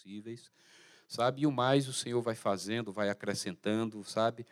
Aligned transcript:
possíveis, 0.00 0.50
sabe? 1.06 1.42
E 1.42 1.46
o 1.46 1.52
mais 1.52 1.86
o 1.86 1.92
Senhor 1.92 2.20
vai 2.22 2.34
fazendo, 2.34 2.92
vai 2.92 3.10
acrescentando, 3.10 4.02
sabe? 4.04 4.46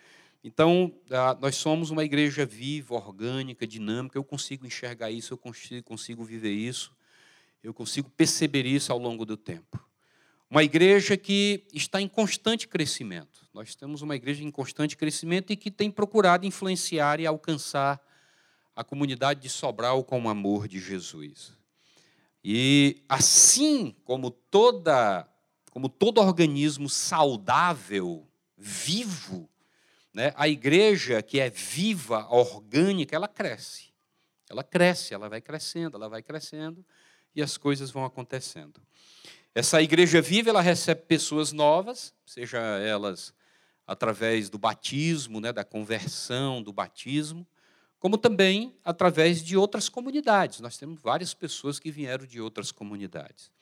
Então, 0.45 0.95
nós 1.41 1.57
somos 1.57 1.91
uma 1.91 2.05
igreja 2.05 2.45
viva, 2.45 2.95
orgânica, 2.95 3.67
dinâmica. 3.67 4.17
Eu 4.19 4.25
consigo 4.25 4.67
enxergar 4.67 5.11
isso, 5.11 5.33
eu 5.33 5.39
consigo, 5.39 5.83
consigo 5.83 6.25
viver 6.25 6.53
isso, 6.53 6.95
eu 7.63 7.73
consigo 7.73 8.11
perceber 8.11 8.67
isso 8.67 8.93
ao 8.93 8.99
longo 8.99 9.25
do 9.25 9.37
tempo. 9.37 9.83
Uma 10.51 10.63
igreja 10.63 11.17
que 11.17 11.67
está 11.75 12.01
em 12.01 12.09
constante 12.09 12.69
crescimento. 12.69 13.47
Nós 13.53 13.75
temos 13.75 14.01
uma 14.01 14.17
igreja 14.17 14.45
em 14.45 14.51
constante 14.51 14.97
crescimento 14.97 15.53
e 15.53 15.57
que 15.57 15.71
tem 15.71 15.91
procurado 15.91 16.47
influenciar 16.47 17.21
e 17.21 17.27
alcançar 17.27 18.01
a 18.75 18.85
comunidade 18.85 19.41
de 19.41 19.49
Sobral 19.49 20.05
com 20.05 20.23
o 20.23 20.29
amor 20.29 20.69
de 20.69 20.79
Jesus. 20.79 21.59
E 22.43 23.03
assim 23.09 23.95
como 24.05 24.31
toda 24.31 25.29
como 25.79 25.89
todo 25.89 26.21
organismo 26.21 26.89
saudável, 26.89 28.27
vivo, 28.57 29.49
né, 30.13 30.33
a 30.35 30.49
igreja 30.49 31.23
que 31.23 31.39
é 31.39 31.49
viva, 31.49 32.27
orgânica, 32.31 33.15
ela 33.15 33.29
cresce. 33.29 33.93
Ela 34.51 34.65
cresce, 34.65 35.15
ela 35.15 35.29
vai 35.29 35.41
crescendo, 35.41 35.97
ela 35.97 36.09
vai 36.09 36.21
crescendo 36.21 36.85
e 37.33 37.41
as 37.41 37.57
coisas 37.57 37.93
vão 37.93 38.05
acontecendo. 38.05 38.83
Essa 39.55 39.81
igreja 39.81 40.21
viva, 40.21 40.51
ela 40.51 40.61
recebe 40.61 41.03
pessoas 41.03 41.53
novas, 41.53 42.13
seja 42.27 42.59
elas 42.59 43.33
através 43.87 44.51
do 44.51 44.59
batismo, 44.59 45.41
né, 45.41 45.53
da 45.53 45.63
conversão, 45.63 46.61
do 46.61 46.73
batismo, 46.73 47.47
como 48.01 48.19
também 48.19 48.77
através 48.85 49.45
de 49.45 49.57
outras 49.57 49.89
comunidades. 49.89 50.59
Nós 50.59 50.77
temos 50.77 51.01
várias 51.01 51.35
pessoas 51.35 51.79
que 51.79 51.93
vieram 51.93 52.27
de 52.27 52.41
outras 52.41 52.73
comunidades. 52.73 53.53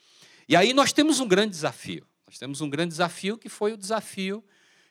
E 0.48 0.54
aí 0.54 0.72
nós 0.72 0.92
temos 0.92 1.20
um 1.20 1.26
grande 1.26 1.50
desafio. 1.50 2.06
Nós 2.26 2.38
temos 2.38 2.60
um 2.60 2.70
grande 2.70 2.90
desafio 2.90 3.36
que 3.38 3.48
foi 3.48 3.72
o 3.72 3.76
desafio 3.76 4.44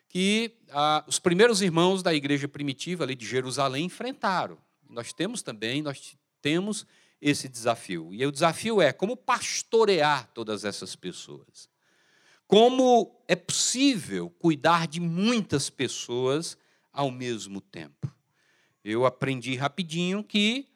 que 0.07 0.57
ah, 0.69 1.03
os 1.07 1.20
primeiros 1.20 1.62
irmãos 1.62 2.01
da 2.01 2.13
igreja 2.13 2.47
primitiva 2.47 3.03
ali 3.03 3.15
de 3.15 3.25
Jerusalém 3.25 3.85
enfrentaram. 3.85 4.57
Nós 4.89 5.12
temos 5.12 5.41
também, 5.41 5.81
nós 5.81 6.15
temos 6.41 6.85
esse 7.21 7.49
desafio. 7.49 8.13
E 8.13 8.25
o 8.25 8.31
desafio 8.31 8.81
é 8.81 8.93
como 8.93 9.17
pastorear 9.17 10.29
todas 10.34 10.63
essas 10.63 10.95
pessoas. 10.95 11.69
Como 12.47 13.19
é 13.27 13.35
possível 13.35 14.29
cuidar 14.29 14.87
de 14.87 14.99
muitas 14.99 15.69
pessoas 15.69 16.57
ao 16.93 17.09
mesmo 17.09 17.59
tempo. 17.59 18.13
Eu 18.84 19.05
aprendi 19.05 19.55
rapidinho 19.55 20.23
que 20.23 20.67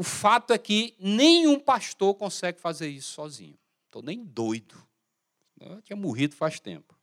o 0.00 0.02
fato 0.02 0.54
é 0.54 0.56
que 0.56 0.94
nenhum 0.98 1.60
pastor 1.60 2.14
consegue 2.14 2.58
fazer 2.58 2.88
isso 2.88 3.12
sozinho. 3.12 3.58
Estou 3.84 4.02
nem 4.02 4.24
doido. 4.24 4.74
Eu 5.60 5.82
tinha 5.82 5.94
morrido 5.94 6.34
faz 6.34 6.58
tempo. 6.58 6.96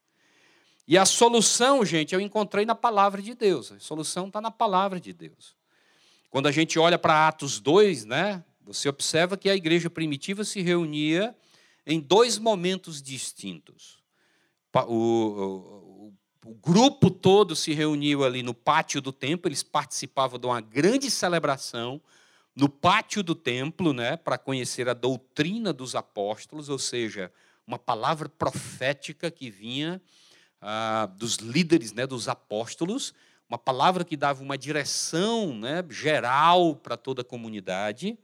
E 0.87 0.97
a 0.97 1.05
solução, 1.05 1.85
gente, 1.85 2.15
eu 2.15 2.19
encontrei 2.19 2.65
na 2.65 2.73
palavra 2.73 3.21
de 3.21 3.35
Deus. 3.35 3.71
A 3.71 3.79
solução 3.79 4.25
está 4.25 4.41
na 4.41 4.49
palavra 4.49 4.99
de 4.99 5.13
Deus. 5.13 5.55
Quando 6.31 6.47
a 6.47 6.51
gente 6.51 6.79
olha 6.79 6.97
para 6.97 7.27
Atos 7.27 7.59
2, 7.59 8.05
né, 8.05 8.43
você 8.61 8.89
observa 8.89 9.37
que 9.37 9.47
a 9.47 9.55
igreja 9.55 9.91
primitiva 9.91 10.43
se 10.43 10.63
reunia 10.63 11.35
em 11.85 11.99
dois 11.99 12.39
momentos 12.39 12.99
distintos. 12.99 13.99
O, 14.73 14.89
o, 14.89 16.13
o, 16.47 16.55
grupo 16.55 17.11
todo 17.11 17.55
se 17.55 17.75
reuniu 17.75 18.23
ali 18.23 18.41
no 18.41 18.55
pátio 18.55 18.99
do 18.99 19.11
templo, 19.11 19.47
eles 19.47 19.61
participavam 19.61 20.39
de 20.39 20.47
uma 20.47 20.61
grande 20.61 21.11
celebração 21.11 22.01
no 22.57 22.67
pátio 22.67 23.21
do 23.21 23.35
templo, 23.35 23.93
né, 23.93 24.17
para 24.17 24.35
conhecer 24.35 24.89
a 24.89 24.93
doutrina 24.95 25.71
dos 25.71 25.93
apóstolos, 25.93 26.69
ou 26.69 26.79
seja, 26.79 27.31
uma 27.67 27.77
palavra 27.77 28.27
profética 28.27 29.29
que 29.29 29.51
vinha 29.51 30.01
ah, 30.59 31.07
dos 31.17 31.35
líderes, 31.35 31.93
né, 31.93 32.07
dos 32.07 32.27
apóstolos, 32.27 33.13
uma 33.47 33.59
palavra 33.59 34.03
que 34.03 34.17
dava 34.17 34.41
uma 34.41 34.57
direção 34.57 35.53
né, 35.55 35.85
geral 35.87 36.75
para 36.75 36.97
toda 36.97 37.21
a 37.21 37.25
comunidade. 37.25 38.17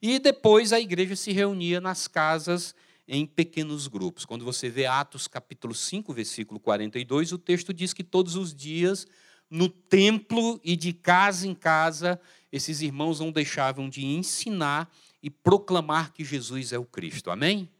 E 0.00 0.20
depois 0.20 0.72
a 0.72 0.78
igreja 0.78 1.16
se 1.16 1.32
reunia 1.32 1.80
nas 1.80 2.06
casas 2.06 2.76
em 3.08 3.26
pequenos 3.26 3.88
grupos. 3.88 4.24
Quando 4.24 4.44
você 4.44 4.70
vê 4.70 4.86
Atos 4.86 5.26
capítulo 5.26 5.74
5, 5.74 6.12
versículo 6.12 6.60
42, 6.60 7.32
o 7.32 7.38
texto 7.38 7.74
diz 7.74 7.92
que 7.92 8.04
todos 8.04 8.36
os 8.36 8.54
dias, 8.54 9.08
no 9.50 9.68
templo 9.68 10.60
e 10.62 10.76
de 10.76 10.92
casa 10.92 11.48
em 11.48 11.54
casa, 11.54 12.20
esses 12.52 12.82
irmãos 12.82 13.18
não 13.18 13.32
deixavam 13.32 13.88
de 13.88 14.04
ensinar 14.04 14.92
e 15.22 15.30
proclamar 15.30 16.12
que 16.12 16.22
Jesus 16.22 16.72
é 16.72 16.78
o 16.78 16.84
Cristo. 16.84 17.30
Amém? 17.30 17.70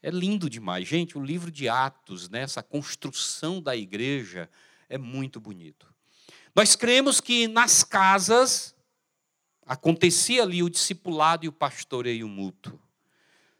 É 0.00 0.10
lindo 0.10 0.48
demais. 0.48 0.86
Gente, 0.86 1.18
o 1.18 1.22
livro 1.22 1.50
de 1.50 1.68
Atos, 1.68 2.30
né, 2.30 2.42
essa 2.42 2.62
construção 2.62 3.60
da 3.60 3.76
igreja, 3.76 4.48
é 4.88 4.96
muito 4.96 5.40
bonito. 5.40 5.92
Nós 6.54 6.76
cremos 6.76 7.20
que 7.20 7.48
nas 7.48 7.82
casas 7.82 8.74
acontecia 9.66 10.42
ali 10.42 10.62
o 10.62 10.70
discipulado 10.70 11.44
e 11.44 11.48
o 11.48 11.52
pastoreio 11.52 12.28
mútuo. 12.28 12.80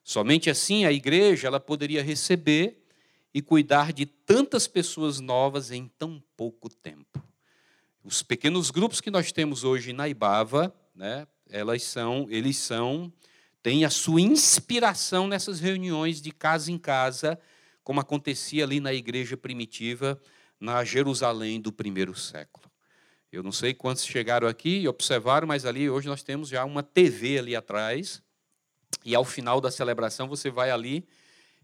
Somente 0.03 0.51
assim 0.51 0.85
a 0.85 0.93
igreja 0.93 1.47
ela 1.47 1.61
poderia 1.61 2.03
receber 2.03 2.85
e 3.33 3.41
cuidar 3.41 3.93
de 3.93 4.07
tantas 4.07 4.67
pessoas 4.67 5.21
novas 5.21 5.71
em 5.71 5.87
tão 5.87 6.23
pouco 6.37 6.69
tempo. 6.69 7.23
Os 8.03 8.23
pequenos 8.23 8.71
grupos 8.71 9.01
que 9.01 9.11
nós 9.11 9.31
temos 9.31 9.63
hoje 9.63 9.93
na 9.93 10.09
Ibava, 10.09 10.75
né, 10.95 11.27
elas 11.51 11.83
são, 11.83 12.27
eles 12.31 12.57
são, 12.57 13.13
têm 13.63 13.85
a 13.85 13.91
sua 13.91 14.23
inspiração 14.23 15.29
nessas 15.29 15.61
reuniões 15.61 16.23
de 16.23 16.33
casa 16.33 16.73
em 16.73 16.79
casa, 16.79 17.39
como 17.85 18.01
acontecia 18.01 18.65
ali 18.65 18.81
na 18.81 18.95
igreja 18.95 19.37
primitiva, 19.37 20.19
na 20.59 20.83
Jerusalém 20.83 21.61
do 21.61 21.71
primeiro 21.71 22.15
século. 22.15 22.71
Eu 23.31 23.43
não 23.43 23.53
sei 23.53 23.75
quantos 23.75 24.05
chegaram 24.07 24.49
aqui 24.49 24.81
e 24.81 24.89
observaram, 24.89 25.47
mas 25.47 25.67
ali 25.67 25.89
hoje 25.91 26.09
nós 26.09 26.23
temos 26.23 26.49
já 26.49 26.65
uma 26.65 26.83
TV 26.83 27.39
ali 27.39 27.55
atrás. 27.55 28.23
E 29.05 29.15
ao 29.15 29.25
final 29.25 29.61
da 29.61 29.71
celebração 29.71 30.27
você 30.27 30.51
vai 30.51 30.71
ali 30.71 31.07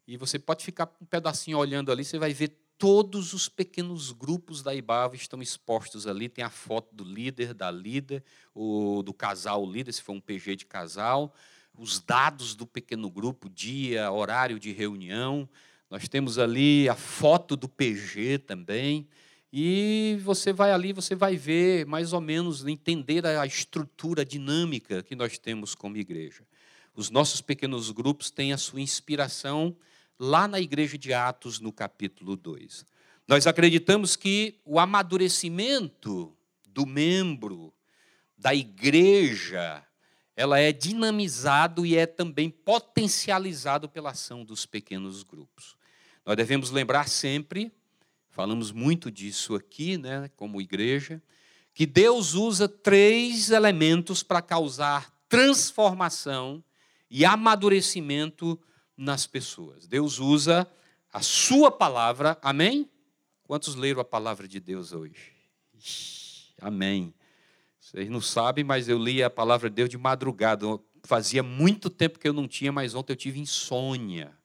e 0.06 0.16
você 0.16 0.38
pode 0.38 0.64
ficar 0.64 0.94
um 1.00 1.06
pedacinho 1.06 1.58
olhando 1.58 1.90
ali, 1.90 2.04
você 2.04 2.18
vai 2.18 2.32
ver 2.32 2.56
todos 2.78 3.32
os 3.32 3.48
pequenos 3.48 4.12
grupos 4.12 4.62
da 4.62 4.74
Ibava 4.74 5.16
estão 5.16 5.40
expostos 5.40 6.06
ali. 6.06 6.28
Tem 6.28 6.44
a 6.44 6.50
foto 6.50 6.94
do 6.94 7.04
líder, 7.04 7.54
da 7.54 7.70
líder, 7.70 8.22
o, 8.54 9.02
do 9.02 9.14
casal 9.14 9.64
líder, 9.64 9.92
se 9.92 10.02
for 10.02 10.12
um 10.12 10.20
PG 10.20 10.56
de 10.56 10.66
casal, 10.66 11.34
os 11.76 12.00
dados 12.00 12.54
do 12.54 12.66
pequeno 12.66 13.10
grupo, 13.10 13.48
dia, 13.48 14.10
horário 14.10 14.58
de 14.58 14.72
reunião. 14.72 15.48
Nós 15.90 16.08
temos 16.08 16.38
ali 16.38 16.88
a 16.88 16.94
foto 16.94 17.56
do 17.56 17.68
PG 17.68 18.38
também. 18.38 19.06
E 19.52 20.18
você 20.22 20.52
vai 20.52 20.72
ali, 20.72 20.92
você 20.92 21.14
vai 21.14 21.36
ver 21.36 21.86
mais 21.86 22.12
ou 22.12 22.20
menos, 22.20 22.66
entender 22.66 23.24
a 23.24 23.46
estrutura 23.46 24.24
dinâmica 24.24 25.02
que 25.02 25.14
nós 25.14 25.38
temos 25.38 25.74
como 25.74 25.96
igreja. 25.96 26.44
Os 26.94 27.10
nossos 27.10 27.40
pequenos 27.40 27.90
grupos 27.90 28.30
têm 28.30 28.52
a 28.52 28.58
sua 28.58 28.80
inspiração 28.80 29.76
lá 30.18 30.46
na 30.48 30.60
igreja 30.60 30.96
de 30.96 31.12
Atos, 31.12 31.60
no 31.60 31.72
capítulo 31.72 32.36
2. 32.36 32.84
Nós 33.26 33.46
acreditamos 33.46 34.16
que 34.16 34.60
o 34.64 34.78
amadurecimento 34.78 36.36
do 36.68 36.86
membro 36.86 37.72
da 38.36 38.54
igreja, 38.54 39.84
ela 40.36 40.58
é 40.58 40.72
dinamizado 40.72 41.84
e 41.84 41.96
é 41.96 42.06
também 42.06 42.50
potencializado 42.50 43.88
pela 43.88 44.10
ação 44.10 44.44
dos 44.44 44.66
pequenos 44.66 45.22
grupos. 45.22 45.76
Nós 46.24 46.36
devemos 46.36 46.70
lembrar 46.70 47.08
sempre 47.08 47.72
Falamos 48.36 48.70
muito 48.70 49.10
disso 49.10 49.54
aqui, 49.54 49.96
né, 49.96 50.30
como 50.36 50.60
igreja, 50.60 51.22
que 51.72 51.86
Deus 51.86 52.34
usa 52.34 52.68
três 52.68 53.50
elementos 53.50 54.22
para 54.22 54.42
causar 54.42 55.10
transformação 55.26 56.62
e 57.10 57.24
amadurecimento 57.24 58.60
nas 58.96 59.26
pessoas. 59.26 59.86
Deus 59.86 60.18
usa 60.18 60.66
a 61.12 61.20
sua 61.20 61.70
palavra, 61.70 62.38
amém? 62.42 62.90
Quantos 63.42 63.74
leram 63.74 64.00
a 64.00 64.04
palavra 64.04 64.48
de 64.48 64.58
Deus 64.58 64.92
hoje? 64.92 65.32
Amém. 66.60 67.14
Vocês 67.78 68.08
não 68.08 68.20
sabem, 68.20 68.64
mas 68.64 68.88
eu 68.88 68.98
li 68.98 69.22
a 69.22 69.30
palavra 69.30 69.70
de 69.70 69.76
Deus 69.76 69.88
de 69.88 69.98
madrugada. 69.98 70.66
Fazia 71.04 71.42
muito 71.42 71.88
tempo 71.88 72.18
que 72.18 72.26
eu 72.26 72.32
não 72.32 72.48
tinha, 72.48 72.72
mas 72.72 72.94
ontem 72.94 73.12
eu 73.12 73.16
tive 73.16 73.38
insônia. 73.38 74.36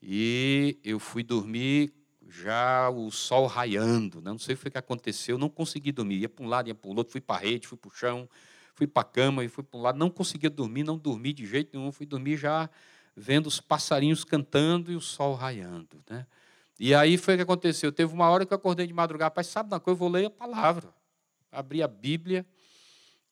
E 0.00 0.78
eu 0.84 1.00
fui 1.00 1.22
dormir 1.22 1.92
já 2.28 2.88
o 2.88 3.10
sol 3.10 3.46
raiando, 3.46 4.20
né? 4.20 4.30
não 4.30 4.38
sei 4.38 4.54
o 4.54 4.58
que 4.58 4.78
aconteceu, 4.78 5.36
não 5.36 5.48
consegui 5.48 5.90
dormir. 5.90 6.18
Ia 6.18 6.28
para 6.28 6.44
um 6.44 6.48
lado, 6.48 6.68
ia 6.68 6.74
para 6.74 6.88
o 6.88 6.96
outro, 6.96 7.10
fui 7.10 7.20
para 7.20 7.36
a 7.36 7.38
rede, 7.40 7.66
fui 7.66 7.76
para 7.76 7.88
o 7.88 7.92
chão, 7.92 8.28
fui 8.74 8.86
para 8.86 9.02
a 9.02 9.04
cama 9.04 9.44
e 9.44 9.48
fui 9.48 9.64
para 9.64 9.78
um 9.78 9.82
lado. 9.82 9.98
Não 9.98 10.08
conseguia 10.08 10.48
dormir, 10.48 10.84
não 10.84 10.96
dormi 10.96 11.32
de 11.32 11.44
jeito 11.44 11.76
nenhum. 11.76 11.90
Fui 11.90 12.06
dormir 12.06 12.36
já 12.36 12.70
vendo 13.16 13.46
os 13.46 13.60
passarinhos 13.60 14.24
cantando 14.24 14.90
e 14.90 14.96
o 14.96 15.00
sol 15.00 15.34
raiando. 15.34 16.02
Né? 16.08 16.26
E 16.78 16.94
aí 16.94 17.16
foi 17.16 17.34
o 17.34 17.36
que 17.38 17.42
aconteceu. 17.42 17.92
Teve 17.92 18.12
uma 18.12 18.28
hora 18.28 18.46
que 18.46 18.52
eu 18.52 18.56
acordei 18.56 18.86
de 18.86 18.92
madrugada, 18.92 19.30
pai, 19.30 19.44
sabe 19.44 19.72
uma 19.72 19.80
coisa? 19.80 19.96
Eu 19.96 19.98
vou 19.98 20.08
ler 20.08 20.26
a 20.26 20.30
palavra. 20.30 20.92
Abri 21.52 21.82
a 21.82 21.88
Bíblia 21.88 22.46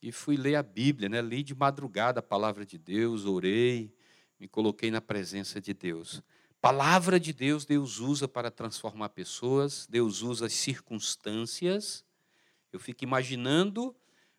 e 0.03 0.13
fui 0.13 0.37
ler 0.37 0.57
a 0.57 0.63
Bíblia. 0.63 1.09
Né? 1.09 1.21
Li 1.21 1.43
de 1.43 1.55
madrugada 1.55 2.21
a 2.21 2.23
palavra 2.23 2.67
de 2.67 2.79
Deus, 2.79 3.25
orei, 3.25 3.95
me 4.39 4.49
coloquei 4.49 4.91
na 4.91 5.01
presença 5.01 5.61
de 5.61 5.73
Deus 5.73 6.23
Palavra 6.61 7.21
de 7.21 7.33
Deus, 7.33 7.65
Deus 7.65 8.01
usa 8.01 8.27
para 8.27 8.51
transformar 8.51 9.11
pessoas, 9.11 9.87
Deus 9.89 10.23
usa 10.23 10.47
as 10.47 10.55
circunstâncias. 10.55 12.05
Eu 12.73 12.81
fico 12.81 13.05
imaginando, 13.05 13.95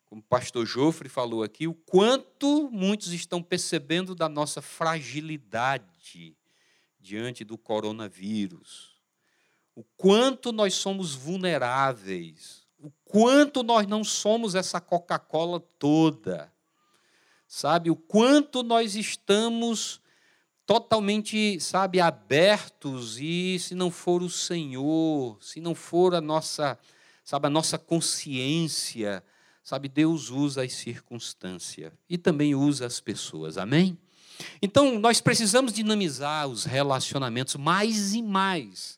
como 0.09 0.21
o 0.21 0.25
pastor 0.25 0.65
Jofre 0.65 1.07
falou 1.07 1.43
aqui, 1.43 1.67
o 1.67 1.73
quanto 1.73 2.67
muitos 2.71 3.13
estão 3.13 3.43
percebendo 3.43 4.15
da 4.15 4.27
nossa 4.27 4.59
fragilidade 4.59 6.35
diante 6.99 7.43
do 7.43 7.59
coronavírus. 7.59 8.99
O 9.75 9.83
quanto 9.95 10.51
nós 10.51 10.73
somos 10.73 11.13
vulneráveis, 11.13 12.67
o 12.79 12.91
quanto 13.05 13.61
nós 13.61 13.85
não 13.85 14.03
somos 14.03 14.55
essa 14.55 14.81
Coca-Cola 14.81 15.59
toda. 15.77 16.51
Sabe, 17.47 17.91
o 17.91 17.95
quanto 17.95 18.63
nós 18.63 18.95
estamos 18.95 20.01
totalmente, 20.65 21.59
sabe, 21.59 21.99
abertos 21.99 23.19
e 23.19 23.59
se 23.59 23.75
não 23.75 23.91
for 23.91 24.23
o 24.23 24.29
Senhor, 24.29 25.37
se 25.39 25.61
não 25.61 25.75
for 25.75 26.15
a 26.15 26.21
nossa, 26.21 26.79
sabe, 27.23 27.45
a 27.47 27.49
nossa 27.49 27.77
consciência, 27.77 29.23
sabe, 29.63 29.87
Deus 29.87 30.29
usa 30.29 30.63
as 30.63 30.73
circunstâncias 30.73 31.91
e 32.09 32.17
também 32.17 32.55
usa 32.55 32.85
as 32.85 32.99
pessoas. 32.99 33.57
Amém? 33.57 33.97
Então, 34.61 34.99
nós 34.99 35.19
precisamos 35.21 35.73
dinamizar 35.73 36.47
os 36.47 36.63
relacionamentos 36.63 37.55
mais 37.55 38.13
e 38.13 38.21
mais 38.21 38.97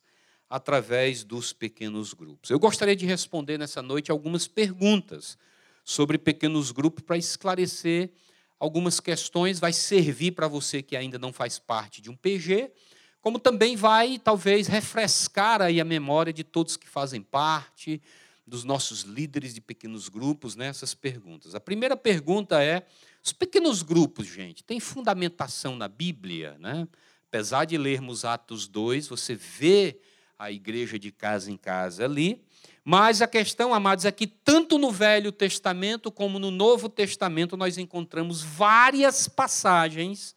através 0.49 1.23
dos 1.23 1.53
pequenos 1.53 2.13
grupos. 2.13 2.49
Eu 2.49 2.59
gostaria 2.59 2.95
de 2.95 3.05
responder 3.05 3.57
nessa 3.57 3.81
noite 3.81 4.11
algumas 4.11 4.47
perguntas 4.47 5.37
sobre 5.83 6.17
pequenos 6.17 6.71
grupos 6.71 7.03
para 7.03 7.17
esclarecer 7.17 8.11
algumas 8.59 8.99
questões, 8.99 9.59
vai 9.59 9.73
servir 9.73 10.31
para 10.31 10.47
você 10.47 10.83
que 10.83 10.95
ainda 10.95 11.17
não 11.17 11.33
faz 11.33 11.57
parte 11.57 12.01
de 12.01 12.11
um 12.11 12.15
PG, 12.15 12.71
como 13.19 13.39
também 13.39 13.75
vai, 13.75 14.19
talvez, 14.19 14.67
refrescar 14.67 15.61
aí 15.61 15.81
a 15.81 15.85
memória 15.85 16.31
de 16.31 16.43
todos 16.43 16.77
que 16.77 16.87
fazem 16.87 17.21
parte, 17.21 18.01
dos 18.51 18.65
nossos 18.65 19.03
líderes 19.03 19.53
de 19.53 19.61
pequenos 19.61 20.09
grupos, 20.09 20.57
nessas 20.57 20.93
né, 20.93 20.99
perguntas. 20.99 21.55
A 21.55 21.59
primeira 21.61 21.95
pergunta 21.95 22.61
é: 22.61 22.85
os 23.23 23.31
pequenos 23.31 23.81
grupos, 23.81 24.27
gente, 24.27 24.61
têm 24.61 24.77
fundamentação 24.77 25.77
na 25.77 25.87
Bíblia? 25.87 26.57
Né? 26.59 26.85
Apesar 27.29 27.63
de 27.63 27.77
lermos 27.77 28.25
Atos 28.25 28.67
2, 28.67 29.07
você 29.07 29.35
vê 29.35 30.01
a 30.37 30.51
igreja 30.51 30.99
de 30.99 31.13
casa 31.13 31.49
em 31.49 31.55
casa 31.55 32.03
ali, 32.03 32.43
mas 32.83 33.21
a 33.21 33.27
questão, 33.27 33.73
amados, 33.73 34.03
é 34.03 34.11
que 34.11 34.27
tanto 34.27 34.77
no 34.77 34.91
Velho 34.91 35.31
Testamento 35.31 36.11
como 36.11 36.37
no 36.37 36.51
Novo 36.51 36.89
Testamento 36.89 37.55
nós 37.55 37.77
encontramos 37.77 38.41
várias 38.41 39.29
passagens 39.29 40.35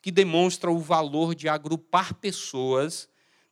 que 0.00 0.10
demonstram 0.10 0.74
o 0.74 0.80
valor 0.80 1.34
de 1.34 1.46
agrupar 1.46 2.14
pessoas 2.14 3.06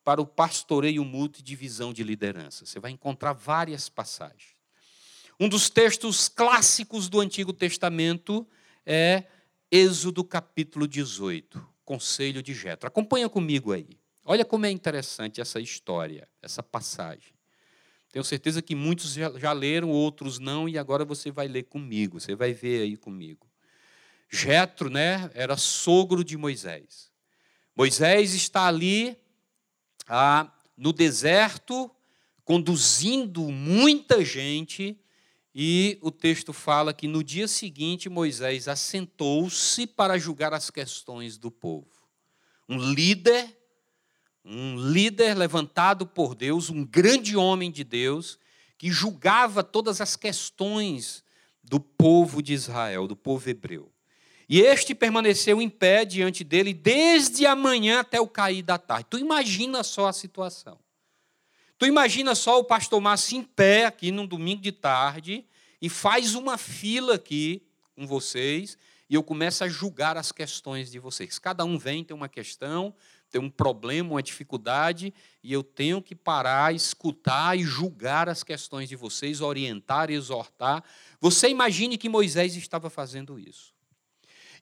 para 0.08 0.22
o 0.22 0.26
pastoreio 0.26 1.04
mútuo 1.04 1.40
e 1.40 1.42
divisão 1.42 1.92
de 1.92 2.02
liderança. 2.02 2.64
Você 2.64 2.80
vai 2.80 2.90
encontrar 2.90 3.34
várias 3.34 3.90
passagens. 3.90 4.56
Um 5.38 5.50
dos 5.50 5.68
textos 5.68 6.30
clássicos 6.30 7.10
do 7.10 7.20
Antigo 7.20 7.52
Testamento 7.52 8.48
é 8.86 9.24
Êxodo 9.70 10.24
capítulo 10.24 10.88
18, 10.88 11.62
Conselho 11.84 12.42
de 12.42 12.54
Jetro. 12.54 12.88
Acompanha 12.88 13.28
comigo 13.28 13.70
aí. 13.70 14.00
Olha 14.24 14.46
como 14.46 14.64
é 14.64 14.70
interessante 14.70 15.42
essa 15.42 15.60
história, 15.60 16.26
essa 16.40 16.62
passagem. 16.62 17.34
Tenho 18.10 18.24
certeza 18.24 18.62
que 18.62 18.74
muitos 18.74 19.12
já, 19.12 19.52
leram, 19.52 19.90
outros 19.90 20.38
não, 20.38 20.66
e 20.66 20.78
agora 20.78 21.04
você 21.04 21.30
vai 21.30 21.48
ler 21.48 21.64
comigo, 21.64 22.18
você 22.18 22.34
vai 22.34 22.54
ver 22.54 22.80
aí 22.80 22.96
comigo. 22.96 23.46
Jetro, 24.30 24.88
né, 24.88 25.30
era 25.34 25.58
sogro 25.58 26.24
de 26.24 26.38
Moisés. 26.38 27.12
Moisés 27.76 28.32
está 28.32 28.66
ali 28.66 29.18
ah, 30.08 30.50
no 30.76 30.92
deserto, 30.92 31.90
conduzindo 32.44 33.42
muita 33.42 34.24
gente, 34.24 34.98
e 35.54 35.98
o 36.00 36.10
texto 36.10 36.52
fala 36.52 36.94
que 36.94 37.08
no 37.08 37.22
dia 37.22 37.48
seguinte 37.48 38.08
Moisés 38.08 38.68
assentou-se 38.68 39.86
para 39.86 40.18
julgar 40.18 40.54
as 40.54 40.70
questões 40.70 41.36
do 41.36 41.50
povo. 41.50 41.88
Um 42.68 42.78
líder 42.78 43.58
um 44.50 44.78
líder 44.78 45.36
levantado 45.36 46.06
por 46.06 46.34
Deus, 46.34 46.70
um 46.70 46.82
grande 46.82 47.36
homem 47.36 47.70
de 47.70 47.84
Deus, 47.84 48.38
que 48.78 48.90
julgava 48.90 49.62
todas 49.62 50.00
as 50.00 50.16
questões 50.16 51.22
do 51.62 51.78
povo 51.78 52.42
de 52.42 52.54
Israel, 52.54 53.06
do 53.06 53.14
povo 53.14 53.50
hebreu. 53.50 53.92
E 54.48 54.60
este 54.60 54.94
permaneceu 54.94 55.60
em 55.60 55.68
pé 55.68 56.04
diante 56.04 56.42
dele 56.42 56.72
desde 56.72 57.44
a 57.46 57.54
manhã 57.54 58.00
até 58.00 58.20
o 58.20 58.26
cair 58.26 58.62
da 58.62 58.78
tarde. 58.78 59.06
Tu 59.10 59.18
imagina 59.18 59.82
só 59.82 60.06
a 60.06 60.12
situação. 60.12 60.78
Tu 61.76 61.86
imagina 61.86 62.34
só 62.34 62.58
o 62.58 62.64
pastor 62.64 63.00
Márcio 63.00 63.38
em 63.38 63.42
pé 63.42 63.84
aqui 63.84 64.10
num 64.10 64.26
domingo 64.26 64.62
de 64.62 64.72
tarde 64.72 65.44
e 65.80 65.88
faz 65.88 66.34
uma 66.34 66.56
fila 66.56 67.14
aqui 67.14 67.62
com 67.94 68.06
vocês 68.06 68.76
e 69.08 69.14
eu 69.14 69.22
começo 69.22 69.64
a 69.64 69.68
julgar 69.68 70.16
as 70.16 70.32
questões 70.32 70.90
de 70.90 70.98
vocês. 70.98 71.38
Cada 71.38 71.64
um 71.64 71.78
vem, 71.78 72.04
tem 72.04 72.14
uma 72.14 72.28
questão, 72.28 72.94
tem 73.30 73.40
um 73.40 73.48
problema, 73.48 74.10
uma 74.10 74.22
dificuldade, 74.22 75.14
e 75.42 75.52
eu 75.52 75.62
tenho 75.62 76.02
que 76.02 76.14
parar, 76.14 76.74
escutar 76.74 77.56
e 77.56 77.62
julgar 77.62 78.28
as 78.28 78.42
questões 78.42 78.88
de 78.88 78.96
vocês, 78.96 79.40
orientar, 79.40 80.10
exortar. 80.10 80.84
Você 81.20 81.48
imagine 81.48 81.96
que 81.96 82.08
Moisés 82.08 82.54
estava 82.54 82.90
fazendo 82.90 83.38
isso. 83.38 83.77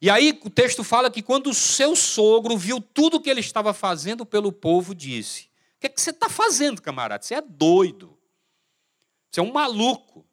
E 0.01 0.09
aí 0.09 0.39
o 0.43 0.49
texto 0.49 0.83
fala 0.83 1.09
que 1.09 1.21
quando 1.21 1.49
o 1.49 1.53
seu 1.53 1.95
sogro 1.95 2.57
viu 2.57 2.79
tudo 2.81 3.19
que 3.19 3.29
ele 3.29 3.39
estava 3.39 3.73
fazendo 3.73 4.25
pelo 4.25 4.51
povo, 4.51 4.93
disse: 4.93 5.49
O 5.75 5.79
que, 5.79 5.87
é 5.87 5.89
que 5.89 6.01
você 6.01 6.11
está 6.11 6.29
fazendo, 6.29 6.81
camarada? 6.81 7.23
Você 7.23 7.35
é 7.35 7.41
doido. 7.41 8.17
Você 9.31 9.39
é 9.39 9.43
um 9.43 9.51
maluco. 9.51 10.25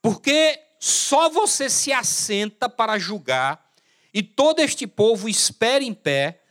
Porque 0.00 0.60
só 0.78 1.28
você 1.28 1.70
se 1.70 1.92
assenta 1.92 2.68
para 2.68 2.98
julgar, 2.98 3.70
e 4.12 4.22
todo 4.22 4.60
este 4.60 4.86
povo 4.86 5.28
espera 5.28 5.84
em 5.84 5.94
pé 5.94 6.42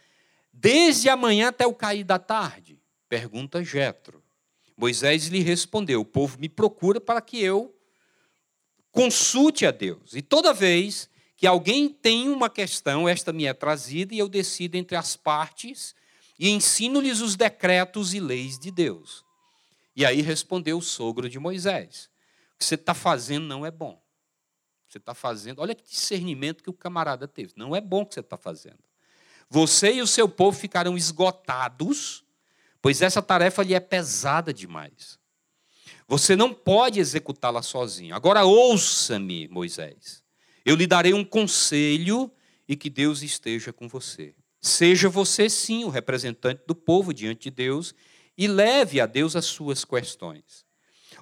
Desde 0.62 1.10
amanhã 1.10 1.48
até 1.48 1.66
o 1.66 1.74
cair 1.74 2.04
da 2.04 2.20
tarde? 2.20 2.80
Pergunta 3.10 3.64
Jetro. 3.64 4.24
Moisés 4.78 5.26
lhe 5.26 5.40
respondeu: 5.40 6.02
O 6.02 6.06
povo 6.06 6.38
me 6.40 6.48
procura 6.48 7.02
para 7.02 7.20
que 7.20 7.42
eu 7.42 7.76
consulte 8.92 9.66
a 9.66 9.72
Deus. 9.72 10.14
E 10.16 10.22
toda 10.22 10.54
vez 10.54 11.10
que 11.42 11.48
alguém 11.48 11.90
tem 11.90 12.30
uma 12.30 12.52
questão, 12.52 13.10
esta 13.10 13.34
me 13.34 13.46
é 13.46 13.54
trazida 13.54 14.14
e 14.14 14.20
eu 14.20 14.30
decido 14.30 14.78
entre 14.78 14.96
as 14.96 15.16
partes 15.16 15.96
e 16.38 16.52
ensino-lhes 16.52 17.20
os 17.20 17.36
decretos 17.36 18.14
e 18.14 18.20
leis 18.20 18.60
de 18.60 18.70
Deus. 18.70 19.26
E 19.96 20.06
aí 20.06 20.22
respondeu 20.22 20.78
o 20.78 20.84
sogro 20.84 21.28
de 21.28 21.40
Moisés: 21.40 22.12
O 22.54 22.60
que 22.60 22.66
você 22.66 22.76
está 22.76 22.94
fazendo 22.94 23.48
não 23.48 23.66
é 23.66 23.72
bom. 23.72 24.00
Você 24.88 25.00
está 25.00 25.16
fazendo, 25.16 25.64
olha 25.64 25.74
que 25.74 25.84
discernimento 25.84 26.64
que 26.64 26.70
o 26.70 26.74
camarada 26.74 27.28
teve. 27.28 27.54
Não 27.56 27.76
é 27.76 27.82
bom 27.82 28.04
o 28.04 28.06
que 28.06 28.14
você 28.14 28.20
está 28.20 28.38
fazendo. 28.38 28.78
Você 29.50 29.94
e 29.94 30.02
o 30.04 30.06
seu 30.06 30.30
povo 30.30 30.56
ficarão 30.56 30.96
esgotados, 30.96 32.24
pois 32.80 33.02
essa 33.02 33.20
tarefa 33.20 33.64
lhe 33.64 33.74
é 33.74 33.80
pesada 33.80 34.54
demais. 34.54 35.18
Você 36.08 36.36
não 36.36 36.54
pode 36.54 37.00
executá-la 37.00 37.64
sozinho. 37.64 38.14
Agora 38.14 38.46
ouça-me, 38.46 39.48
Moisés. 39.48 40.22
Eu 40.66 40.76
lhe 40.76 40.88
darei 40.88 41.14
um 41.14 41.24
conselho 41.24 42.32
e 42.68 42.76
que 42.76 42.90
Deus 42.90 43.22
esteja 43.22 43.74
com 43.74 43.88
você. 43.88 44.34
Seja 44.60 45.10
você 45.10 45.50
sim 45.50 45.84
o 45.84 45.90
representante 45.90 46.62
do 46.68 46.76
povo 46.76 47.14
diante 47.14 47.44
de 47.44 47.52
Deus 47.52 47.96
e 48.38 48.48
leve 48.48 49.02
a 49.02 49.06
Deus 49.06 49.36
as 49.36 49.46
suas 49.46 49.84
questões. 49.84 50.66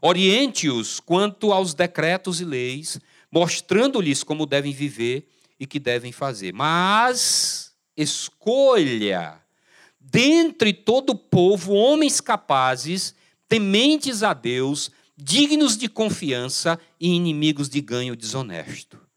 Oriente-os 0.02 1.00
quanto 1.00 1.52
aos 1.52 1.74
decretos 1.74 2.40
e 2.42 2.46
leis, 2.46 3.00
mostrando-lhes 3.32 4.24
como 4.24 4.46
devem 4.46 4.74
viver 4.74 5.28
e 5.60 5.66
que 5.66 5.80
devem 5.80 6.12
fazer. 6.12 6.54
Mas 6.54 7.74
escolha 7.96 9.42
dentre 10.00 10.74
todo 10.74 11.12
o 11.12 11.16
povo 11.16 11.74
homens 11.74 12.20
capazes, 12.20 13.14
tementes 13.48 14.24
a 14.24 14.34
Deus, 14.34 14.90
dignos 15.16 15.78
de 15.78 15.88
confiança 15.88 16.80
e 17.00 17.10
inimigos 17.10 17.70
de 17.70 17.82
ganho 17.82 18.16
desonesto. 18.16 19.09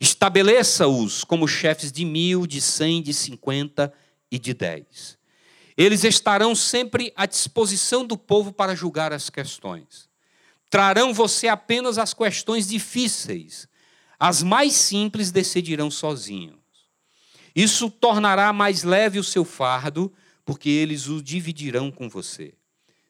Estabeleça-os 0.00 1.24
como 1.24 1.46
chefes 1.46 1.92
de 1.92 2.04
mil, 2.06 2.46
de 2.46 2.60
cem, 2.60 3.02
de 3.02 3.12
cinquenta 3.12 3.92
e 4.30 4.38
de 4.38 4.54
dez. 4.54 5.18
Eles 5.76 6.04
estarão 6.04 6.54
sempre 6.54 7.12
à 7.14 7.26
disposição 7.26 8.06
do 8.06 8.16
povo 8.16 8.52
para 8.52 8.74
julgar 8.74 9.12
as 9.12 9.28
questões. 9.28 10.08
Trarão 10.70 11.12
você 11.12 11.48
apenas 11.48 11.98
as 11.98 12.14
questões 12.14 12.66
difíceis, 12.66 13.68
as 14.18 14.42
mais 14.42 14.74
simples 14.74 15.30
decidirão 15.30 15.90
sozinho. 15.90 16.58
Isso 17.54 17.90
tornará 17.90 18.52
mais 18.52 18.84
leve 18.84 19.18
o 19.18 19.24
seu 19.24 19.44
fardo, 19.44 20.12
porque 20.44 20.68
eles 20.68 21.08
o 21.08 21.22
dividirão 21.22 21.90
com 21.90 22.08
você. 22.08 22.54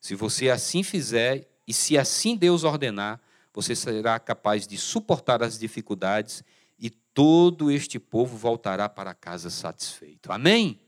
Se 0.00 0.14
você 0.14 0.48
assim 0.48 0.82
fizer, 0.82 1.46
e 1.66 1.72
se 1.72 1.96
assim 1.96 2.36
Deus 2.36 2.64
ordenar, 2.64 3.20
você 3.52 3.76
será 3.76 4.18
capaz 4.18 4.66
de 4.66 4.78
suportar 4.78 5.42
as 5.42 5.58
dificuldades 5.58 6.42
e 6.80 6.88
todo 6.88 7.70
este 7.70 7.98
povo 7.98 8.36
voltará 8.36 8.88
para 8.88 9.14
casa 9.14 9.50
satisfeito. 9.50 10.32
Amém? 10.32 10.80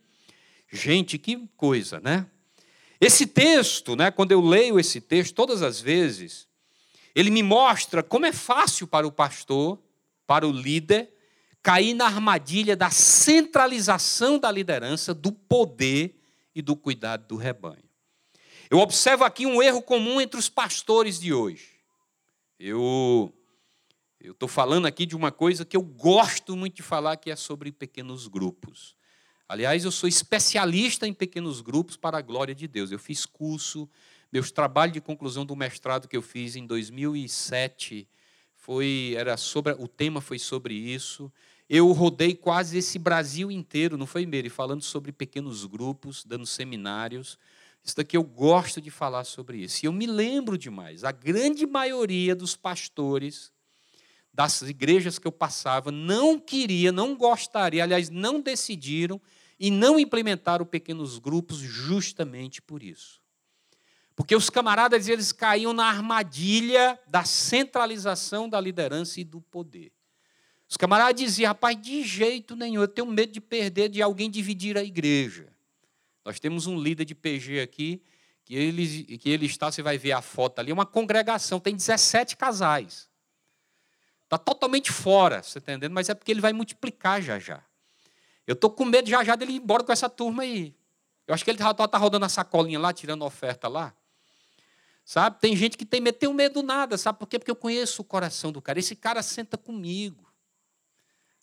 Gente, 0.70 1.18
que 1.18 1.46
coisa, 1.56 2.00
né? 2.00 2.26
Esse 3.00 3.26
texto, 3.26 3.94
né, 3.94 4.10
quando 4.10 4.32
eu 4.32 4.40
leio 4.40 4.78
esse 4.78 5.00
texto, 5.00 5.34
todas 5.34 5.60
as 5.60 5.80
vezes, 5.80 6.48
ele 7.14 7.30
me 7.30 7.42
mostra 7.42 8.02
como 8.02 8.24
é 8.24 8.32
fácil 8.32 8.86
para 8.86 9.06
o 9.06 9.12
pastor, 9.12 9.78
para 10.26 10.46
o 10.46 10.52
líder, 10.52 11.12
cair 11.62 11.94
na 11.94 12.06
armadilha 12.06 12.76
da 12.76 12.90
centralização 12.90 14.38
da 14.38 14.50
liderança, 14.50 15.12
do 15.12 15.30
poder 15.32 16.16
e 16.54 16.62
do 16.62 16.74
cuidado 16.74 17.26
do 17.26 17.36
rebanho. 17.36 17.84
Eu 18.70 18.78
observo 18.78 19.24
aqui 19.24 19.46
um 19.46 19.62
erro 19.62 19.82
comum 19.82 20.20
entre 20.20 20.38
os 20.38 20.48
pastores 20.48 21.20
de 21.20 21.32
hoje. 21.34 21.68
Eu 22.58 23.34
eu 24.22 24.32
estou 24.32 24.48
falando 24.48 24.86
aqui 24.86 25.04
de 25.04 25.16
uma 25.16 25.32
coisa 25.32 25.64
que 25.64 25.76
eu 25.76 25.82
gosto 25.82 26.56
muito 26.56 26.76
de 26.76 26.82
falar, 26.82 27.16
que 27.16 27.30
é 27.30 27.36
sobre 27.36 27.72
pequenos 27.72 28.28
grupos. 28.28 28.94
Aliás, 29.48 29.84
eu 29.84 29.90
sou 29.90 30.08
especialista 30.08 31.06
em 31.06 31.12
pequenos 31.12 31.60
grupos 31.60 31.96
para 31.96 32.18
a 32.18 32.22
glória 32.22 32.54
de 32.54 32.68
Deus. 32.68 32.92
Eu 32.92 32.98
fiz 32.98 33.26
curso, 33.26 33.88
meus 34.32 34.52
trabalhos 34.52 34.94
de 34.94 35.00
conclusão 35.00 35.44
do 35.44 35.56
mestrado 35.56 36.06
que 36.06 36.16
eu 36.16 36.22
fiz 36.22 36.54
em 36.54 36.66
2007 36.66 38.08
foi 38.54 39.14
era 39.16 39.36
sobre 39.36 39.72
o 39.72 39.88
tema 39.88 40.20
foi 40.20 40.38
sobre 40.38 40.72
isso. 40.72 41.30
Eu 41.68 41.90
rodei 41.90 42.32
quase 42.32 42.78
esse 42.78 42.96
Brasil 42.96 43.50
inteiro, 43.50 43.98
não 43.98 44.06
foi 44.06 44.24
mesmo, 44.24 44.50
falando 44.50 44.82
sobre 44.82 45.10
pequenos 45.10 45.66
grupos, 45.66 46.24
dando 46.24 46.46
seminários. 46.46 47.36
Isso 47.82 47.96
daqui 47.96 48.16
eu 48.16 48.22
gosto 48.22 48.80
de 48.80 48.88
falar 48.88 49.24
sobre 49.24 49.58
isso. 49.58 49.84
E 49.84 49.86
eu 49.86 49.92
me 49.92 50.06
lembro 50.06 50.56
demais, 50.56 51.02
a 51.02 51.10
grande 51.10 51.66
maioria 51.66 52.36
dos 52.36 52.54
pastores 52.54 53.50
das 54.32 54.62
igrejas 54.62 55.18
que 55.18 55.26
eu 55.26 55.32
passava 55.32 55.90
não 55.90 56.38
queria, 56.38 56.90
não 56.90 57.14
gostaria, 57.14 57.82
aliás, 57.82 58.08
não 58.08 58.40
decidiram 58.40 59.20
e 59.60 59.70
não 59.70 59.98
implementaram 59.98 60.64
pequenos 60.64 61.18
grupos 61.18 61.58
justamente 61.58 62.62
por 62.62 62.82
isso. 62.82 63.20
Porque 64.16 64.34
os 64.34 64.50
camaradas 64.50 65.08
eles 65.08 65.32
caíam 65.32 65.72
na 65.72 65.86
armadilha 65.86 66.98
da 67.06 67.24
centralização 67.24 68.48
da 68.48 68.60
liderança 68.60 69.20
e 69.20 69.24
do 69.24 69.40
poder. 69.40 69.92
Os 70.68 70.76
camaradas 70.76 71.14
diziam, 71.14 71.48
rapaz, 71.48 71.80
de 71.80 72.02
jeito 72.02 72.56
nenhum, 72.56 72.80
eu 72.80 72.88
tenho 72.88 73.06
medo 73.06 73.32
de 73.32 73.40
perder, 73.40 73.88
de 73.88 74.00
alguém 74.00 74.30
dividir 74.30 74.76
a 74.78 74.82
igreja. 74.82 75.52
Nós 76.24 76.40
temos 76.40 76.66
um 76.66 76.80
líder 76.80 77.04
de 77.04 77.14
PG 77.14 77.60
aqui, 77.60 78.02
que 78.44 78.54
ele, 78.54 79.18
que 79.18 79.28
ele 79.28 79.46
está, 79.46 79.70
você 79.70 79.82
vai 79.82 79.98
ver 79.98 80.12
a 80.12 80.22
foto 80.22 80.58
ali, 80.58 80.70
é 80.70 80.74
uma 80.74 80.86
congregação, 80.86 81.60
tem 81.60 81.76
17 81.76 82.36
casais. 82.36 83.08
Está 84.32 84.38
totalmente 84.38 84.90
fora, 84.90 85.42
você 85.42 85.58
está 85.58 85.72
entendendo? 85.72 85.92
Mas 85.92 86.08
é 86.08 86.14
porque 86.14 86.32
ele 86.32 86.40
vai 86.40 86.54
multiplicar 86.54 87.20
já 87.20 87.38
já. 87.38 87.62
Eu 88.46 88.54
estou 88.54 88.70
com 88.70 88.82
medo 88.86 89.06
já 89.06 89.22
já 89.22 89.36
dele 89.36 89.52
ir 89.52 89.56
embora 89.56 89.84
com 89.84 89.92
essa 89.92 90.08
turma 90.08 90.42
aí. 90.42 90.74
Eu 91.26 91.34
acho 91.34 91.44
que 91.44 91.50
ele 91.50 91.58
está 91.58 91.74
tá 91.86 91.98
rodando 91.98 92.24
a 92.24 92.30
sacolinha 92.30 92.78
lá, 92.78 92.94
tirando 92.94 93.26
oferta 93.26 93.68
lá. 93.68 93.94
Sabe? 95.04 95.38
Tem 95.38 95.54
gente 95.54 95.76
que 95.76 95.84
tem 95.84 96.00
medo, 96.00 96.16
tem 96.16 96.32
medo 96.32 96.62
nada, 96.62 96.96
sabe 96.96 97.18
por 97.18 97.26
quê? 97.26 97.38
Porque 97.38 97.50
eu 97.50 97.56
conheço 97.56 98.00
o 98.00 98.04
coração 98.06 98.50
do 98.50 98.62
cara. 98.62 98.78
Esse 98.78 98.96
cara 98.96 99.22
senta 99.22 99.58
comigo. 99.58 100.32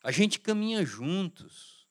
A 0.03 0.11
gente 0.11 0.39
caminha 0.39 0.83
juntos. 0.83 1.85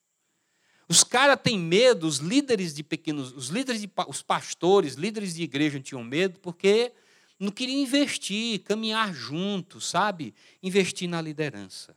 Os 0.89 1.05
caras 1.05 1.39
têm 1.41 1.61
medo, 1.61 2.09
os 2.09 2.19
líderes 2.19 2.75
de 2.75 2.83
pequenos, 2.83 3.33
os 3.37 3.51
líderes 3.51 3.81
de, 3.83 3.91
os 4.09 4.21
pastores, 4.21 4.95
líderes 4.95 5.35
de 5.35 5.45
igreja 5.45 5.79
tinham 5.79 6.03
medo 6.03 6.41
porque 6.41 6.93
não 7.39 7.53
queria 7.53 7.81
investir, 7.81 8.61
caminhar 8.61 9.15
juntos, 9.15 9.89
sabe? 9.89 10.35
Investir 10.63 11.09
na 11.09 11.21
liderança. 11.21 11.97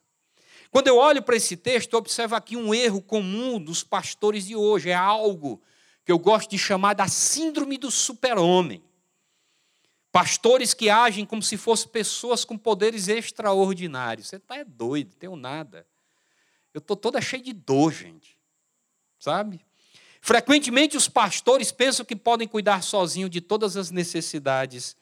Quando 0.70 0.88
eu 0.88 0.98
olho 0.98 1.22
para 1.22 1.36
esse 1.36 1.58
texto, 1.58 1.94
eu 1.94 2.00
observo 2.00 2.36
aqui 2.36 2.56
um 2.56 2.74
erro 2.74 3.02
comum 3.02 3.60
dos 3.60 3.84
pastores 3.84 4.46
de 4.46 4.56
hoje. 4.56 4.90
É 4.90 4.96
algo 4.96 5.62
que 6.06 6.12
eu 6.12 6.20
gosto 6.20 6.50
de 6.50 6.58
chamar 6.58 6.94
da 6.94 7.08
síndrome 7.08 7.78
do 7.78 7.90
super-homem. 7.90 8.84
Pastores 10.12 10.74
que 10.74 10.90
agem 10.90 11.26
como 11.26 11.42
se 11.42 11.58
fossem 11.58 11.90
pessoas 11.90 12.46
com 12.46 12.58
poderes 12.58 13.08
extraordinários. 13.08 14.28
Você 14.28 14.36
está 14.36 14.58
é 14.58 14.64
doido, 14.64 15.16
tenho 15.16 15.36
nada. 15.36 15.88
Eu 16.74 16.80
estou 16.80 16.96
toda 16.96 17.20
cheia 17.20 17.42
de 17.42 17.54
dor, 17.54 17.92
gente. 17.92 18.38
Sabe? 19.20 19.66
Frequentemente 20.22 20.96
os 20.96 21.10
pastores 21.10 21.72
pensam 21.72 22.06
que 22.06 22.16
podem 22.16 22.48
cuidar 22.48 22.84
sozinhos 22.84 23.30
de 23.30 23.42
todas 23.42 23.76
as 23.76 23.90
necessidades 23.90 24.96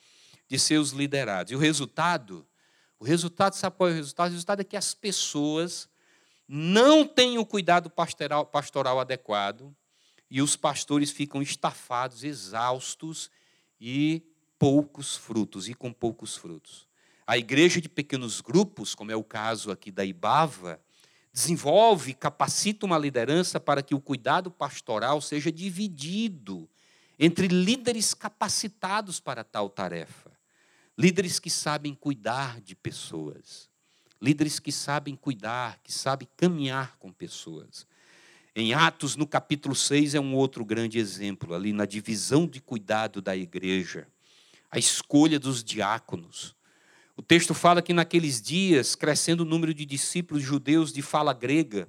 de 0.50 0.58
seus 0.60 0.90
liderados. 0.90 1.52
E 1.52 1.56
o 1.56 1.60
resultado, 1.60 2.46
o 3.00 3.06
resultado, 3.06 3.54
sabe 3.54 3.78
qual 3.78 3.90
é 3.90 3.94
o 3.94 3.96
resultado? 3.96 4.30
O 4.30 4.34
resultado 4.34 4.62
é 4.62 4.64
que 4.64 4.76
as 4.76 4.94
pessoas 4.96 5.88
não 6.48 7.06
têm 7.06 7.38
o 7.38 7.46
cuidado 7.46 7.90
pastoral, 7.90 8.46
pastoral 8.46 9.00
adequado 9.00 9.74
e 10.30 10.42
os 10.42 10.56
pastores 10.56 11.12
ficam 11.12 11.42
estafados, 11.42 12.24
exaustos 12.24 13.30
e 13.80 14.24
poucos 14.58 15.16
frutos, 15.16 15.70
e 15.70 15.74
com 15.74 15.94
poucos 15.94 16.36
frutos. 16.36 16.88
A 17.26 17.38
igreja 17.38 17.80
de 17.80 17.88
pequenos 17.88 18.42
grupos, 18.42 18.96
como 18.96 19.12
é 19.12 19.16
o 19.16 19.24
caso 19.24 19.72
aqui 19.72 19.92
da 19.92 20.04
Ibava, 20.04 20.82
desenvolve, 21.32 22.14
capacita 22.14 22.86
uma 22.86 22.98
liderança 22.98 23.60
para 23.60 23.84
que 23.84 23.94
o 23.94 24.02
cuidado 24.02 24.50
pastoral 24.50 25.22
seja 25.22 25.52
dividido 25.52 26.68
entre 27.20 27.48
líderes 27.48 28.14
capacitados 28.14 29.20
para 29.20 29.44
tal 29.44 29.70
tarefa. 29.70 30.29
Líderes 31.00 31.40
que 31.40 31.50
sabem 31.50 31.96
cuidar 31.96 32.60
de 32.60 32.76
pessoas. 32.76 33.70
Líderes 34.22 34.60
que 34.60 34.70
sabem 34.70 35.16
cuidar, 35.16 35.80
que 35.82 35.94
sabem 35.94 36.28
caminhar 36.36 36.98
com 37.00 37.10
pessoas. 37.10 37.88
Em 38.54 38.74
Atos, 38.74 39.16
no 39.16 39.26
capítulo 39.26 39.74
6, 39.74 40.16
é 40.16 40.20
um 40.20 40.36
outro 40.36 40.66
grande 40.66 41.00
exemplo, 41.00 41.56
ali 41.56 41.72
na 41.72 41.86
divisão 41.86 42.46
de 42.46 42.60
cuidado 42.60 43.22
da 43.22 43.34
igreja. 43.34 44.10
A 44.70 44.78
escolha 44.78 45.40
dos 45.40 45.64
diáconos. 45.64 46.54
O 47.16 47.22
texto 47.22 47.54
fala 47.54 47.82
que 47.82 47.94
naqueles 47.94 48.42
dias, 48.42 48.94
crescendo 48.94 49.44
o 49.44 49.46
número 49.46 49.74
de 49.74 49.86
discípulos 49.86 50.44
judeus 50.44 50.92
de 50.92 51.02
fala 51.02 51.32
grega, 51.32 51.88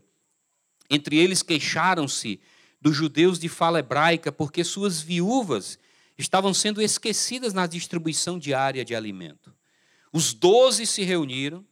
entre 0.88 1.18
eles 1.18 1.42
queixaram-se 1.42 2.40
dos 2.80 2.94
judeus 2.94 3.40
de 3.40 3.48
fala 3.48 3.80
hebraica, 3.80 4.30
porque 4.30 4.62
suas 4.62 5.00
viúvas 5.00 5.80
estavam 6.20 6.52
sendo 6.52 6.82
esquecidas 6.82 7.52
na 7.52 7.66
distribuição 7.66 8.38
diária 8.38 8.84
de 8.84 8.94
alimento. 8.94 9.52
Os 10.12 10.32
doze 10.32 10.86
se 10.86 11.02
reuniram 11.02 11.64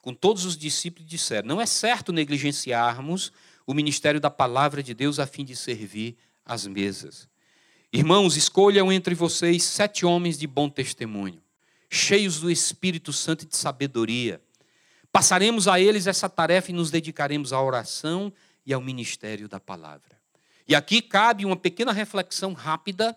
com 0.00 0.12
todos 0.12 0.44
os 0.44 0.56
discípulos 0.56 1.06
e 1.06 1.10
disseram: 1.10 1.48
Não 1.48 1.60
é 1.60 1.66
certo 1.66 2.12
negligenciarmos 2.12 3.32
o 3.66 3.72
ministério 3.72 4.20
da 4.20 4.30
palavra 4.30 4.82
de 4.82 4.92
Deus 4.92 5.18
a 5.18 5.26
fim 5.26 5.44
de 5.44 5.54
servir 5.54 6.16
às 6.44 6.66
mesas. 6.66 7.28
Irmãos, 7.92 8.36
escolham 8.36 8.90
entre 8.90 9.14
vocês 9.14 9.62
sete 9.62 10.04
homens 10.04 10.38
de 10.38 10.46
bom 10.46 10.68
testemunho, 10.68 11.42
cheios 11.90 12.40
do 12.40 12.50
Espírito 12.50 13.12
Santo 13.12 13.44
e 13.44 13.48
de 13.48 13.56
sabedoria. 13.56 14.40
Passaremos 15.12 15.68
a 15.68 15.78
eles 15.78 16.06
essa 16.06 16.28
tarefa 16.28 16.70
e 16.70 16.74
nos 16.74 16.90
dedicaremos 16.90 17.52
à 17.52 17.60
oração 17.60 18.32
e 18.64 18.72
ao 18.72 18.80
ministério 18.80 19.46
da 19.46 19.60
palavra. 19.60 20.20
E 20.66 20.74
aqui 20.74 21.02
cabe 21.02 21.44
uma 21.44 21.56
pequena 21.56 21.92
reflexão 21.92 22.54
rápida 22.54 23.16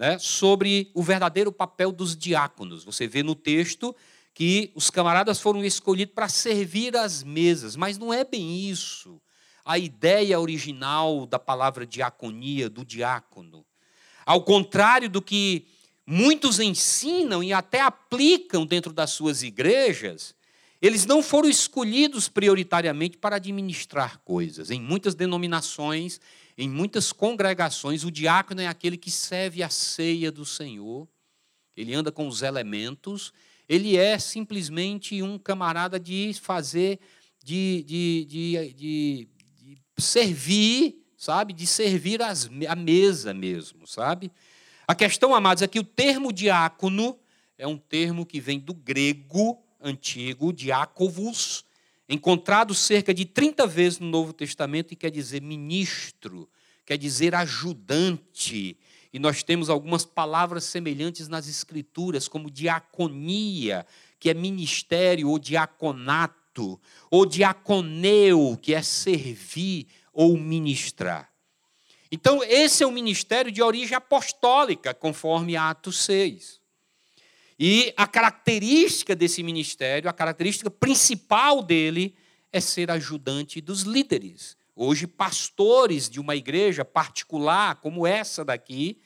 né, 0.00 0.18
sobre 0.18 0.90
o 0.94 1.02
verdadeiro 1.02 1.52
papel 1.52 1.92
dos 1.92 2.16
diáconos. 2.16 2.84
Você 2.84 3.06
vê 3.06 3.22
no 3.22 3.34
texto 3.34 3.94
que 4.32 4.72
os 4.74 4.88
camaradas 4.88 5.38
foram 5.38 5.62
escolhidos 5.62 6.14
para 6.14 6.26
servir 6.26 6.96
as 6.96 7.22
mesas, 7.22 7.76
mas 7.76 7.98
não 7.98 8.10
é 8.10 8.24
bem 8.24 8.66
isso. 8.70 9.20
A 9.62 9.78
ideia 9.78 10.40
original 10.40 11.26
da 11.26 11.38
palavra 11.38 11.86
diaconia, 11.86 12.70
do 12.70 12.82
diácono. 12.82 13.62
Ao 14.24 14.42
contrário 14.42 15.10
do 15.10 15.20
que 15.20 15.66
muitos 16.06 16.58
ensinam 16.60 17.42
e 17.42 17.52
até 17.52 17.82
aplicam 17.82 18.64
dentro 18.64 18.94
das 18.94 19.10
suas 19.10 19.42
igrejas, 19.42 20.34
eles 20.80 21.04
não 21.04 21.22
foram 21.22 21.50
escolhidos 21.50 22.26
prioritariamente 22.26 23.18
para 23.18 23.36
administrar 23.36 24.18
coisas. 24.24 24.70
Em 24.70 24.80
muitas 24.80 25.14
denominações, 25.14 26.18
em 26.56 26.68
muitas 26.68 27.12
congregações, 27.12 28.04
o 28.04 28.10
diácono 28.10 28.60
é 28.60 28.66
aquele 28.66 28.96
que 28.96 29.10
serve 29.10 29.62
a 29.62 29.68
ceia 29.68 30.30
do 30.30 30.44
Senhor, 30.44 31.08
ele 31.76 31.94
anda 31.94 32.12
com 32.12 32.26
os 32.26 32.42
elementos, 32.42 33.32
ele 33.68 33.96
é 33.96 34.18
simplesmente 34.18 35.22
um 35.22 35.38
camarada 35.38 35.98
de 35.98 36.34
fazer, 36.34 36.98
de, 37.42 37.84
de, 37.86 38.24
de, 38.28 38.74
de, 38.74 39.28
servir, 39.96 41.06
sabe? 41.16 41.52
De 41.52 41.66
servir 41.66 42.20
as, 42.20 42.50
a 42.68 42.74
mesa 42.74 43.32
mesmo, 43.32 43.86
sabe? 43.86 44.30
A 44.86 44.94
questão, 44.94 45.34
amados, 45.34 45.62
é 45.62 45.68
que 45.68 45.78
o 45.78 45.84
termo 45.84 46.32
diácono 46.32 47.18
é 47.56 47.66
um 47.66 47.78
termo 47.78 48.26
que 48.26 48.40
vem 48.40 48.58
do 48.58 48.74
grego 48.74 49.62
antigo, 49.80 50.52
diácovos, 50.52 51.64
encontrado 52.10 52.74
cerca 52.74 53.14
de 53.14 53.24
30 53.24 53.66
vezes 53.68 53.98
no 54.00 54.08
Novo 54.08 54.32
Testamento 54.32 54.92
e 54.92 54.96
quer 54.96 55.10
dizer 55.10 55.40
ministro, 55.40 56.48
quer 56.84 56.98
dizer 56.98 57.36
ajudante. 57.36 58.76
E 59.12 59.18
nós 59.18 59.44
temos 59.44 59.70
algumas 59.70 60.04
palavras 60.04 60.64
semelhantes 60.64 61.28
nas 61.28 61.48
Escrituras, 61.48 62.26
como 62.26 62.50
diaconia, 62.50 63.86
que 64.18 64.28
é 64.28 64.34
ministério, 64.34 65.28
ou 65.28 65.38
diaconato, 65.38 66.80
ou 67.10 67.24
diaconeu, 67.24 68.58
que 68.60 68.74
é 68.74 68.82
servir 68.82 69.86
ou 70.12 70.36
ministrar. 70.36 71.30
Então, 72.10 72.42
esse 72.42 72.82
é 72.82 72.86
um 72.86 72.90
ministério 72.92 73.52
de 73.52 73.62
origem 73.62 73.96
apostólica, 73.96 74.92
conforme 74.92 75.56
Atos 75.56 76.02
6. 76.04 76.59
E 77.62 77.92
a 77.94 78.06
característica 78.06 79.14
desse 79.14 79.42
ministério, 79.42 80.08
a 80.08 80.14
característica 80.14 80.70
principal 80.70 81.62
dele, 81.62 82.16
é 82.50 82.58
ser 82.58 82.90
ajudante 82.90 83.60
dos 83.60 83.82
líderes. 83.82 84.56
Hoje, 84.74 85.06
pastores 85.06 86.08
de 86.08 86.18
uma 86.18 86.34
igreja 86.34 86.86
particular, 86.86 87.76
como 87.76 88.06
essa 88.06 88.42
daqui, 88.42 88.98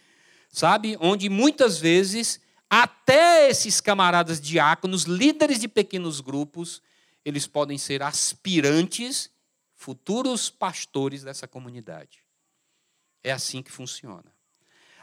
sabe? 0.49 0.97
Onde 1.01 1.29
muitas 1.29 1.79
vezes, 1.79 2.41
até 2.71 3.51
esses 3.51 3.81
camaradas 3.81 4.41
diáconos, 4.41 5.03
líderes 5.03 5.59
de 5.59 5.67
pequenos 5.67 6.21
grupos, 6.21 6.81
eles 7.25 7.49
podem 7.49 7.77
ser 7.77 8.05
aspirantes, 8.05 9.31
futuros 9.75 10.49
pastores 10.49 11.25
dessa 11.25 11.49
comunidade. 11.49 12.21
É 13.21 13.33
assim 13.33 13.65
que 13.65 13.73
funciona. 13.73 14.34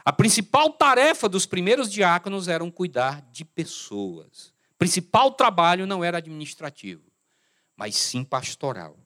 A 0.04 0.12
principal 0.12 0.70
tarefa 0.70 1.28
dos 1.28 1.46
primeiros 1.46 1.90
diáconos 1.90 2.48
era 2.48 2.68
cuidar 2.70 3.22
de 3.30 3.44
pessoas. 3.44 4.52
O 4.74 4.78
principal 4.78 5.30
trabalho 5.30 5.86
não 5.86 6.02
era 6.02 6.18
administrativo, 6.18 7.04
mas 7.76 7.96
sim 7.96 8.24
pastoral. 8.24 8.96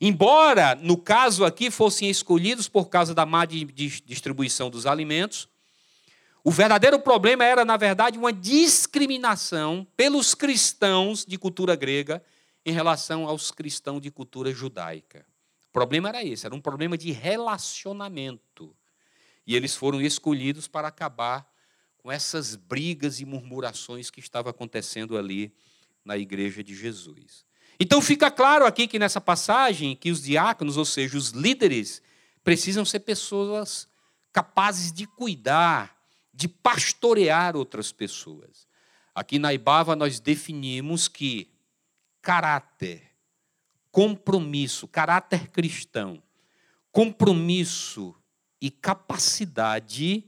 Embora, 0.00 0.74
no 0.74 0.96
caso 0.96 1.44
aqui, 1.44 1.70
fossem 1.70 2.08
escolhidos 2.08 2.68
por 2.68 2.88
causa 2.88 3.14
da 3.14 3.26
má 3.26 3.44
distribuição 3.44 4.70
dos 4.70 4.86
alimentos, 4.86 5.48
o 6.44 6.50
verdadeiro 6.50 6.98
problema 6.98 7.44
era, 7.44 7.64
na 7.64 7.76
verdade, 7.76 8.18
uma 8.18 8.32
discriminação 8.32 9.86
pelos 9.96 10.34
cristãos 10.34 11.24
de 11.24 11.38
cultura 11.38 11.76
grega 11.76 12.22
em 12.64 12.72
relação 12.72 13.28
aos 13.28 13.50
cristãos 13.50 14.00
de 14.00 14.10
cultura 14.10 14.50
judaica. 14.52 15.24
O 15.68 15.72
problema 15.72 16.08
era 16.08 16.24
esse, 16.24 16.44
era 16.44 16.54
um 16.54 16.60
problema 16.60 16.98
de 16.98 17.12
relacionamento. 17.12 18.74
E 19.46 19.56
eles 19.56 19.74
foram 19.74 20.00
escolhidos 20.00 20.68
para 20.68 20.88
acabar 20.88 21.50
com 21.98 22.10
essas 22.10 22.56
brigas 22.56 23.20
e 23.20 23.24
murmurações 23.24 24.10
que 24.10 24.20
estavam 24.20 24.50
acontecendo 24.50 25.16
ali 25.16 25.54
na 26.04 26.16
igreja 26.16 26.62
de 26.62 26.74
Jesus. 26.74 27.44
Então 27.78 28.00
fica 28.00 28.30
claro 28.30 28.66
aqui 28.66 28.86
que 28.86 28.98
nessa 28.98 29.20
passagem 29.20 29.96
que 29.96 30.10
os 30.10 30.22
diáconos, 30.22 30.76
ou 30.76 30.84
seja, 30.84 31.16
os 31.16 31.30
líderes, 31.30 32.02
precisam 32.42 32.84
ser 32.84 33.00
pessoas 33.00 33.88
capazes 34.32 34.92
de 34.92 35.06
cuidar, 35.06 35.96
de 36.32 36.48
pastorear 36.48 37.56
outras 37.56 37.92
pessoas. 37.92 38.66
Aqui 39.14 39.38
na 39.38 39.52
Ibava 39.52 39.94
nós 39.94 40.18
definimos 40.18 41.06
que 41.06 41.52
caráter, 42.20 43.02
compromisso, 43.90 44.88
caráter 44.88 45.48
cristão, 45.48 46.22
compromisso 46.90 48.14
e 48.62 48.70
capacidade, 48.70 50.24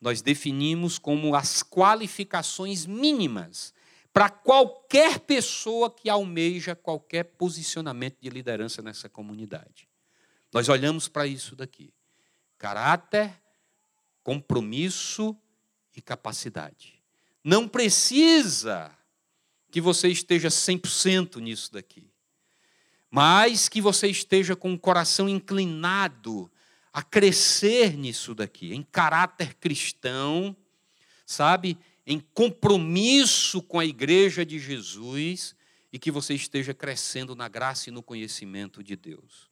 nós 0.00 0.20
definimos 0.20 0.98
como 0.98 1.36
as 1.36 1.62
qualificações 1.62 2.84
mínimas 2.84 3.72
para 4.12 4.28
qualquer 4.28 5.20
pessoa 5.20 5.88
que 5.88 6.10
almeja 6.10 6.74
qualquer 6.74 7.22
posicionamento 7.22 8.16
de 8.20 8.28
liderança 8.30 8.82
nessa 8.82 9.08
comunidade. 9.08 9.88
Nós 10.52 10.68
olhamos 10.68 11.06
para 11.06 11.24
isso 11.24 11.54
daqui: 11.54 11.94
caráter, 12.58 13.32
compromisso 14.24 15.36
e 15.94 16.02
capacidade. 16.02 17.00
Não 17.44 17.68
precisa 17.68 18.90
que 19.70 19.80
você 19.80 20.08
esteja 20.08 20.48
100% 20.48 21.36
nisso 21.36 21.72
daqui, 21.72 22.10
mas 23.08 23.68
que 23.68 23.80
você 23.80 24.08
esteja 24.08 24.56
com 24.56 24.74
o 24.74 24.78
coração 24.78 25.28
inclinado 25.28 26.50
a 26.92 27.02
crescer 27.02 27.96
nisso 27.96 28.34
daqui, 28.34 28.72
em 28.74 28.82
caráter 28.82 29.54
cristão, 29.54 30.56
sabe? 31.26 31.78
em 32.08 32.18
compromisso 32.32 33.60
com 33.60 33.78
a 33.78 33.84
igreja 33.84 34.44
de 34.44 34.58
Jesus 34.58 35.54
e 35.92 35.98
que 35.98 36.10
você 36.10 36.32
esteja 36.32 36.72
crescendo 36.72 37.36
na 37.36 37.48
graça 37.48 37.90
e 37.90 37.92
no 37.92 38.02
conhecimento 38.02 38.82
de 38.82 38.96
Deus. 38.96 39.50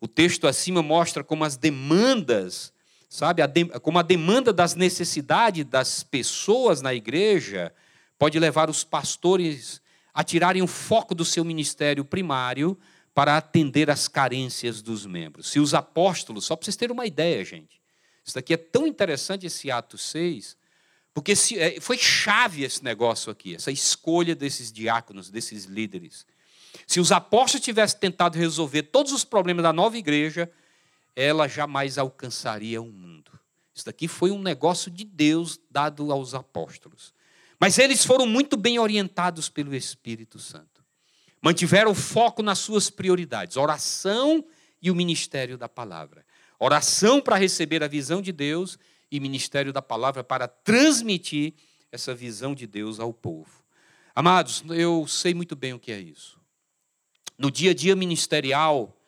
O 0.00 0.08
texto 0.08 0.48
acima 0.48 0.82
mostra 0.82 1.22
como 1.22 1.44
as 1.44 1.56
demandas, 1.56 2.72
sabe, 3.08 3.42
como 3.80 4.00
a 4.00 4.02
demanda 4.02 4.52
das 4.52 4.74
necessidades 4.74 5.64
das 5.64 6.02
pessoas 6.02 6.82
na 6.82 6.92
igreja 6.92 7.72
pode 8.18 8.40
levar 8.40 8.68
os 8.68 8.82
pastores 8.82 9.80
a 10.12 10.24
tirarem 10.24 10.62
o 10.62 10.66
foco 10.66 11.14
do 11.14 11.24
seu 11.24 11.44
ministério 11.44 12.04
primário 12.04 12.76
para 13.14 13.36
atender 13.36 13.88
às 13.90 14.08
carências 14.08 14.82
dos 14.82 15.06
membros. 15.06 15.48
Se 15.48 15.60
os 15.60 15.72
apóstolos, 15.72 16.44
só 16.44 16.56
para 16.56 16.64
vocês 16.64 16.76
terem 16.76 16.92
uma 16.92 17.06
ideia, 17.06 17.44
gente, 17.44 17.80
isso 18.24 18.34
daqui 18.34 18.54
é 18.54 18.56
tão 18.56 18.86
interessante, 18.86 19.46
esse 19.46 19.70
Atos 19.70 20.02
6, 20.10 20.56
porque 21.12 21.36
se, 21.36 21.56
é, 21.58 21.80
foi 21.80 21.96
chave 21.96 22.64
esse 22.64 22.82
negócio 22.82 23.30
aqui, 23.30 23.54
essa 23.54 23.70
escolha 23.70 24.34
desses 24.34 24.72
diáconos, 24.72 25.30
desses 25.30 25.66
líderes. 25.66 26.26
Se 26.88 26.98
os 26.98 27.12
apóstolos 27.12 27.64
tivessem 27.64 28.00
tentado 28.00 28.36
resolver 28.36 28.82
todos 28.84 29.12
os 29.12 29.24
problemas 29.24 29.62
da 29.62 29.72
nova 29.72 29.96
igreja, 29.96 30.50
ela 31.14 31.46
jamais 31.46 31.98
alcançaria 31.98 32.82
o 32.82 32.90
mundo. 32.90 33.30
Isso 33.72 33.86
daqui 33.86 34.08
foi 34.08 34.32
um 34.32 34.42
negócio 34.42 34.90
de 34.90 35.04
Deus 35.04 35.60
dado 35.70 36.10
aos 36.10 36.34
apóstolos. 36.34 37.14
Mas 37.60 37.78
eles 37.78 38.04
foram 38.04 38.26
muito 38.26 38.56
bem 38.56 38.80
orientados 38.80 39.48
pelo 39.48 39.74
Espírito 39.74 40.40
Santo. 40.40 40.73
Mantiveram 41.44 41.90
o 41.90 41.94
foco 41.94 42.42
nas 42.42 42.58
suas 42.58 42.88
prioridades: 42.88 43.58
oração 43.58 44.42
e 44.80 44.90
o 44.90 44.94
ministério 44.94 45.58
da 45.58 45.68
palavra. 45.68 46.24
Oração 46.58 47.20
para 47.20 47.36
receber 47.36 47.84
a 47.84 47.86
visão 47.86 48.22
de 48.22 48.32
Deus 48.32 48.78
e 49.10 49.20
ministério 49.20 49.70
da 49.70 49.82
palavra 49.82 50.24
para 50.24 50.48
transmitir 50.48 51.52
essa 51.92 52.14
visão 52.14 52.54
de 52.54 52.66
Deus 52.66 52.98
ao 52.98 53.12
povo. 53.12 53.62
Amados, 54.14 54.64
eu 54.70 55.06
sei 55.06 55.34
muito 55.34 55.54
bem 55.54 55.74
o 55.74 55.78
que 55.78 55.92
é 55.92 56.00
isso. 56.00 56.40
No 57.36 57.50
dia 57.50 57.72
a 57.72 57.74
dia 57.74 57.94
ministerial, 57.94 58.98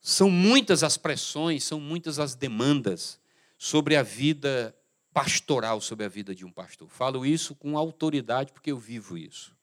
são 0.00 0.28
muitas 0.28 0.82
as 0.82 0.96
pressões, 0.96 1.62
são 1.62 1.78
muitas 1.78 2.18
as 2.18 2.34
demandas 2.34 3.20
sobre 3.56 3.94
a 3.94 4.02
vida 4.02 4.74
pastoral, 5.12 5.80
sobre 5.80 6.04
a 6.04 6.08
vida 6.08 6.34
de 6.34 6.44
um 6.44 6.50
pastor. 6.50 6.88
Falo 6.88 7.24
isso 7.24 7.54
com 7.54 7.78
autoridade 7.78 8.52
porque 8.52 8.72
eu 8.72 8.78
vivo 8.78 9.16
isso. 9.16 9.59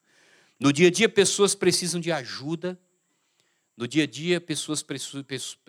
No 0.59 0.73
dia 0.73 0.87
a 0.87 0.91
dia, 0.91 1.07
pessoas 1.07 1.53
precisam 1.53 1.99
de 1.99 2.11
ajuda. 2.11 2.79
No 3.75 3.87
dia 3.87 4.03
a 4.03 4.07
dia, 4.07 4.41
pessoas, 4.41 4.83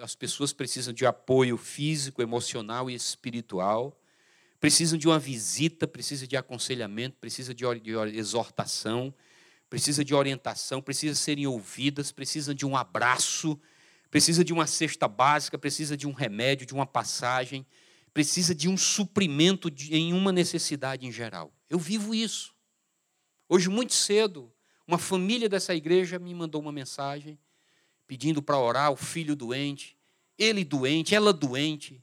as 0.00 0.14
pessoas 0.14 0.52
precisam 0.52 0.94
de 0.94 1.04
apoio 1.04 1.56
físico, 1.56 2.22
emocional 2.22 2.90
e 2.90 2.94
espiritual 2.94 3.98
precisam 4.60 4.98
de 4.98 5.06
uma 5.06 5.18
visita, 5.18 5.86
precisam 5.86 6.26
de 6.26 6.36
aconselhamento, 6.36 7.16
precisam 7.20 7.54
de 7.54 7.64
exortação, 8.14 9.14
precisam 9.70 10.04
de 10.04 10.14
orientação, 10.14 10.82
precisam 10.82 11.14
serem 11.14 11.46
ouvidas, 11.46 12.10
precisam 12.10 12.54
de 12.54 12.66
um 12.66 12.76
abraço, 12.76 13.58
precisa 14.10 14.44
de 14.44 14.52
uma 14.52 14.66
cesta 14.66 15.06
básica, 15.06 15.58
precisa 15.58 15.96
de 15.96 16.06
um 16.06 16.12
remédio, 16.12 16.66
de 16.66 16.74
uma 16.74 16.86
passagem, 16.86 17.64
precisa 18.12 18.54
de 18.54 18.68
um 18.68 18.76
suprimento 18.76 19.70
de, 19.70 19.94
em 19.94 20.12
uma 20.12 20.32
necessidade 20.32 21.06
em 21.06 21.12
geral. 21.12 21.52
Eu 21.70 21.78
vivo 21.78 22.14
isso. 22.14 22.54
Hoje, 23.48 23.68
muito 23.68 23.94
cedo, 23.94 24.52
uma 24.88 24.96
família 24.96 25.50
dessa 25.50 25.74
igreja 25.74 26.18
me 26.18 26.34
mandou 26.34 26.62
uma 26.62 26.72
mensagem 26.72 27.38
pedindo 28.06 28.42
para 28.42 28.58
orar, 28.58 28.90
o 28.90 28.96
filho 28.96 29.36
doente, 29.36 29.94
ele 30.38 30.64
doente, 30.64 31.14
ela 31.14 31.30
doente. 31.30 32.02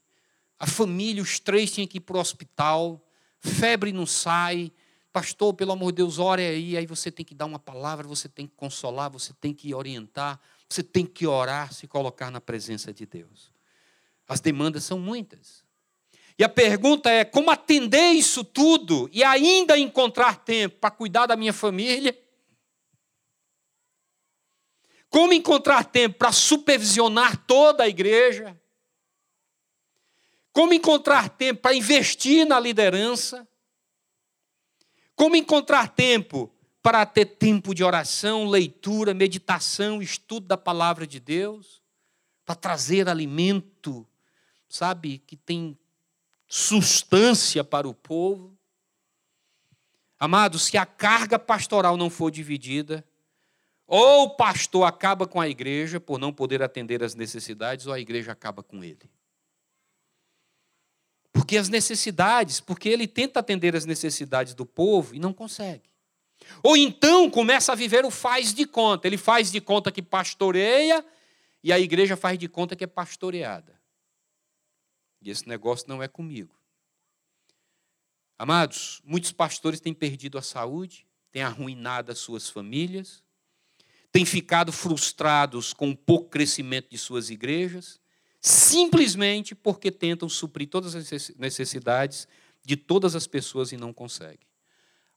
A 0.60 0.67
família, 0.67 1.24
os 1.24 1.39
três 1.39 1.71
tinham 1.71 1.88
que 1.88 1.98
ir 1.98 2.02
para 2.02 2.15
o 2.15 2.19
hospital, 2.19 3.04
febre 3.39 3.91
não 3.91 4.06
sai. 4.06 4.71
Pastor, 5.12 5.56
pelo 5.56 5.71
amor 5.71 5.93
de 5.93 5.98
Deus, 5.98 6.19
ore 6.19 6.43
aí. 6.43 6.78
Aí 6.78 6.86
você 6.86 7.10
tem 7.10 7.26
que 7.26 7.34
dar 7.34 7.45
uma 7.45 7.58
palavra, 7.58 8.08
você 8.08 8.30
tem 8.30 8.45
que 8.45 8.54
consolar, 8.56 9.10
você 9.10 9.34
tem 9.34 9.52
que 9.52 9.74
orientar, 9.74 10.39
você 10.69 10.84
tem 10.84 11.08
que 11.08 11.26
orar, 11.26 11.74
se 11.74 11.88
colocar 11.88 12.30
na 12.30 12.39
presença 12.39 12.93
de 12.93 13.08
Deus. 13.08 13.52
As 14.28 14.39
demandas 14.39 14.84
são 14.84 15.00
muitas. 15.00 15.63
E 16.38 16.43
a 16.43 16.50
pergunta 16.50 17.10
é: 17.10 17.26
como 17.26 17.50
atender 17.50 18.12
isso 18.12 18.43
tudo 18.43 19.10
e 19.12 19.24
ainda 19.24 19.76
encontrar 19.76 20.36
tempo 20.36 20.78
para 20.80 20.91
cuidar 20.91 21.26
da 21.26 21.36
minha 21.36 21.54
família? 21.54 22.15
Como 25.10 25.34
encontrar 25.34 25.86
tempo 25.86 26.18
para 26.18 26.32
supervisionar 26.32 27.38
toda 27.46 27.84
a 27.84 27.88
igreja? 27.88 28.60
Como 30.52 30.74
encontrar 30.74 31.30
tempo 31.30 31.62
para 31.62 31.76
investir 31.76 32.46
na 32.46 32.60
liderança? 32.60 33.48
Como 35.15 35.36
encontrar 35.36 35.89
tempo 35.89 36.52
para 36.82 37.06
ter 37.06 37.26
tempo 37.26 37.74
de 37.74 37.84
oração, 37.84 38.48
leitura, 38.48 39.13
meditação, 39.13 40.02
estudo 40.02 40.48
da 40.48 40.58
palavra 40.58 41.08
de 41.08 41.20
Deus? 41.20 41.82
Para 42.46 42.56
trazer 42.56 43.10
alimento, 43.10 44.08
sabe, 44.70 45.18
que 45.20 45.36
tem 45.36 45.78
substância 46.48 47.63
para 47.63 47.88
o 47.88 47.94
povo? 47.94 48.58
Amados, 50.20 50.63
se 50.63 50.78
a 50.78 50.86
carga 50.86 51.38
pastoral 51.38 51.98
não 51.98 52.10
for 52.10 52.32
dividida, 52.32 53.06
ou 53.88 54.24
o 54.24 54.30
pastor 54.36 54.88
acaba 54.88 55.28
com 55.28 55.39
a 55.39 55.48
igreja 55.48 56.00
por 56.00 56.19
não 56.19 56.34
poder 56.34 56.63
atender 56.63 57.04
às 57.04 57.13
necessidades, 57.13 57.86
ou 57.86 57.93
a 57.93 58.00
igreja 58.00 58.32
acaba 58.32 58.63
com 58.63 58.84
ele. 58.84 59.10
Porque 61.32 61.58
as 61.58 61.69
necessidades, 61.69 62.60
porque 62.60 62.89
ele 62.89 63.08
tenta 63.08 63.39
atender 63.39 63.76
as 63.76 63.86
necessidades 63.86 64.54
do 64.54 64.65
povo 64.65 65.13
e 65.13 65.19
não 65.19 65.34
consegue. 65.34 65.89
Ou 66.63 66.76
então 66.76 67.30
começa 67.30 67.71
a 67.71 67.76
viver 67.76 68.06
o 68.06 68.12
faz 68.12 68.54
de 68.54 68.65
conta. 68.65 69.08
Ele 69.08 69.17
faz 69.17 69.52
de 69.52 69.62
conta 69.62 69.91
que 69.91 70.02
pastoreia 70.02 71.06
e 71.63 71.71
a 71.71 71.80
igreja 71.80 72.15
faz 72.15 72.39
de 72.39 72.48
conta 72.48 72.76
que 72.76 72.84
é 72.84 72.88
pastoreada. 72.88 73.80
E 75.21 75.30
esse 75.30 75.48
negócio 75.48 75.89
não 75.89 76.02
é 76.02 76.08
comigo. 76.08 76.56
Amados, 78.38 79.02
muitos 79.04 79.32
pastores 79.32 79.80
têm 79.80 79.93
perdido 79.93 80.38
a 80.38 80.41
saúde, 80.41 81.08
têm 81.32 81.41
arruinado 81.41 82.12
as 82.12 82.19
suas 82.19 82.50
famílias, 82.50 83.24
têm 84.15 84.23
ficado 84.23 84.71
frustrados 84.71 85.73
com 85.73 85.89
o 85.89 85.95
pouco 85.95 86.30
crescimento 86.30 86.89
de 86.89 86.97
suas 86.97 87.30
igrejas, 87.30 87.99
simplesmente 88.39 89.54
porque 89.54 89.91
tentam 89.91 90.30
suprir 90.30 90.69
todas 90.69 90.95
as 90.95 91.36
necessidades 91.38 92.25
de 92.63 92.78
todas 92.78 93.13
as 93.13 93.28
pessoas 93.28 93.73
e 93.73 93.78
não 93.78 93.91
conseguem. 93.91 94.47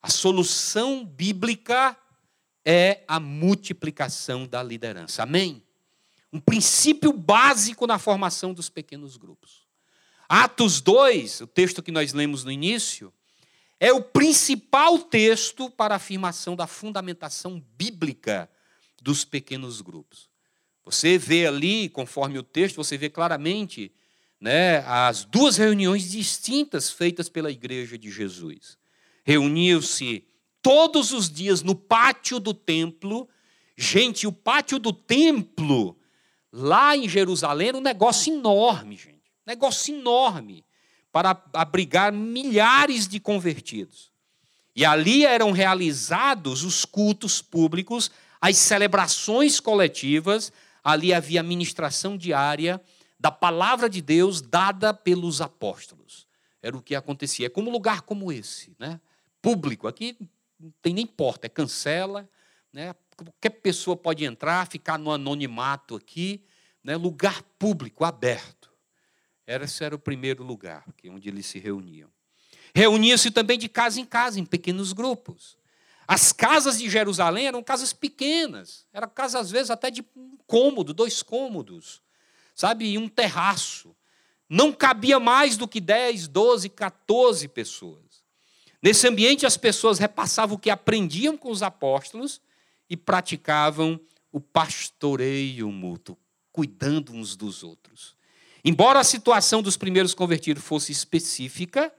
A 0.03 0.11
solução 0.11 1.07
bíblica 1.07 1.97
é 2.65 3.05
a 3.07 3.21
multiplicação 3.21 4.49
da 4.49 4.65
liderança. 4.65 5.23
Amém? 5.23 5.63
Um 6.33 6.41
princípio 6.41 7.13
básico 7.13 7.87
na 7.87 8.01
formação 8.01 8.53
dos 8.53 8.69
pequenos 8.69 9.17
grupos. 9.17 9.65
Atos 10.29 10.81
2, 10.81 11.43
o 11.43 11.47
texto 11.47 11.85
que 11.85 11.93
nós 11.93 12.13
lemos 12.13 12.43
no 12.43 12.51
início, 12.51 13.15
é 13.79 13.93
o 13.93 14.03
principal 14.03 14.99
texto 14.99 15.71
para 15.71 15.95
a 15.95 15.99
afirmação 15.99 16.57
da 16.57 16.67
fundamentação 16.67 17.65
bíblica 17.77 18.51
dos 19.03 19.25
pequenos 19.25 19.81
grupos. 19.81 20.29
Você 20.85 21.19
vê 21.19 21.47
ali, 21.47 21.89
conforme 21.89 22.39
o 22.39 22.43
texto, 22.43 22.77
você 22.77 22.97
vê 22.97 23.11
claramente 23.11 23.93
né, 24.41 24.79
as 24.87 25.25
duas 25.25 25.57
reuniões 25.57 26.11
distintas 26.11 26.91
feitas 26.91 27.29
pela 27.29 27.51
igreja 27.51 27.99
de 27.99 28.11
Jesus. 28.11 28.79
Reuniu-se 29.25 30.25
todos 30.63 31.13
os 31.13 31.31
dias 31.31 31.63
no 31.63 31.75
pátio 31.75 32.39
do 32.41 32.55
templo. 32.55 33.29
Gente, 33.77 34.27
o 34.27 34.33
pátio 34.33 34.79
do 34.79 34.93
templo, 34.93 35.99
lá 36.53 36.97
em 36.97 37.09
Jerusalém, 37.09 37.69
era 37.69 37.77
um 37.77 37.83
negócio 37.83 38.33
enorme, 38.33 38.97
gente. 38.97 39.19
Negócio 39.47 39.95
enorme 39.95 40.65
para 41.13 41.43
abrigar 41.53 42.13
milhares 42.13 43.09
de 43.09 43.19
convertidos. 43.19 44.11
E 44.75 44.85
ali 44.85 45.25
eram 45.25 45.51
realizados 45.51 46.63
os 46.63 46.85
cultos 46.85 47.43
públicos, 47.43 48.11
as 48.41 48.57
celebrações 48.57 49.61
coletivas, 49.61 50.53
ali 50.83 51.13
havia 51.13 51.41
a 51.41 51.45
ministração 51.45 52.17
diária 52.17 52.81
da 53.19 53.31
palavra 53.31 53.89
de 53.91 54.01
Deus 54.01 54.41
dada 54.41 54.95
pelos 54.95 55.41
apóstolos. 55.41 56.27
Era 56.63 56.77
o 56.77 56.83
que 56.83 56.95
acontecia. 56.95 57.47
É 57.47 57.51
como 57.51 57.69
um 57.69 57.73
lugar 57.73 58.03
como 58.03 58.33
esse, 58.33 58.75
né? 58.79 59.01
público. 59.43 59.89
Aqui 59.89 60.17
não 60.59 60.73
tem 60.83 60.95
nem 60.95 61.07
porta, 61.07 61.47
é 61.47 61.51
cancela. 61.51 62.29
Né? 62.73 62.95
Qualquer 63.17 63.51
pessoa 63.51 63.97
pode 63.97 64.25
entrar, 64.25 64.67
ficar 64.69 64.99
no 64.99 65.11
anonimato 65.11 65.97
aqui. 65.97 66.43
Né? 66.83 66.97
Lugar 66.97 67.43
público, 67.59 68.05
aberto. 68.05 68.71
Esse 69.47 69.83
era 69.83 69.95
o 69.95 69.99
primeiro 69.99 70.45
lugar 70.45 70.85
onde 71.07 71.29
eles 71.29 71.47
se 71.47 71.59
reuniam. 71.59 72.11
Reuniam-se 72.75 73.31
também 73.31 73.59
de 73.59 73.69
casa 73.69 73.99
em 73.99 74.05
casa, 74.05 74.39
em 74.39 74.45
pequenos 74.45 74.93
grupos. 74.93 75.58
As 76.11 76.33
casas 76.33 76.79
de 76.79 76.89
Jerusalém 76.89 77.47
eram 77.47 77.63
casas 77.63 77.93
pequenas, 77.93 78.87
eram 78.95 79.11
casas 79.11 79.43
às 79.43 79.51
vezes 79.51 79.71
até 79.71 79.91
de 79.91 80.03
um 80.17 80.39
cômodo, 80.47 80.95
dois 80.95 81.23
cômodos, 81.23 82.01
sabe, 82.55 82.87
e 82.87 82.97
um 82.97 83.07
terraço. 83.07 83.95
Não 84.49 84.73
cabia 84.73 85.21
mais 85.21 85.59
do 85.59 85.69
que 85.69 85.79
10, 85.79 86.27
12, 86.29 86.71
14 86.71 87.47
pessoas. 87.49 88.25
Nesse 88.83 89.07
ambiente, 89.07 89.45
as 89.45 89.59
pessoas 89.59 89.99
repassavam 89.99 90.57
o 90.57 90.59
que 90.59 90.71
aprendiam 90.71 91.37
com 91.37 91.51
os 91.51 91.63
apóstolos 91.63 92.41
e 92.89 92.97
praticavam 92.97 94.01
o 94.33 94.41
pastoreio 94.41 95.71
mútuo, 95.71 96.17
cuidando 96.51 97.13
uns 97.13 97.37
dos 97.37 97.63
outros. 97.63 98.17
Embora 98.65 98.99
a 98.99 99.05
situação 99.05 99.61
dos 99.61 99.77
primeiros 99.77 100.15
convertidos 100.15 100.65
fosse 100.65 100.91
específica, 100.91 101.93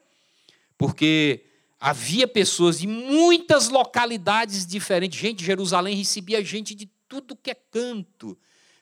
porque 0.80 1.46
havia 1.80 2.28
pessoas 2.28 2.80
de 2.80 2.88
muitas 2.88 3.70
localidades 3.70 4.66
diferentes. 4.66 5.20
Gente, 5.20 5.44
Jerusalém 5.44 5.96
recebia 5.96 6.44
gente 6.44 6.76
de 6.76 6.90
tudo 7.08 7.36
que 7.36 7.50
é 7.50 7.56
canto. 7.56 8.38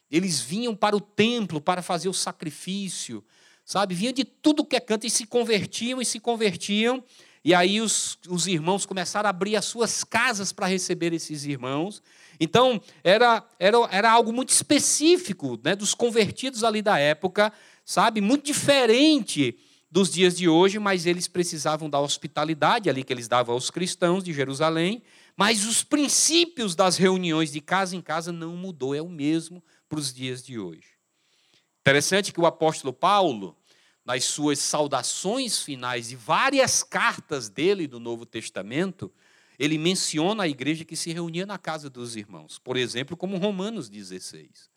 Eles 0.09 0.41
vinham 0.41 0.75
para 0.75 0.95
o 0.95 1.01
templo 1.01 1.61
para 1.61 1.81
fazer 1.81 2.09
o 2.09 2.13
sacrifício, 2.13 3.23
sabe? 3.63 3.93
Vinham 3.93 4.13
de 4.13 4.23
tudo 4.23 4.65
que 4.65 4.75
é 4.75 4.79
canto 4.79 5.05
e 5.05 5.09
se 5.09 5.27
convertiam 5.27 6.01
e 6.01 6.05
se 6.05 6.19
convertiam. 6.19 7.03
E 7.43 7.53
aí 7.53 7.79
os, 7.79 8.17
os 8.27 8.47
irmãos 8.47 8.85
começaram 8.85 9.27
a 9.27 9.29
abrir 9.29 9.55
as 9.55 9.65
suas 9.65 10.03
casas 10.03 10.51
para 10.51 10.65
receber 10.65 11.13
esses 11.13 11.45
irmãos. 11.45 12.01
Então, 12.39 12.81
era, 13.03 13.45
era, 13.59 13.77
era 13.91 14.11
algo 14.11 14.33
muito 14.33 14.49
específico 14.49 15.59
né, 15.63 15.75
dos 15.75 15.93
convertidos 15.93 16.63
ali 16.63 16.81
da 16.81 16.97
época, 16.97 17.53
sabe? 17.85 18.21
Muito 18.21 18.45
diferente 18.45 19.57
dos 19.89 20.11
dias 20.11 20.35
de 20.35 20.49
hoje, 20.49 20.79
mas 20.79 21.05
eles 21.05 21.27
precisavam 21.27 21.89
da 21.89 21.99
hospitalidade 21.99 22.89
ali 22.89 23.03
que 23.03 23.13
eles 23.13 23.27
davam 23.27 23.55
aos 23.55 23.69
cristãos 23.69 24.23
de 24.23 24.33
Jerusalém. 24.33 25.01
Mas 25.35 25.65
os 25.65 25.83
princípios 25.83 26.75
das 26.75 26.97
reuniões 26.97 27.51
de 27.51 27.61
casa 27.61 27.95
em 27.95 28.01
casa 28.01 28.31
não 28.31 28.55
mudou, 28.55 28.93
é 28.93 29.01
o 29.01 29.09
mesmo 29.09 29.63
para 29.87 29.99
os 29.99 30.13
dias 30.13 30.43
de 30.43 30.59
hoje. 30.59 30.97
Interessante 31.81 32.33
que 32.33 32.41
o 32.41 32.45
apóstolo 32.45 32.91
Paulo, 32.91 33.55
nas 34.03 34.25
suas 34.25 34.59
saudações 34.59 35.61
finais 35.61 36.09
de 36.09 36.15
várias 36.15 36.83
cartas 36.83 37.47
dele 37.47 37.87
do 37.87 37.99
Novo 37.99 38.25
Testamento, 38.25 39.11
ele 39.57 39.77
menciona 39.77 40.43
a 40.43 40.47
igreja 40.47 40.85
que 40.85 40.95
se 40.95 41.11
reunia 41.11 41.45
na 41.45 41.57
casa 41.57 41.89
dos 41.89 42.15
irmãos. 42.15 42.59
Por 42.59 42.75
exemplo, 42.77 43.15
como 43.15 43.37
Romanos 43.37 43.89
16. 43.89 44.69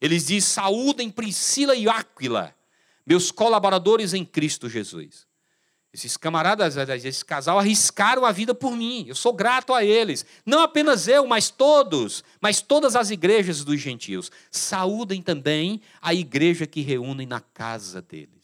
Eles 0.00 0.26
diz: 0.26 0.44
saúdem 0.44 1.10
Priscila 1.10 1.74
e 1.74 1.88
Áquila, 1.88 2.54
meus 3.10 3.32
colaboradores 3.32 4.14
em 4.14 4.24
Cristo 4.24 4.68
Jesus. 4.68 5.26
Esses 5.92 6.16
camaradas, 6.16 6.76
esse 7.04 7.24
casal, 7.24 7.58
arriscaram 7.58 8.24
a 8.24 8.30
vida 8.30 8.54
por 8.54 8.76
mim. 8.76 9.04
Eu 9.08 9.16
sou 9.16 9.32
grato 9.32 9.74
a 9.74 9.84
eles. 9.84 10.24
Não 10.46 10.60
apenas 10.60 11.08
eu, 11.08 11.26
mas 11.26 11.50
todos, 11.50 12.22
mas 12.40 12.62
todas 12.62 12.94
as 12.94 13.10
igrejas 13.10 13.64
dos 13.64 13.80
gentios. 13.80 14.30
Saúdem 14.52 15.20
também 15.20 15.80
a 16.00 16.14
igreja 16.14 16.64
que 16.64 16.82
reúnem 16.82 17.26
na 17.26 17.40
casa 17.40 18.00
deles 18.00 18.40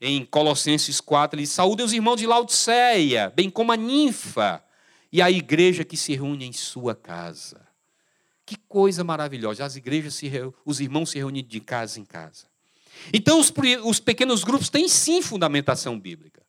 em 0.00 0.24
Colossenses 0.24 1.00
4, 1.00 1.36
ele 1.36 1.44
diz: 1.44 1.52
Saúde 1.52 1.82
os 1.82 1.92
irmãos 1.92 2.16
de 2.16 2.26
Laodiceia, 2.26 3.30
bem 3.34 3.50
como 3.50 3.72
a 3.72 3.76
ninfa 3.76 4.64
e 5.10 5.20
a 5.20 5.30
igreja 5.30 5.84
que 5.84 5.96
se 5.96 6.14
reúne 6.14 6.46
em 6.46 6.52
sua 6.52 6.94
casa. 6.94 7.66
Que 8.46 8.56
coisa 8.56 9.04
maravilhosa. 9.04 9.64
As 9.64 9.76
igrejas, 9.76 10.14
se 10.14 10.30
os 10.64 10.80
irmãos 10.80 11.10
se 11.10 11.18
reúnem 11.18 11.44
de 11.44 11.60
casa 11.60 12.00
em 12.00 12.04
casa. 12.04 12.46
Então, 13.12 13.38
os, 13.38 13.52
os 13.84 14.00
pequenos 14.00 14.44
grupos 14.44 14.68
têm 14.68 14.88
sim 14.88 15.22
fundamentação 15.22 15.98
bíblica. 15.98 16.42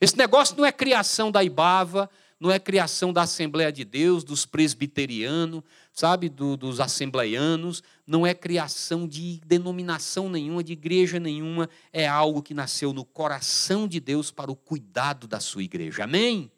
Esse 0.00 0.16
negócio 0.16 0.56
não 0.56 0.64
é 0.64 0.72
criação 0.72 1.30
da 1.30 1.42
Ibava, 1.42 2.08
não 2.40 2.50
é 2.50 2.58
criação 2.58 3.12
da 3.12 3.22
Assembleia 3.22 3.72
de 3.72 3.84
Deus, 3.84 4.22
dos 4.22 4.46
presbiterianos, 4.46 5.62
sabe, 5.92 6.28
do, 6.28 6.56
dos 6.56 6.78
assembleianos, 6.78 7.82
não 8.06 8.24
é 8.24 8.32
criação 8.32 9.08
de 9.08 9.40
denominação 9.44 10.28
nenhuma, 10.28 10.62
de 10.62 10.72
igreja 10.72 11.18
nenhuma, 11.18 11.68
é 11.92 12.06
algo 12.06 12.42
que 12.42 12.54
nasceu 12.54 12.92
no 12.92 13.04
coração 13.04 13.88
de 13.88 13.98
Deus 13.98 14.30
para 14.30 14.52
o 14.52 14.56
cuidado 14.56 15.26
da 15.26 15.40
sua 15.40 15.64
igreja. 15.64 16.04
Amém? 16.04 16.50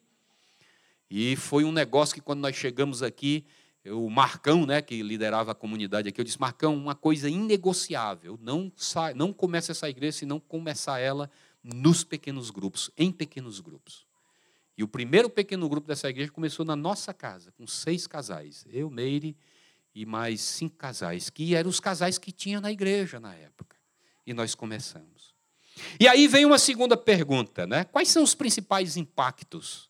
E 1.11 1.35
foi 1.35 1.65
um 1.65 1.73
negócio 1.73 2.15
que 2.15 2.21
quando 2.21 2.41
nós 2.41 2.55
chegamos 2.55 3.03
aqui, 3.03 3.45
o 3.87 4.11
Marcão, 4.11 4.67
né, 4.67 4.83
que 4.83 5.03
liderava 5.03 5.53
a 5.53 5.55
comunidade 5.55 6.09
aqui, 6.09 6.21
eu 6.21 6.25
disse: 6.25 6.41
Marcão, 6.41 6.77
uma 6.77 6.95
coisa 6.95 7.31
inegociável, 7.31 8.39
não, 8.43 8.71
sai, 8.77 9.15
não 9.15 9.33
comece 9.33 9.71
essa 9.71 9.89
igreja 9.89 10.19
se 10.19 10.27
não 10.27 10.39
começar 10.39 10.99
ela 10.99 11.31
nos 11.63 12.05
pequenos 12.05 12.51
grupos, 12.51 12.91
em 12.97 13.11
pequenos 13.11 13.61
grupos. 13.61 14.07
E 14.77 14.83
o 14.83 14.89
primeiro 14.89 15.29
pequeno 15.29 15.69
grupo 15.69 15.87
dessa 15.87 16.09
igreja 16.09 16.31
começou 16.31 16.65
na 16.65 16.77
nossa 16.77 17.13
casa, 17.13 17.53
com 17.53 17.67
seis 17.67 18.07
casais. 18.07 18.65
Eu, 18.71 18.91
Meire 18.91 19.37
e 19.95 20.07
mais 20.07 20.41
cinco 20.41 20.77
casais, 20.77 21.29
que 21.29 21.55
eram 21.55 21.69
os 21.69 21.81
casais 21.81 22.17
que 22.17 22.33
tinha 22.33 22.61
na 22.61 22.71
igreja 22.71 23.21
na 23.21 23.35
época. 23.35 23.77
E 24.27 24.33
nós 24.33 24.55
começamos. 24.55 25.35
E 25.99 26.07
aí 26.09 26.27
vem 26.29 26.47
uma 26.47 26.59
segunda 26.59 26.97
pergunta, 26.97 27.67
né? 27.67 27.85
Quais 27.85 28.09
são 28.09 28.23
os 28.23 28.35
principais 28.35 28.97
impactos 28.97 29.90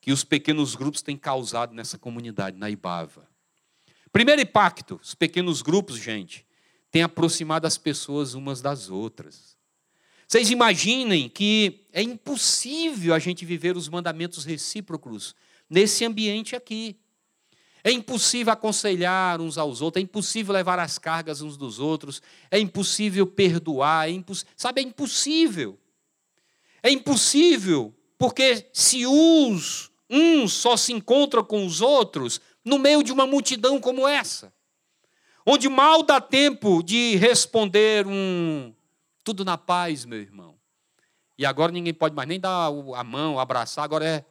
que 0.00 0.12
os 0.12 0.24
pequenos 0.24 0.74
grupos 0.74 1.02
têm 1.02 1.16
causado 1.16 1.74
nessa 1.74 1.98
comunidade, 1.98 2.56
na 2.56 2.70
Ibava? 2.70 3.28
Primeiro 4.12 4.40
impacto, 4.40 4.98
os 5.02 5.14
pequenos 5.14 5.62
grupos, 5.62 5.98
gente, 5.98 6.46
têm 6.90 7.02
aproximado 7.02 7.66
as 7.66 7.76
pessoas 7.76 8.34
umas 8.34 8.60
das 8.60 8.90
outras. 8.90 9.56
Vocês 10.26 10.50
imaginem 10.50 11.28
que 11.28 11.86
é 11.92 12.02
impossível 12.02 13.14
a 13.14 13.18
gente 13.18 13.44
viver 13.44 13.76
os 13.76 13.88
mandamentos 13.88 14.44
recíprocos 14.44 15.34
nesse 15.70 16.04
ambiente 16.04 16.54
aqui. 16.54 16.98
É 17.82 17.90
impossível 17.90 18.52
aconselhar 18.52 19.40
uns 19.40 19.56
aos 19.56 19.80
outros, 19.80 20.00
é 20.00 20.04
impossível 20.04 20.52
levar 20.52 20.78
as 20.78 20.98
cargas 20.98 21.40
uns 21.40 21.56
dos 21.56 21.78
outros, 21.78 22.20
é 22.50 22.58
impossível 22.58 23.26
perdoar, 23.26 24.08
é 24.08 24.12
imposs... 24.12 24.44
sabe, 24.56 24.80
é 24.80 24.84
impossível. 24.84 25.78
É 26.82 26.90
impossível, 26.90 27.94
porque 28.18 28.68
se 28.72 29.06
uns, 29.06 29.90
uns 30.10 30.52
só 30.52 30.76
se 30.76 30.92
encontram 30.92 31.44
com 31.44 31.64
os 31.64 31.80
outros 31.80 32.40
no 32.64 32.78
meio 32.78 33.02
de 33.02 33.12
uma 33.12 33.26
multidão 33.26 33.80
como 33.80 34.06
essa, 34.06 34.52
onde 35.46 35.68
mal 35.68 36.02
dá 36.02 36.20
tempo 36.20 36.82
de 36.82 37.16
responder 37.16 38.06
um 38.06 38.74
tudo 39.22 39.44
na 39.44 39.56
paz, 39.56 40.04
meu 40.04 40.18
irmão. 40.18 40.58
E 41.38 41.46
agora 41.46 41.70
ninguém 41.70 41.94
pode 41.94 42.14
mais 42.14 42.28
nem 42.28 42.40
dar 42.40 42.66
a 42.96 43.04
mão, 43.04 43.38
abraçar, 43.38 43.84
agora 43.84 44.04
é. 44.04 44.24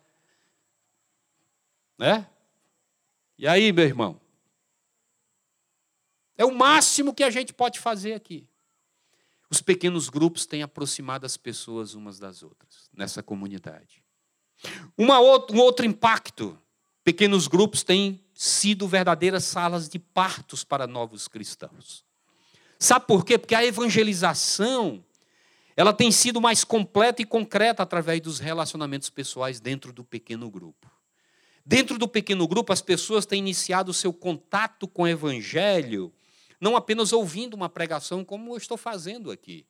Né? 1.97 2.27
E 3.37 3.47
aí, 3.47 3.71
meu 3.71 3.85
irmão? 3.85 4.19
É 6.37 6.43
o 6.43 6.53
máximo 6.53 7.13
que 7.13 7.23
a 7.23 7.29
gente 7.29 7.53
pode 7.53 7.79
fazer 7.79 8.13
aqui. 8.13 8.47
Os 9.49 9.61
pequenos 9.61 10.09
grupos 10.09 10.45
têm 10.45 10.61
aproximado 10.61 11.25
as 11.25 11.37
pessoas 11.37 11.93
umas 11.93 12.19
das 12.19 12.43
outras 12.43 12.89
nessa 12.93 13.23
comunidade. 13.23 14.03
Uma 14.97 15.19
um 15.19 15.59
outro 15.59 15.85
impacto: 15.85 16.57
pequenos 17.03 17.47
grupos 17.47 17.83
têm 17.83 18.23
sido 18.33 18.87
verdadeiras 18.87 19.45
salas 19.45 19.87
de 19.87 19.99
partos 19.99 20.63
para 20.63 20.85
novos 20.85 21.27
cristãos. 21.27 22.03
Sabe 22.77 23.07
por 23.07 23.25
quê? 23.25 23.37
Porque 23.37 23.55
a 23.55 23.65
evangelização 23.65 25.03
ela 25.75 25.93
tem 25.93 26.11
sido 26.11 26.41
mais 26.41 26.63
completa 26.63 27.21
e 27.21 27.25
concreta 27.25 27.83
através 27.83 28.19
dos 28.19 28.39
relacionamentos 28.39 29.09
pessoais 29.09 29.59
dentro 29.59 29.93
do 29.93 30.03
pequeno 30.03 30.49
grupo. 30.49 30.91
Dentro 31.63 31.97
do 31.97 32.07
pequeno 32.07 32.47
grupo, 32.47 32.73
as 32.73 32.81
pessoas 32.81 33.25
têm 33.25 33.39
iniciado 33.39 33.91
o 33.91 33.93
seu 33.93 34.11
contato 34.11 34.87
com 34.87 35.03
o 35.03 35.07
evangelho 35.07 36.11
não 36.59 36.75
apenas 36.75 37.13
ouvindo 37.13 37.53
uma 37.53 37.69
pregação 37.69 38.23
como 38.23 38.53
eu 38.53 38.57
estou 38.57 38.77
fazendo 38.77 39.31
aqui, 39.31 39.65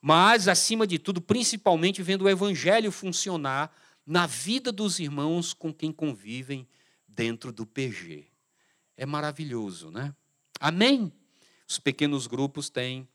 mas, 0.00 0.46
acima 0.46 0.86
de 0.86 0.98
tudo, 0.98 1.20
principalmente 1.20 2.02
vendo 2.02 2.22
o 2.22 2.28
evangelho 2.28 2.92
funcionar 2.92 3.74
na 4.06 4.26
vida 4.26 4.70
dos 4.70 5.00
irmãos 5.00 5.52
com 5.52 5.74
quem 5.74 5.90
convivem 5.90 6.68
dentro 7.08 7.50
do 7.50 7.66
PG. 7.66 8.26
É 8.96 9.04
maravilhoso, 9.04 9.90
né? 9.90 10.14
Amém? 10.60 11.12
Os 11.68 11.78
pequenos 11.78 12.26
grupos 12.26 12.70
têm, 12.70 13.08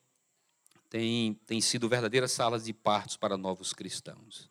têm, 0.89 1.33
têm 1.45 1.61
sido 1.61 1.87
verdadeiras 1.87 2.33
salas 2.33 2.65
de 2.65 2.73
partos 2.73 3.15
para 3.15 3.37
novos 3.37 3.71
cristãos. 3.71 4.49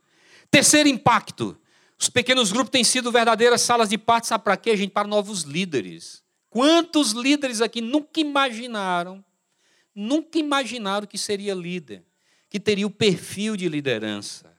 Terceiro 0.50 0.88
impacto: 0.88 1.58
os 1.98 2.08
pequenos 2.08 2.50
grupos 2.50 2.70
têm 2.70 2.84
sido 2.84 3.12
verdadeiras 3.12 3.60
salas 3.60 3.90
de 3.90 3.98
partos, 3.98 4.28
sabe 4.28 4.44
para 4.44 4.56
quê, 4.56 4.74
gente? 4.76 4.92
Para 4.92 5.06
novos 5.06 5.42
líderes. 5.42 6.24
Quantos 6.50 7.12
líderes 7.12 7.60
aqui 7.60 7.80
nunca 7.80 8.20
imaginaram, 8.20 9.24
nunca 9.94 10.36
imaginaram 10.36 11.06
que 11.06 11.16
seria 11.16 11.54
líder, 11.54 12.04
que 12.48 12.58
teria 12.58 12.86
o 12.86 12.90
perfil 12.90 13.56
de 13.56 13.68
liderança? 13.68 14.52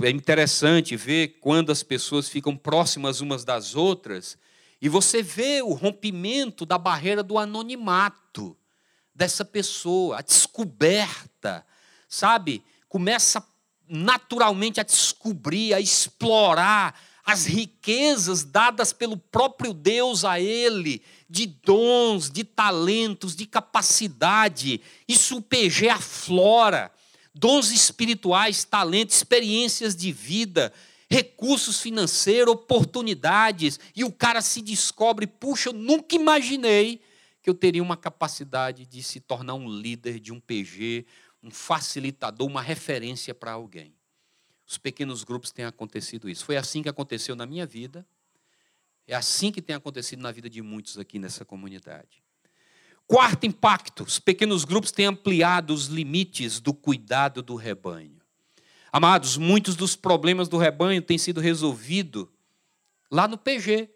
É 0.00 0.10
interessante 0.10 0.96
ver 0.96 1.38
quando 1.40 1.70
as 1.70 1.82
pessoas 1.82 2.28
ficam 2.28 2.56
próximas 2.56 3.20
umas 3.20 3.44
das 3.44 3.74
outras 3.74 4.38
e 4.80 4.88
você 4.88 5.22
vê 5.22 5.60
o 5.60 5.72
rompimento 5.72 6.64
da 6.64 6.78
barreira 6.78 7.22
do 7.22 7.38
anonimato 7.38 8.56
dessa 9.14 9.44
pessoa, 9.44 10.18
a 10.18 10.22
descoberta, 10.22 11.66
sabe? 12.08 12.64
Começa 12.88 13.44
naturalmente 13.88 14.80
a 14.80 14.84
descobrir, 14.84 15.74
a 15.74 15.80
explorar 15.80 16.98
as 17.24 17.46
riquezas 17.46 18.42
dadas 18.42 18.92
pelo 18.92 19.16
próprio 19.16 19.72
Deus 19.72 20.24
a 20.24 20.40
ele, 20.40 21.02
de 21.28 21.46
dons, 21.46 22.28
de 22.28 22.42
talentos, 22.44 23.36
de 23.36 23.46
capacidade. 23.46 24.80
Isso 25.06 25.36
o 25.36 25.42
PG 25.42 25.88
aflora. 25.88 26.90
Dons 27.34 27.70
espirituais, 27.70 28.64
talentos, 28.64 29.16
experiências 29.16 29.96
de 29.96 30.12
vida, 30.12 30.72
recursos 31.08 31.80
financeiros, 31.80 32.52
oportunidades. 32.52 33.80
E 33.96 34.04
o 34.04 34.12
cara 34.12 34.42
se 34.42 34.60
descobre: 34.60 35.26
puxa, 35.26 35.70
eu 35.70 35.72
nunca 35.72 36.16
imaginei 36.16 37.00
que 37.42 37.48
eu 37.48 37.54
teria 37.54 37.82
uma 37.82 37.96
capacidade 37.96 38.84
de 38.84 39.02
se 39.02 39.20
tornar 39.20 39.54
um 39.54 39.68
líder 39.68 40.20
de 40.20 40.32
um 40.32 40.40
PG, 40.40 41.06
um 41.42 41.50
facilitador, 41.50 42.46
uma 42.46 42.62
referência 42.62 43.34
para 43.34 43.52
alguém. 43.52 43.94
Os 44.66 44.78
pequenos 44.78 45.24
grupos 45.24 45.50
têm 45.50 45.64
acontecido 45.64 46.28
isso. 46.28 46.44
Foi 46.44 46.56
assim 46.56 46.82
que 46.82 46.88
aconteceu 46.88 47.34
na 47.34 47.46
minha 47.46 47.66
vida. 47.66 48.06
É 49.06 49.14
assim 49.14 49.50
que 49.50 49.60
tem 49.60 49.74
acontecido 49.74 50.20
na 50.20 50.30
vida 50.30 50.48
de 50.48 50.62
muitos 50.62 50.98
aqui 50.98 51.18
nessa 51.18 51.44
comunidade. 51.44 52.22
Quarto 53.06 53.46
impacto: 53.46 54.04
os 54.04 54.18
pequenos 54.18 54.64
grupos 54.64 54.92
têm 54.92 55.06
ampliado 55.06 55.74
os 55.74 55.86
limites 55.86 56.60
do 56.60 56.72
cuidado 56.72 57.42
do 57.42 57.56
rebanho. 57.56 58.20
Amados, 58.90 59.36
muitos 59.36 59.74
dos 59.74 59.96
problemas 59.96 60.48
do 60.48 60.58
rebanho 60.58 61.00
têm 61.02 61.18
sido 61.18 61.40
resolvidos 61.40 62.26
lá 63.10 63.26
no 63.26 63.38
PG, 63.38 63.90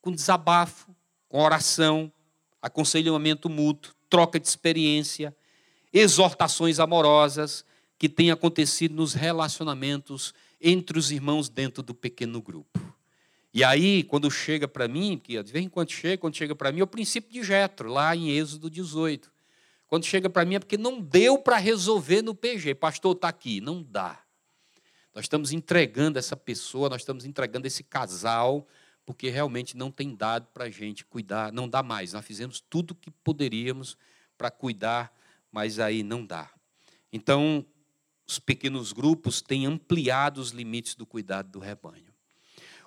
com 0.00 0.10
desabafo, 0.10 0.94
com 1.28 1.42
oração, 1.42 2.12
aconselhamento 2.60 3.48
mútuo, 3.50 3.94
troca 4.08 4.40
de 4.40 4.46
experiência, 4.46 5.36
exortações 5.92 6.78
amorosas, 6.78 7.64
que 7.98 8.08
tem 8.08 8.30
acontecido 8.30 8.94
nos 8.94 9.14
relacionamentos 9.14 10.34
entre 10.60 10.98
os 10.98 11.10
irmãos 11.10 11.48
dentro 11.48 11.82
do 11.82 11.94
pequeno 11.94 12.40
grupo. 12.42 12.80
E 13.52 13.62
aí, 13.62 14.02
quando 14.02 14.30
chega 14.30 14.66
para 14.66 14.88
mim, 14.88 15.16
que 15.22 15.40
de 15.42 15.52
vez 15.52 15.64
em 15.64 15.68
quando 15.68 15.92
chega, 15.92 16.18
quando 16.18 16.36
chega 16.36 16.56
para 16.56 16.72
mim, 16.72 16.80
é 16.80 16.82
o 16.84 16.88
princípio 16.88 17.30
de 17.32 17.42
Jetro, 17.42 17.88
lá 17.88 18.14
em 18.16 18.30
Êxodo 18.30 18.68
18. 18.68 19.32
Quando 19.86 20.06
chega 20.06 20.28
para 20.28 20.44
mim 20.44 20.56
é 20.56 20.58
porque 20.58 20.76
não 20.76 21.00
deu 21.00 21.38
para 21.38 21.56
resolver 21.56 22.20
no 22.20 22.34
PG. 22.34 22.74
Pastor, 22.74 23.14
está 23.14 23.28
aqui. 23.28 23.60
Não 23.60 23.80
dá. 23.80 24.24
Nós 25.14 25.26
estamos 25.26 25.52
entregando 25.52 26.18
essa 26.18 26.36
pessoa, 26.36 26.88
nós 26.88 27.02
estamos 27.02 27.24
entregando 27.24 27.68
esse 27.68 27.84
casal, 27.84 28.66
porque 29.06 29.28
realmente 29.28 29.76
não 29.76 29.92
tem 29.92 30.16
dado 30.16 30.48
para 30.52 30.64
a 30.64 30.70
gente 30.70 31.04
cuidar, 31.04 31.52
não 31.52 31.68
dá 31.68 31.82
mais. 31.82 32.12
Nós 32.12 32.24
fizemos 32.24 32.60
tudo 32.60 32.94
que 32.94 33.08
poderíamos 33.08 33.96
para 34.36 34.50
cuidar, 34.50 35.16
mas 35.52 35.78
aí 35.78 36.02
não 36.02 36.26
dá. 36.26 36.50
Então, 37.12 37.64
os 38.26 38.38
pequenos 38.38 38.92
grupos 38.92 39.42
têm 39.42 39.66
ampliado 39.66 40.40
os 40.40 40.50
limites 40.50 40.94
do 40.94 41.06
cuidado 41.06 41.50
do 41.50 41.58
rebanho. 41.58 42.12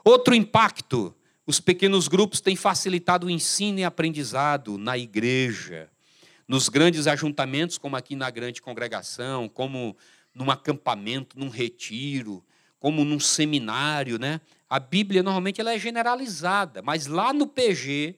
Outro 0.04 0.34
impacto: 0.34 1.16
os 1.46 1.60
pequenos 1.60 2.08
grupos 2.08 2.42
têm 2.42 2.56
facilitado 2.56 3.28
o 3.28 3.30
ensino 3.30 3.80
e 3.80 3.84
aprendizado 3.84 4.78
na 4.78 4.98
igreja, 4.98 5.90
nos 6.48 6.70
grandes 6.70 7.08
ajuntamentos, 7.08 7.78
como 7.78 7.96
aqui 7.96 8.16
na 8.16 8.30
grande 8.30 8.62
congregação, 8.62 9.48
como 9.48 9.96
num 10.34 10.50
acampamento, 10.52 11.38
num 11.38 11.50
retiro, 11.50 12.44
como 12.80 13.04
num 13.04 13.20
seminário, 13.20 14.20
né? 14.20 14.42
A 14.70 14.80
Bíblia 14.80 15.24
normalmente 15.24 15.62
ela 15.62 15.74
é 15.74 15.80
generalizada, 15.80 16.82
mas 16.82 17.08
lá 17.08 17.34
no 17.34 17.48
PG 17.48 18.16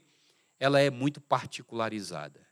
ela 0.60 0.80
é 0.80 0.90
muito 0.90 1.22
particularizada. 1.22 2.49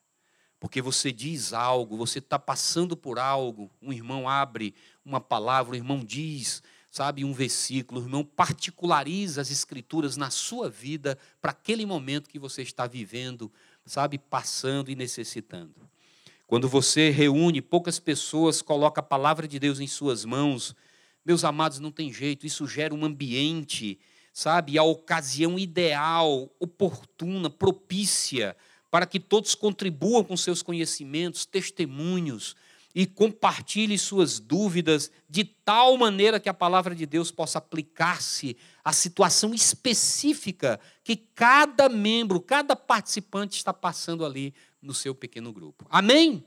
Porque 0.60 0.82
você 0.82 1.12
diz 1.12 1.54
algo, 1.54 1.98
você 1.98 2.20
está 2.20 2.40
passando 2.40 2.98
por 2.98 3.20
algo, 3.20 3.70
um 3.82 3.94
irmão 3.94 4.28
abre 4.28 4.74
uma 5.06 5.22
palavra, 5.22 5.74
o 5.74 5.76
irmão 5.76 6.04
diz, 6.04 6.64
sabe, 6.90 7.24
um 7.24 7.32
versículo, 7.32 8.02
o 8.02 8.04
irmão 8.04 8.24
particulariza 8.24 9.40
as 9.40 9.52
escrituras 9.52 10.18
na 10.18 10.32
sua 10.32 10.70
vida 10.70 11.18
para 11.40 11.52
aquele 11.52 11.86
momento 11.86 12.30
que 12.30 12.40
você 12.40 12.64
está 12.64 12.88
vivendo, 12.88 13.52
sabe, 13.86 14.18
passando 14.18 14.90
e 14.90 14.96
necessitando. 14.96 15.88
Quando 16.48 16.68
você 16.68 17.10
reúne 17.10 17.62
poucas 17.62 18.00
pessoas, 18.00 18.62
coloca 18.62 19.02
a 19.02 19.04
palavra 19.04 19.48
de 19.48 19.60
Deus 19.60 19.80
em 19.80 19.88
suas 19.88 20.26
mãos, 20.26 20.76
meus 21.24 21.44
amados, 21.44 21.80
não 21.80 21.92
tem 21.92 22.12
jeito, 22.12 22.48
isso 22.48 22.66
gera 22.66 22.96
um 22.96 23.06
ambiente, 23.06 24.00
sabe, 24.34 24.78
a 24.78 24.84
ocasião 24.84 25.60
ideal, 25.60 26.50
oportuna, 26.60 27.50
propícia 27.50 28.56
para 28.90 29.06
que 29.06 29.20
todos 29.20 29.56
contribuam 29.56 30.24
com 30.24 30.38
seus 30.38 30.62
conhecimentos, 30.62 31.46
testemunhos 31.46 32.56
e 32.96 33.06
compartilhem 33.06 33.98
suas 33.98 34.40
dúvidas 34.40 35.12
de 35.30 35.44
tal 35.44 35.98
maneira 35.98 36.40
que 36.40 36.50
a 36.50 36.54
palavra 36.54 36.96
de 36.96 37.06
Deus 37.06 37.30
possa 37.30 37.60
aplicar-se 37.60 38.58
à 38.84 38.92
situação 38.92 39.54
específica 39.54 40.80
que 41.04 41.16
cada 41.16 41.90
membro, 41.90 42.42
cada 42.42 42.76
participante 42.76 43.58
está 43.58 43.72
passando 43.72 44.26
ali 44.26 44.54
no 44.82 44.94
seu 44.94 45.14
pequeno 45.14 45.54
grupo. 45.54 45.86
Amém? 45.90 46.44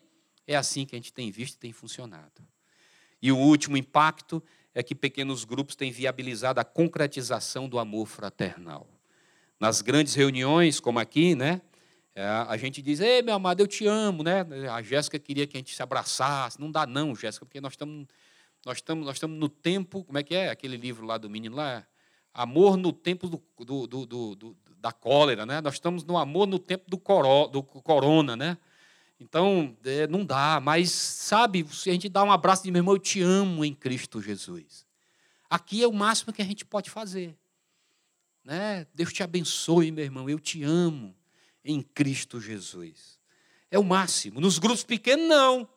É 0.47 0.57
assim 0.57 0.85
que 0.85 0.97
a 0.97 0.99
gente 0.99 1.13
tem 1.13 1.31
visto 1.31 1.55
e 1.55 1.59
tem 1.59 1.73
funcionado. 1.73 2.43
E 3.23 3.31
o 3.31 3.37
último 3.37 3.77
impacto 3.77 4.43
é 4.75 4.83
que 4.83 4.95
pequenos 4.95 5.45
grupos 5.45 5.77
têm 5.77 5.93
viabilizado 5.93 6.59
a 6.59 6.65
concretização 6.65 7.69
do 7.69 7.79
amor 7.79 8.07
fraternal. 8.07 8.89
Nas 9.61 9.83
grandes 9.83 10.15
reuniões, 10.15 10.81
como 10.81 10.99
aqui, 10.99 11.35
né? 11.35 11.61
É, 12.21 12.27
a 12.27 12.57
gente 12.59 12.83
diz, 12.83 13.01
ei, 13.01 13.23
meu 13.23 13.35
amado, 13.35 13.61
eu 13.61 13.67
te 13.67 13.87
amo, 13.87 14.23
né? 14.23 14.45
A 14.71 14.83
Jéssica 14.83 15.19
queria 15.19 15.47
que 15.47 15.57
a 15.57 15.61
gente 15.61 15.75
se 15.75 15.83
abraçasse. 15.83 16.61
Não 16.61 16.71
dá 16.71 16.87
não, 16.87 17.17
Jéssica, 17.17 17.47
porque 17.47 17.63
nós 17.63 17.73
estamos 17.73 18.07
nós 18.67 18.77
estamos 18.77 19.07
nós 19.07 19.17
estamos 19.17 19.39
no 19.39 19.49
tempo, 19.49 20.05
como 20.05 20.19
é 20.19 20.23
que 20.23 20.35
é 20.35 20.51
aquele 20.51 20.77
livro 20.77 21.07
lá 21.07 21.17
do 21.17 21.31
menino 21.31 21.57
lá? 21.57 21.83
Amor 22.35 22.77
no 22.77 22.93
tempo 22.93 23.27
do, 23.27 23.43
do, 23.65 23.87
do, 23.87 24.35
do 24.35 24.57
da 24.77 24.93
cólera, 24.93 25.47
né? 25.47 25.63
Nós 25.63 25.75
estamos 25.75 26.05
no 26.05 26.19
amor 26.19 26.47
no 26.47 26.59
tempo 26.59 26.91
do, 26.91 26.99
coro, 26.99 27.49
do 27.49 27.63
corona, 27.63 28.37
né? 28.37 28.59
Então, 29.19 29.75
é, 29.83 30.07
não 30.07 30.23
dá, 30.23 30.61
mas 30.63 30.91
sabe, 30.91 31.67
se 31.73 31.89
a 31.89 31.93
gente 31.95 32.11
dá 32.11 32.23
um 32.23 32.31
abraço 32.31 32.65
de 32.65 32.71
meu 32.71 32.81
irmão, 32.81 32.95
eu 32.95 32.99
te 32.99 33.23
amo 33.23 33.65
em 33.65 33.73
Cristo 33.73 34.21
Jesus. 34.21 34.87
Aqui 35.49 35.83
é 35.83 35.89
o 35.89 35.93
máximo 35.93 36.35
que 36.35 36.43
a 36.43 36.45
gente 36.45 36.67
pode 36.67 36.91
fazer. 36.91 37.35
Né? 38.45 38.87
Deus 38.95 39.11
te 39.11 39.23
abençoe, 39.23 39.91
meu 39.91 40.05
irmão, 40.05 40.29
eu 40.29 40.39
te 40.39 40.63
amo 40.63 41.15
em 41.65 41.83
Cristo 41.83 42.41
Jesus. 42.41 43.19
É 43.71 43.79
o 43.79 43.85
máximo. 43.85 44.41
Nos 44.41 44.59
grupos 44.59 44.83
pequenos, 44.83 45.29
não. 45.29 45.69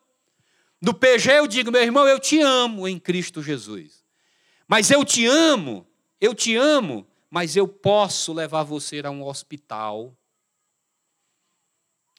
No 0.81 0.93
PG 0.93 1.31
eu 1.31 1.47
digo, 1.47 1.71
meu 1.71 1.81
irmão, 1.81 2.07
eu 2.07 2.19
te 2.19 2.41
amo 2.41 2.87
em 2.87 2.99
Cristo 2.99 3.41
Jesus. 3.41 4.03
Mas 4.67 4.91
eu 4.91 5.05
te 5.05 5.25
amo, 5.25 5.87
eu 6.19 6.33
te 6.33 6.55
amo, 6.55 7.07
mas 7.29 7.55
eu 7.55 7.67
posso 7.67 8.33
levar 8.33 8.63
você 8.63 9.01
a 9.03 9.11
um 9.11 9.23
hospital. 9.25 10.15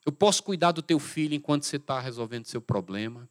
Eu 0.04 0.12
posso 0.12 0.42
cuidar 0.42 0.72
do 0.72 0.82
teu 0.82 0.98
filho 0.98 1.34
enquanto 1.34 1.64
você 1.64 1.76
está 1.76 2.00
resolvendo 2.00 2.46
seu 2.46 2.60
problema. 2.60 3.28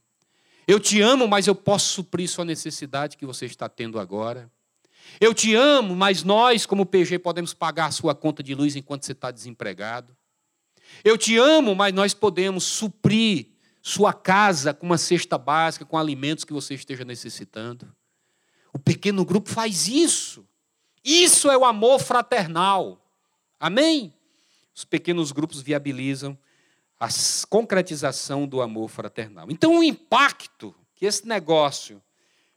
Eu 0.67 0.79
te 0.79 1.01
amo, 1.01 1.27
mas 1.27 1.45
eu 1.47 1.55
posso 1.55 1.93
suprir 1.93 2.29
sua 2.29 2.45
necessidade 2.45 3.17
que 3.17 3.25
você 3.25 3.45
está 3.45 3.67
tendo 3.67 3.99
agora. 3.99 4.51
Eu 5.19 5.33
te 5.33 5.53
amo, 5.53 5.95
mas 5.95 6.23
nós, 6.23 6.65
como 6.65 6.85
PG, 6.85 7.19
podemos 7.19 7.53
pagar 7.53 7.87
a 7.87 7.91
sua 7.91 8.15
conta 8.15 8.41
de 8.41 8.55
luz 8.55 8.75
enquanto 8.75 9.05
você 9.05 9.11
está 9.11 9.29
desempregado. 9.29 10.15
Eu 11.03 11.17
te 11.17 11.37
amo, 11.37 11.75
mas 11.75 11.93
nós 11.93 12.13
podemos 12.13 12.63
suprir 12.63 13.47
sua 13.81 14.13
casa 14.13 14.73
com 14.73 14.85
uma 14.85 14.97
cesta 14.97 15.37
básica, 15.37 15.85
com 15.85 15.97
alimentos 15.97 16.43
que 16.43 16.53
você 16.53 16.73
esteja 16.73 17.03
necessitando. 17.03 17.93
O 18.73 18.79
pequeno 18.79 19.23
grupo 19.23 19.49
faz 19.49 19.87
isso. 19.87 20.47
Isso 21.03 21.51
é 21.51 21.57
o 21.57 21.65
amor 21.65 21.99
fraternal. 21.99 23.05
Amém? 23.59 24.13
Os 24.73 24.85
pequenos 24.85 25.31
grupos 25.31 25.61
viabilizam 25.61 26.37
a 26.99 27.09
concretização 27.49 28.47
do 28.47 28.61
amor 28.61 28.87
fraternal. 28.87 29.47
Então, 29.49 29.79
o 29.79 29.83
impacto 29.83 30.73
que 30.95 31.05
esse 31.05 31.27
negócio 31.27 32.01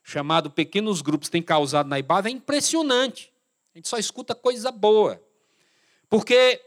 chamado 0.02 0.48
pequenos 0.48 1.02
grupos 1.02 1.28
tem 1.28 1.42
causado 1.42 1.88
na 1.88 1.98
Ibava 1.98 2.28
é 2.28 2.30
impressionante. 2.30 3.32
A 3.74 3.78
gente 3.78 3.88
só 3.88 3.98
escuta 3.98 4.36
coisa 4.36 4.70
boa. 4.70 5.20
Porque, 6.08 6.62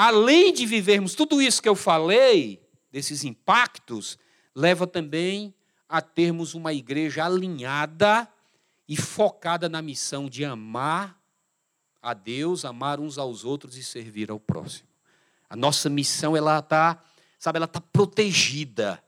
além 0.00 0.50
de 0.50 0.64
vivermos 0.64 1.14
tudo 1.14 1.42
isso 1.42 1.60
que 1.60 1.68
eu 1.68 1.76
falei, 1.76 2.66
desses 2.90 3.22
impactos, 3.22 4.18
leva 4.54 4.86
também 4.86 5.54
a 5.86 6.00
termos 6.00 6.54
uma 6.54 6.72
igreja 6.72 7.26
alinhada 7.26 8.26
e 8.88 8.96
focada 8.96 9.68
na 9.68 9.82
missão 9.82 10.26
de 10.26 10.42
amar 10.42 11.20
a 12.00 12.14
Deus, 12.14 12.64
amar 12.64 12.98
uns 12.98 13.18
aos 13.18 13.44
outros 13.44 13.76
e 13.76 13.84
servir 13.84 14.30
ao 14.30 14.40
próximo. 14.40 14.88
A 15.50 15.54
nossa 15.54 15.90
missão 15.90 16.34
ela 16.34 16.60
está, 16.60 16.98
sabe, 17.38 17.58
ela 17.58 17.66
está 17.66 17.82
protegida. 17.82 19.04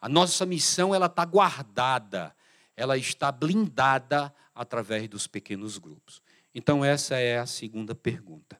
A 0.00 0.08
nossa 0.08 0.46
missão 0.46 0.94
ela 0.94 1.06
está 1.06 1.24
guardada. 1.24 2.32
Ela 2.76 2.96
está 2.96 3.32
blindada 3.32 4.32
através 4.54 5.08
dos 5.08 5.26
pequenos 5.26 5.76
grupos. 5.76 6.22
Então 6.54 6.84
essa 6.84 7.16
é 7.16 7.36
a 7.36 7.46
segunda 7.46 7.96
pergunta. 7.96 8.56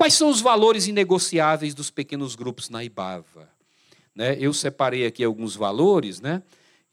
Quais 0.00 0.14
são 0.14 0.30
os 0.30 0.40
valores 0.40 0.86
inegociáveis 0.86 1.74
dos 1.74 1.90
pequenos 1.90 2.34
grupos 2.34 2.70
na 2.70 2.82
Ibava? 2.82 3.50
Né? 4.14 4.34
Eu 4.40 4.54
separei 4.54 5.04
aqui 5.04 5.22
alguns 5.22 5.54
valores, 5.54 6.22
né? 6.22 6.42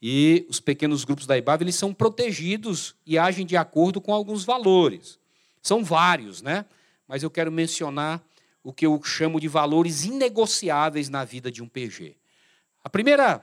E 0.00 0.44
os 0.46 0.60
pequenos 0.60 1.06
grupos 1.06 1.26
da 1.26 1.38
IBAV 1.38 1.62
eles 1.62 1.74
são 1.74 1.94
protegidos 1.94 2.94
e 3.06 3.16
agem 3.16 3.46
de 3.46 3.56
acordo 3.56 3.98
com 3.98 4.12
alguns 4.12 4.44
valores. 4.44 5.18
São 5.62 5.82
vários, 5.82 6.42
né? 6.42 6.66
Mas 7.08 7.22
eu 7.22 7.30
quero 7.30 7.50
mencionar 7.50 8.22
o 8.62 8.74
que 8.74 8.84
eu 8.84 9.02
chamo 9.02 9.40
de 9.40 9.48
valores 9.48 10.04
inegociáveis 10.04 11.08
na 11.08 11.24
vida 11.24 11.50
de 11.50 11.62
um 11.62 11.66
PG. 11.66 12.14
A 12.84 12.90
primeira, 12.90 13.42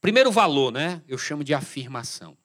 primeiro 0.00 0.32
valor, 0.32 0.72
né? 0.72 1.00
Eu 1.06 1.18
chamo 1.18 1.44
de 1.44 1.54
afirmação. 1.54 2.36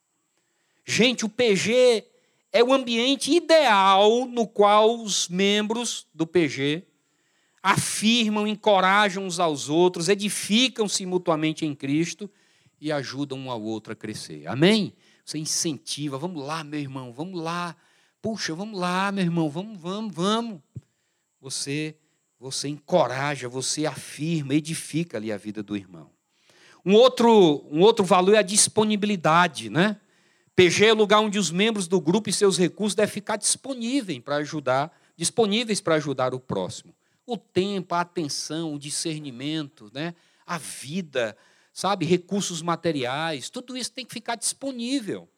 Gente, 0.86 1.24
o 1.24 1.28
PG 1.28 2.04
é 2.52 2.62
o 2.62 2.72
ambiente 2.72 3.32
ideal 3.32 4.26
no 4.26 4.46
qual 4.46 5.00
os 5.02 5.28
membros 5.28 6.06
do 6.14 6.26
PG 6.26 6.84
afirmam, 7.62 8.46
encorajam 8.46 9.24
uns 9.24 9.38
aos 9.38 9.68
outros, 9.68 10.08
edificam-se 10.08 11.04
mutuamente 11.04 11.66
em 11.66 11.74
Cristo 11.74 12.30
e 12.80 12.90
ajudam 12.92 13.38
um 13.38 13.50
ao 13.50 13.60
outro 13.60 13.92
a 13.92 13.96
crescer. 13.96 14.46
Amém? 14.46 14.92
Você 15.24 15.38
incentiva, 15.38 16.16
vamos 16.16 16.44
lá, 16.44 16.64
meu 16.64 16.80
irmão, 16.80 17.12
vamos 17.12 17.40
lá. 17.40 17.76
Puxa, 18.22 18.54
vamos 18.54 18.78
lá, 18.78 19.12
meu 19.12 19.24
irmão, 19.24 19.50
vamos, 19.50 19.80
vamos, 19.80 20.14
vamos. 20.14 20.60
Você 21.40 21.96
você 22.40 22.68
encoraja, 22.68 23.48
você 23.48 23.84
afirma, 23.84 24.54
edifica 24.54 25.18
ali 25.18 25.32
a 25.32 25.36
vida 25.36 25.62
do 25.62 25.76
irmão. 25.76 26.10
Um 26.84 26.94
outro, 26.94 27.66
um 27.70 27.80
outro 27.80 28.04
valor 28.04 28.34
é 28.34 28.38
a 28.38 28.42
disponibilidade, 28.42 29.68
né? 29.68 29.96
PG 30.58 30.86
é 30.86 30.92
o 30.92 30.96
lugar 30.96 31.20
onde 31.20 31.38
os 31.38 31.52
membros 31.52 31.86
do 31.86 32.00
grupo 32.00 32.28
e 32.28 32.32
seus 32.32 32.58
recursos 32.58 32.96
devem 32.96 33.12
ficar 33.12 33.36
disponíveis 33.36 34.18
para 34.18 34.34
ajudar, 34.38 34.92
disponíveis 35.16 35.80
para 35.80 35.94
ajudar 35.94 36.34
o 36.34 36.40
próximo. 36.40 36.92
O 37.24 37.36
tempo, 37.36 37.94
a 37.94 38.00
atenção, 38.00 38.74
o 38.74 38.78
discernimento, 38.78 39.88
né? 39.94 40.16
a 40.44 40.58
vida, 40.58 41.36
sabe, 41.72 42.04
recursos 42.04 42.60
materiais, 42.60 43.48
tudo 43.48 43.76
isso 43.76 43.92
tem 43.92 44.04
que 44.04 44.12
ficar 44.12 44.34
disponível, 44.34 45.28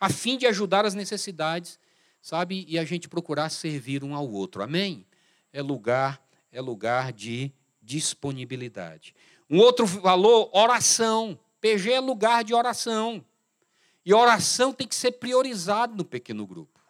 a 0.00 0.08
fim 0.08 0.38
de 0.38 0.46
ajudar 0.46 0.86
as 0.86 0.94
necessidades, 0.94 1.78
sabe, 2.22 2.64
e 2.66 2.78
a 2.78 2.84
gente 2.86 3.10
procurar 3.10 3.50
servir 3.50 4.02
um 4.02 4.14
ao 4.14 4.26
outro. 4.26 4.62
Amém? 4.62 5.04
É 5.52 5.60
lugar, 5.60 6.18
é 6.50 6.62
lugar 6.62 7.12
de 7.12 7.52
disponibilidade. 7.82 9.14
Um 9.50 9.58
outro 9.58 9.84
valor, 9.84 10.48
oração. 10.50 11.38
PG 11.60 11.92
é 11.92 12.00
lugar 12.00 12.42
de 12.42 12.54
oração. 12.54 13.22
E 14.04 14.12
oração 14.12 14.72
tem 14.72 14.86
que 14.86 14.94
ser 14.94 15.12
priorizado 15.12 15.94
no 15.96 16.04
pequeno 16.04 16.46
grupo. 16.46 16.80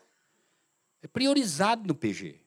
É 1.03 1.07
priorizado 1.07 1.87
no 1.87 1.95
PG. 1.95 2.41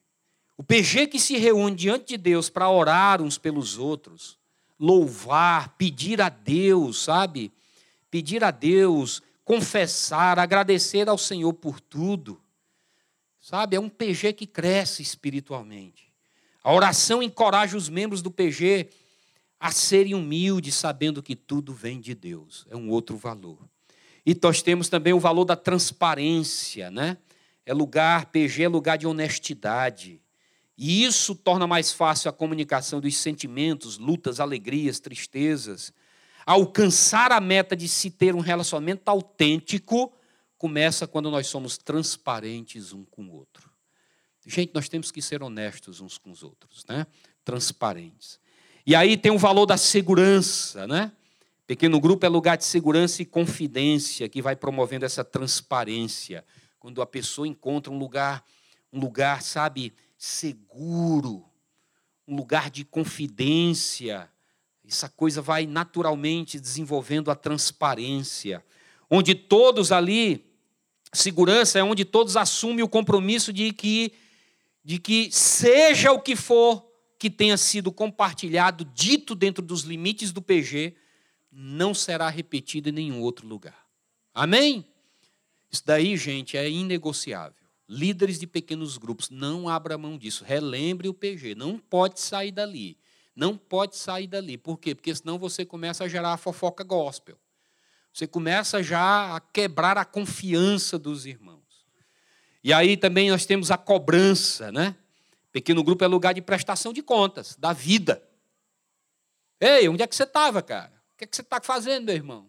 O 0.56 0.62
PG 0.62 1.06
que 1.08 1.20
se 1.20 1.36
reúne 1.36 1.76
diante 1.76 2.08
de 2.08 2.16
Deus 2.16 2.48
para 2.48 2.70
orar 2.70 3.20
uns 3.20 3.36
pelos 3.36 3.76
outros, 3.76 4.38
louvar, 4.78 5.76
pedir 5.76 6.20
a 6.20 6.28
Deus, 6.28 7.02
sabe? 7.02 7.52
Pedir 8.10 8.42
a 8.42 8.50
Deus, 8.50 9.22
confessar, 9.44 10.38
agradecer 10.38 11.08
ao 11.08 11.18
Senhor 11.18 11.52
por 11.52 11.78
tudo. 11.78 12.40
Sabe? 13.38 13.76
É 13.76 13.80
um 13.80 13.88
PG 13.88 14.32
que 14.32 14.46
cresce 14.46 15.02
espiritualmente. 15.02 16.12
A 16.64 16.72
oração 16.72 17.22
encoraja 17.22 17.76
os 17.76 17.88
membros 17.88 18.22
do 18.22 18.30
PG 18.30 18.88
a 19.60 19.70
serem 19.70 20.14
humildes, 20.14 20.74
sabendo 20.74 21.22
que 21.22 21.36
tudo 21.36 21.72
vem 21.72 22.00
de 22.00 22.14
Deus. 22.14 22.66
É 22.68 22.76
um 22.76 22.90
outro 22.90 23.16
valor. 23.16 23.58
E 24.26 24.36
nós 24.42 24.60
temos 24.60 24.88
também 24.88 25.12
o 25.12 25.20
valor 25.20 25.44
da 25.44 25.54
transparência, 25.54 26.90
né? 26.90 27.16
É 27.64 27.72
lugar, 27.72 28.26
PG 28.26 28.64
é 28.64 28.68
lugar 28.68 28.98
de 28.98 29.06
honestidade. 29.06 30.20
E 30.76 31.04
isso 31.04 31.34
torna 31.34 31.66
mais 31.66 31.92
fácil 31.92 32.28
a 32.28 32.32
comunicação 32.32 33.00
dos 33.00 33.16
sentimentos, 33.16 33.98
lutas, 33.98 34.40
alegrias, 34.40 34.98
tristezas. 34.98 35.92
Alcançar 36.44 37.30
a 37.30 37.40
meta 37.40 37.76
de 37.76 37.88
se 37.88 38.10
ter 38.10 38.34
um 38.34 38.40
relacionamento 38.40 39.08
autêntico 39.08 40.12
começa 40.58 41.06
quando 41.06 41.30
nós 41.30 41.46
somos 41.46 41.78
transparentes 41.78 42.92
um 42.92 43.04
com 43.04 43.22
o 43.24 43.32
outro. 43.32 43.70
Gente, 44.44 44.72
nós 44.74 44.88
temos 44.88 45.10
que 45.10 45.22
ser 45.22 45.42
honestos 45.42 46.00
uns 46.00 46.18
com 46.18 46.30
os 46.30 46.42
outros, 46.42 46.84
né? 46.88 47.06
Transparentes. 47.44 48.38
E 48.84 48.94
aí 48.94 49.16
tem 49.16 49.32
o 49.32 49.38
valor 49.38 49.66
da 49.66 49.76
segurança, 49.76 50.86
né? 50.86 51.12
Pequeno 51.66 52.00
grupo 52.00 52.24
é 52.24 52.28
lugar 52.28 52.56
de 52.56 52.64
segurança 52.64 53.22
e 53.22 53.24
confidência 53.24 54.28
que 54.28 54.40
vai 54.40 54.54
promovendo 54.54 55.04
essa 55.04 55.24
transparência. 55.24 56.44
Quando 56.78 57.02
a 57.02 57.06
pessoa 57.06 57.48
encontra 57.48 57.92
um 57.92 57.98
lugar, 57.98 58.44
um 58.92 59.00
lugar, 59.00 59.42
sabe, 59.42 59.92
seguro, 60.16 61.44
um 62.26 62.36
lugar 62.36 62.70
de 62.70 62.84
confidência. 62.84 64.30
Essa 64.86 65.08
coisa 65.08 65.42
vai 65.42 65.66
naturalmente 65.66 66.60
desenvolvendo 66.60 67.32
a 67.32 67.34
transparência, 67.34 68.64
onde 69.10 69.34
todos 69.34 69.90
ali, 69.90 70.46
segurança 71.12 71.80
é 71.80 71.82
onde 71.82 72.04
todos 72.04 72.36
assumem 72.36 72.84
o 72.84 72.88
compromisso 72.88 73.52
de 73.52 73.72
que 73.72 74.12
de 74.84 75.00
que 75.00 75.28
seja 75.32 76.12
o 76.12 76.20
que 76.20 76.36
for 76.36 76.88
que 77.18 77.28
tenha 77.28 77.56
sido 77.56 77.90
compartilhado, 77.90 78.84
dito 78.84 79.34
dentro 79.34 79.60
dos 79.60 79.82
limites 79.82 80.30
do 80.30 80.40
PG, 80.40 80.94
não 81.58 81.94
será 81.94 82.28
repetido 82.28 82.90
em 82.90 82.92
nenhum 82.92 83.22
outro 83.22 83.46
lugar. 83.46 83.86
Amém? 84.34 84.84
Isso 85.70 85.82
daí, 85.86 86.14
gente, 86.14 86.54
é 86.54 86.68
inegociável. 86.68 87.66
Líderes 87.88 88.38
de 88.38 88.46
pequenos 88.46 88.98
grupos, 88.98 89.30
não 89.30 89.66
abra 89.66 89.96
mão 89.96 90.18
disso. 90.18 90.44
Relembre 90.44 91.08
o 91.08 91.14
PG, 91.14 91.54
não 91.54 91.78
pode 91.78 92.20
sair 92.20 92.52
dali. 92.52 92.98
Não 93.34 93.56
pode 93.56 93.96
sair 93.96 94.26
dali. 94.26 94.58
Por 94.58 94.78
quê? 94.78 94.94
Porque 94.94 95.14
senão 95.14 95.38
você 95.38 95.64
começa 95.64 96.04
a 96.04 96.08
gerar 96.08 96.34
a 96.34 96.36
fofoca 96.36 96.84
gospel. 96.84 97.38
Você 98.12 98.26
começa 98.26 98.82
já 98.82 99.34
a 99.36 99.40
quebrar 99.40 99.96
a 99.96 100.04
confiança 100.04 100.98
dos 100.98 101.24
irmãos. 101.24 101.86
E 102.62 102.70
aí 102.70 102.98
também 102.98 103.30
nós 103.30 103.46
temos 103.46 103.70
a 103.70 103.78
cobrança, 103.78 104.70
né? 104.70 104.94
Pequeno 105.52 105.82
grupo 105.82 106.04
é 106.04 106.06
lugar 106.06 106.34
de 106.34 106.42
prestação 106.42 106.92
de 106.92 107.02
contas, 107.02 107.56
da 107.56 107.72
vida. 107.72 108.22
Ei, 109.58 109.88
onde 109.88 110.02
é 110.02 110.06
que 110.06 110.14
você 110.14 110.24
estava, 110.24 110.60
cara? 110.60 110.95
O 111.16 111.18
que 111.18 111.24
é 111.24 111.26
que 111.26 111.34
você 111.34 111.40
está 111.40 111.58
fazendo, 111.62 112.04
meu 112.04 112.14
irmão? 112.14 112.46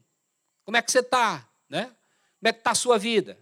Como 0.66 0.76
é 0.76 0.82
que 0.82 0.92
você 0.92 1.00
está? 1.00 1.48
Né? 1.70 1.86
Como 1.86 2.50
é 2.50 2.52
que 2.52 2.60
está 2.60 2.72
a 2.72 2.76
sua 2.76 2.98
vida? 2.98 3.40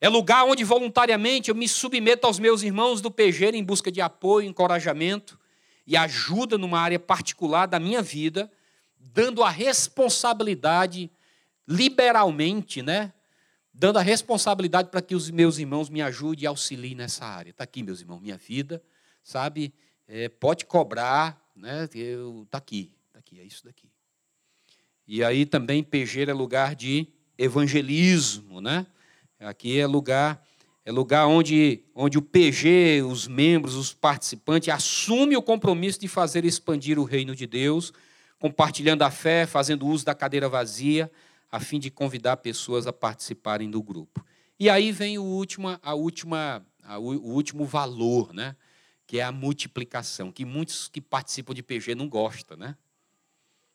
É 0.00 0.08
lugar 0.08 0.44
onde 0.44 0.62
voluntariamente 0.62 1.48
eu 1.48 1.54
me 1.56 1.66
submeto 1.66 2.28
aos 2.28 2.38
meus 2.38 2.62
irmãos 2.62 3.00
do 3.00 3.10
PG 3.10 3.56
em 3.56 3.64
busca 3.64 3.90
de 3.90 4.00
apoio, 4.00 4.48
encorajamento 4.48 5.36
e 5.84 5.96
ajuda 5.96 6.56
numa 6.56 6.78
área 6.78 7.00
particular 7.00 7.66
da 7.66 7.80
minha 7.80 8.00
vida, 8.02 8.48
dando 9.00 9.42
a 9.42 9.50
responsabilidade 9.50 11.10
liberalmente, 11.66 12.82
né? 12.82 13.12
Dando 13.74 13.98
a 13.98 14.02
responsabilidade 14.02 14.90
para 14.90 15.02
que 15.02 15.16
os 15.16 15.28
meus 15.28 15.58
irmãos 15.58 15.90
me 15.90 16.00
ajudem 16.02 16.44
e 16.44 16.46
auxiliem 16.46 16.94
nessa 16.94 17.24
área. 17.24 17.50
Está 17.50 17.64
aqui, 17.64 17.82
meus 17.82 18.00
irmãos, 18.00 18.20
minha 18.20 18.36
vida, 18.36 18.80
sabe? 19.24 19.74
É, 20.06 20.28
pode 20.28 20.66
cobrar, 20.66 21.50
né? 21.56 21.82
Está 21.84 22.58
aqui, 22.58 22.94
está 23.08 23.18
aqui, 23.18 23.40
é 23.40 23.42
isso 23.42 23.64
daqui. 23.64 23.91
E 25.14 25.22
aí 25.22 25.44
também 25.44 25.82
PG 25.82 26.22
é 26.22 26.32
lugar 26.32 26.74
de 26.74 27.06
evangelismo, 27.36 28.62
né? 28.62 28.86
Aqui 29.38 29.78
é 29.78 29.86
lugar 29.86 30.42
é 30.86 30.90
lugar 30.90 31.26
onde, 31.26 31.84
onde 31.94 32.16
o 32.16 32.22
PG, 32.22 33.02
os 33.02 33.28
membros, 33.28 33.74
os 33.74 33.92
participantes, 33.92 34.70
assumem 34.70 35.36
o 35.36 35.42
compromisso 35.42 36.00
de 36.00 36.08
fazer 36.08 36.46
expandir 36.46 36.98
o 36.98 37.04
reino 37.04 37.36
de 37.36 37.46
Deus, 37.46 37.92
compartilhando 38.38 39.02
a 39.02 39.10
fé, 39.10 39.44
fazendo 39.44 39.86
uso 39.86 40.02
da 40.02 40.14
cadeira 40.14 40.48
vazia, 40.48 41.12
a 41.50 41.60
fim 41.60 41.78
de 41.78 41.90
convidar 41.90 42.38
pessoas 42.38 42.86
a 42.86 42.92
participarem 42.92 43.70
do 43.70 43.82
grupo. 43.82 44.24
E 44.58 44.70
aí 44.70 44.90
vem 44.90 45.18
o 45.18 45.24
último, 45.24 45.78
a 45.82 45.92
última, 45.92 46.64
a, 46.82 46.98
o 46.98 47.34
último 47.34 47.66
valor, 47.66 48.32
né? 48.32 48.56
que 49.06 49.18
é 49.18 49.22
a 49.22 49.30
multiplicação, 49.30 50.32
que 50.32 50.46
muitos 50.46 50.88
que 50.88 51.02
participam 51.02 51.52
de 51.52 51.62
PG 51.62 51.94
não 51.94 52.08
gostam. 52.08 52.56
Né? 52.56 52.74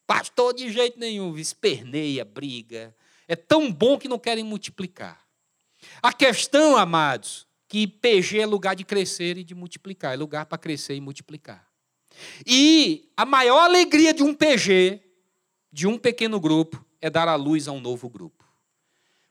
Pastor, 0.07 0.53
de 0.53 0.71
jeito 0.71 0.97
nenhum, 0.97 1.37
esperneia, 1.37 2.23
briga. 2.23 2.95
É 3.27 3.35
tão 3.35 3.69
bom 3.69 3.97
que 3.97 4.07
não 4.07 4.17
querem 4.17 4.43
multiplicar. 4.43 5.21
A 6.01 6.13
questão, 6.13 6.77
amados, 6.77 7.45
que 7.67 7.85
PG 7.85 8.39
é 8.39 8.45
lugar 8.45 8.73
de 8.73 8.85
crescer 8.85 9.37
e 9.37 9.43
de 9.43 9.53
multiplicar, 9.53 10.13
é 10.13 10.17
lugar 10.17 10.45
para 10.45 10.57
crescer 10.57 10.95
e 10.95 11.01
multiplicar. 11.01 11.67
E 12.45 13.11
a 13.17 13.25
maior 13.25 13.59
alegria 13.59 14.13
de 14.13 14.23
um 14.23 14.33
PG, 14.33 15.01
de 15.71 15.85
um 15.85 15.97
pequeno 15.97 16.39
grupo, 16.39 16.83
é 17.01 17.09
dar 17.09 17.27
a 17.27 17.35
luz 17.35 17.67
a 17.67 17.73
um 17.73 17.81
novo 17.81 18.09
grupo. 18.09 18.45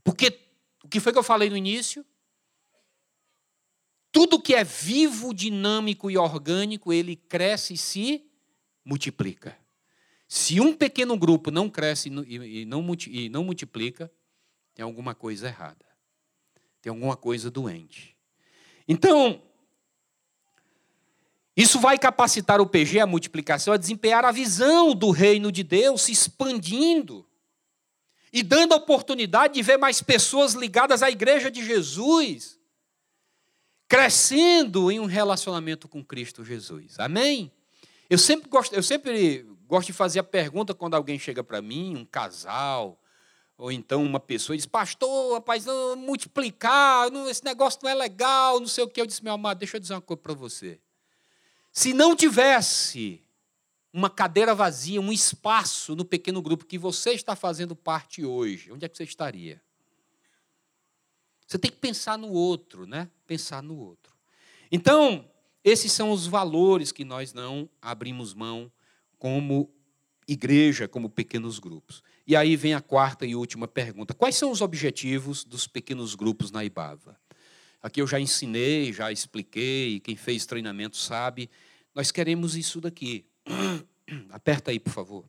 Porque 0.05 0.39
o 0.85 0.89
que 0.89 1.01
foi 1.01 1.11
que 1.11 1.19
eu 1.19 1.23
falei 1.23 1.49
no 1.49 1.57
início? 1.57 2.05
Tudo 4.13 4.41
que 4.41 4.55
é 4.55 4.63
vivo, 4.63 5.35
dinâmico 5.35 6.11
e 6.11 6.17
orgânico, 6.17 6.93
ele 6.93 7.17
cresce 7.17 7.75
e 7.75 7.79
se 7.79 8.25
multiplica. 8.85 9.59
Se 10.29 10.61
um 10.61 10.75
pequeno 10.75 11.17
grupo 11.17 11.51
não 11.51 11.71
cresce 11.71 12.09
e 12.09 12.65
não, 12.65 12.83
e 13.07 13.29
não 13.31 13.45
multiplica, 13.45 14.11
tem 14.75 14.85
alguma 14.85 15.15
coisa 15.15 15.47
errada. 15.47 15.87
Tem 16.83 16.91
alguma 16.91 17.17
coisa 17.17 17.51
doente. 17.51 18.17
Então, 18.89 19.43
isso 21.57 21.81
vai 21.81 21.99
capacitar 21.99 22.61
o 22.61 22.67
PG, 22.67 23.01
a 23.01 23.07
multiplicação, 23.07 23.73
a 23.73 23.79
desempenhar 23.79 24.25
a 24.25 24.31
visão 24.31 24.95
do 24.95 25.11
reino 25.11 25.51
de 25.51 25.63
Deus 25.63 26.03
se 26.03 26.13
expandindo 26.13 27.27
e 28.33 28.43
dando 28.43 28.75
a 28.75 28.77
oportunidade 28.77 29.55
de 29.55 29.63
ver 29.63 29.79
mais 29.79 30.03
pessoas 30.03 30.53
ligadas 30.53 31.03
à 31.03 31.11
igreja 31.11 31.51
de 31.51 31.65
Jesus, 31.65 32.59
crescendo 33.89 34.91
em 34.91 35.01
um 35.01 35.07
relacionamento 35.07 35.89
com 35.89 36.05
Cristo 36.05 36.45
Jesus. 36.45 36.99
Amém? 36.99 37.51
Eu 38.11 38.19
sempre 38.19 38.51
gosto, 38.51 38.75
eu 38.75 38.83
sempre 38.83 39.47
gosto 39.67 39.89
de 39.89 39.93
fazer 39.93 40.21
a 40.21 40.25
pergunta 40.25 40.75
quando 40.75 40.95
alguém 40.95 41.19
chega 41.19 41.43
para 41.43 41.61
mim, 41.61 41.97
um 41.97 42.05
casal, 42.05 43.01
ou 43.59 43.73
então 43.73 44.03
uma 44.05 44.21
pessoa 44.21 44.57
diz, 44.57 44.67
pastor, 44.67 45.35
rapaz, 45.35 45.65
não, 45.65 45.97
multiplicar, 45.97 47.11
não, 47.11 47.29
esse 47.29 47.45
negócio 47.45 47.81
não 47.83 47.91
é 47.91 47.95
legal, 47.95 48.61
não 48.61 48.67
sei 48.67 48.85
o 48.85 48.89
que. 48.89 49.01
Eu 49.01 49.07
disse, 49.07 49.25
meu 49.25 49.33
amado, 49.33 49.59
deixa 49.59 49.77
eu 49.77 49.81
dizer 49.81 49.95
uma 49.95 50.01
coisa 50.01 50.23
para 50.23 50.35
você. 50.35 50.79
Se 51.73 51.93
não 51.93 52.15
tivesse 52.15 53.23
uma 53.93 54.11
cadeira 54.11 54.55
vazia, 54.55 55.01
um 55.01 55.13
espaço 55.13 55.97
no 55.97 56.05
pequeno 56.05 56.43
grupo 56.43 56.67
que 56.67 56.77
você 56.77 57.13
está 57.13 57.35
fazendo 57.35 57.75
parte 57.75 58.25
hoje, 58.25 58.71
onde 58.71 58.85
é 58.85 58.89
que 58.89 58.97
você 58.97 59.05
estaria? 59.05 59.61
Você 61.47 61.59
tem 61.59 61.71
que 61.71 61.79
pensar 61.79 62.19
no 62.19 62.31
outro, 62.31 62.87
né? 62.87 63.09
Pensar 63.27 63.63
no 63.63 63.79
outro. 63.79 64.15
Então, 64.71 65.31
esses 65.65 65.93
são 65.93 66.11
os 66.11 66.27
valores 66.27 66.93
que 66.93 67.05
nós 67.05 67.33
não 67.33 67.71
abrimos 67.81 68.35
mão 68.35 68.71
como 69.19 69.71
igreja, 70.27 70.89
como 70.89 71.09
pequenos 71.09 71.59
grupos. 71.59 72.03
E 72.27 72.35
aí 72.35 72.57
vem 72.57 72.75
a 72.75 72.81
quarta 72.81 73.25
e 73.25 73.35
última 73.35 73.69
pergunta: 73.69 74.15
quais 74.15 74.37
são 74.37 74.51
os 74.51 74.61
objetivos 74.61 75.45
dos 75.45 75.67
pequenos 75.67 76.15
grupos 76.15 76.51
na 76.51 76.65
Ibava? 76.65 77.19
Aqui 77.83 78.01
eu 78.01 78.07
já 78.07 78.19
ensinei, 78.19 78.93
já 78.93 79.13
expliquei, 79.13 80.01
quem 80.01 80.17
fez 80.17 80.45
treinamento 80.47 80.97
sabe. 80.97 81.49
Nós 81.95 82.11
queremos 82.11 82.57
isso 82.57 82.81
daqui. 82.81 83.25
Aperta 84.31 84.71
aí, 84.71 84.81
por 84.81 84.93
favor. 84.93 85.25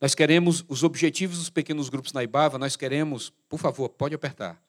Nós 0.00 0.14
queremos 0.14 0.64
os 0.68 0.82
objetivos 0.82 1.38
dos 1.38 1.50
pequenos 1.50 1.88
grupos 1.88 2.12
na 2.12 2.22
Ibava, 2.22 2.58
nós 2.58 2.76
queremos, 2.76 3.32
por 3.48 3.58
favor, 3.58 3.88
pode 3.88 4.14
apertar. 4.14 4.62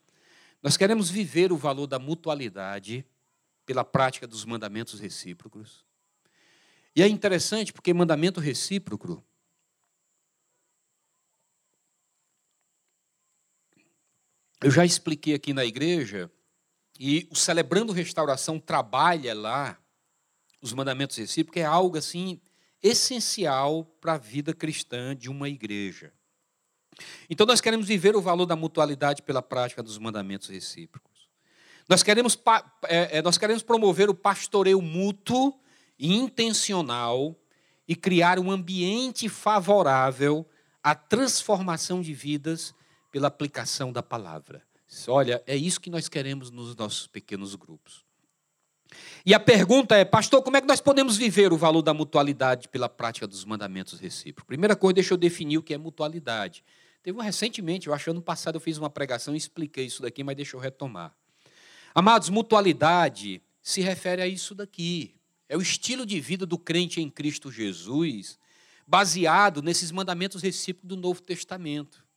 Nós 0.63 0.77
queremos 0.77 1.09
viver 1.09 1.51
o 1.51 1.57
valor 1.57 1.85
da 1.85 1.99
mutualidade 1.99 3.05
pela 3.65 3.83
prática 3.83 4.25
dos 4.25 4.45
mandamentos 4.45 4.99
recíprocos. 4.99 5.85
E 6.97 7.03
é 7.03 7.07
interessante 7.07 7.71
porque 7.71 7.93
mandamento 7.93 8.39
recíproco 8.39 9.23
eu 14.63 14.71
já 14.71 14.83
expliquei 14.83 15.35
aqui 15.35 15.53
na 15.53 15.63
igreja, 15.63 16.31
e 16.99 17.27
o 17.29 17.35
Celebrando 17.35 17.93
Restauração 17.93 18.59
trabalha 18.59 19.35
lá 19.35 19.79
os 20.59 20.73
mandamentos 20.73 21.15
recíprocos, 21.17 21.61
é 21.61 21.65
algo 21.65 21.99
assim 21.99 22.41
essencial 22.81 23.85
para 24.01 24.13
a 24.13 24.17
vida 24.17 24.51
cristã 24.51 25.15
de 25.15 25.29
uma 25.29 25.47
igreja. 25.47 26.11
Então 27.29 27.45
nós 27.45 27.61
queremos 27.61 27.87
viver 27.87 28.15
o 28.15 28.21
valor 28.23 28.47
da 28.47 28.55
mutualidade 28.55 29.21
pela 29.21 29.43
prática 29.43 29.83
dos 29.83 29.99
mandamentos 29.99 30.47
recíprocos. 30.47 31.29
Nós 31.87 32.01
queremos, 32.01 32.35
é, 32.85 33.19
é, 33.19 33.21
nós 33.21 33.37
queremos 33.37 33.61
promover 33.61 34.09
o 34.09 34.15
pastoreio 34.15 34.81
mútuo 34.81 35.61
intencional 35.99 37.35
e 37.87 37.95
criar 37.95 38.39
um 38.39 38.51
ambiente 38.51 39.29
favorável 39.29 40.45
à 40.83 40.93
transformação 40.93 42.01
de 42.01 42.13
vidas 42.13 42.73
pela 43.11 43.27
aplicação 43.27 43.91
da 43.91 44.03
palavra. 44.03 44.63
Olha, 45.07 45.43
é 45.45 45.55
isso 45.55 45.81
que 45.81 45.89
nós 45.89 46.07
queremos 46.07 46.49
nos 46.51 46.75
nossos 46.75 47.07
pequenos 47.07 47.55
grupos. 47.55 48.05
E 49.25 49.33
a 49.33 49.39
pergunta 49.39 49.95
é, 49.95 50.05
pastor, 50.05 50.41
como 50.41 50.55
é 50.55 50.61
que 50.61 50.67
nós 50.67 50.79
podemos 50.79 51.17
viver 51.17 51.51
o 51.51 51.57
valor 51.57 51.81
da 51.81 51.93
mutualidade 51.93 52.69
pela 52.69 52.87
prática 52.87 53.27
dos 53.27 53.43
mandamentos 53.43 53.99
recíprocos? 53.99 54.47
Primeira 54.47 54.75
coisa, 54.75 54.95
deixa 54.95 55.13
eu 55.13 55.17
definir 55.17 55.57
o 55.57 55.63
que 55.63 55.73
é 55.73 55.77
mutualidade. 55.77 56.63
Teve 57.03 57.17
um 57.17 57.21
recentemente, 57.21 57.87
eu 57.87 57.93
acho 57.93 58.11
ano 58.11 58.21
passado 58.21 58.55
eu 58.55 58.61
fiz 58.61 58.77
uma 58.77 58.89
pregação 58.89 59.33
e 59.33 59.37
expliquei 59.37 59.85
isso 59.85 60.01
daqui, 60.01 60.23
mas 60.23 60.35
deixa 60.35 60.55
eu 60.55 60.59
retomar. 60.59 61.13
Amados, 61.93 62.29
mutualidade 62.29 63.41
se 63.61 63.81
refere 63.81 64.21
a 64.21 64.27
isso 64.27 64.55
daqui. 64.55 65.16
É 65.47 65.55
o 65.55 65.61
estilo 65.61 66.05
de 66.05 66.19
vida 66.19 66.45
do 66.45 66.57
crente 66.57 67.01
em 67.01 67.09
Cristo 67.09 67.51
Jesus, 67.51 68.37
baseado 68.85 69.61
nesses 69.61 69.91
mandamentos 69.91 70.41
recíprocos 70.41 70.89
do 70.89 70.97
Novo 70.97 71.21
Testamento 71.21 72.07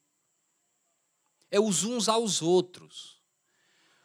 é 1.50 1.58
os 1.58 1.84
uns 1.84 2.08
aos 2.08 2.40
outros. 2.40 3.20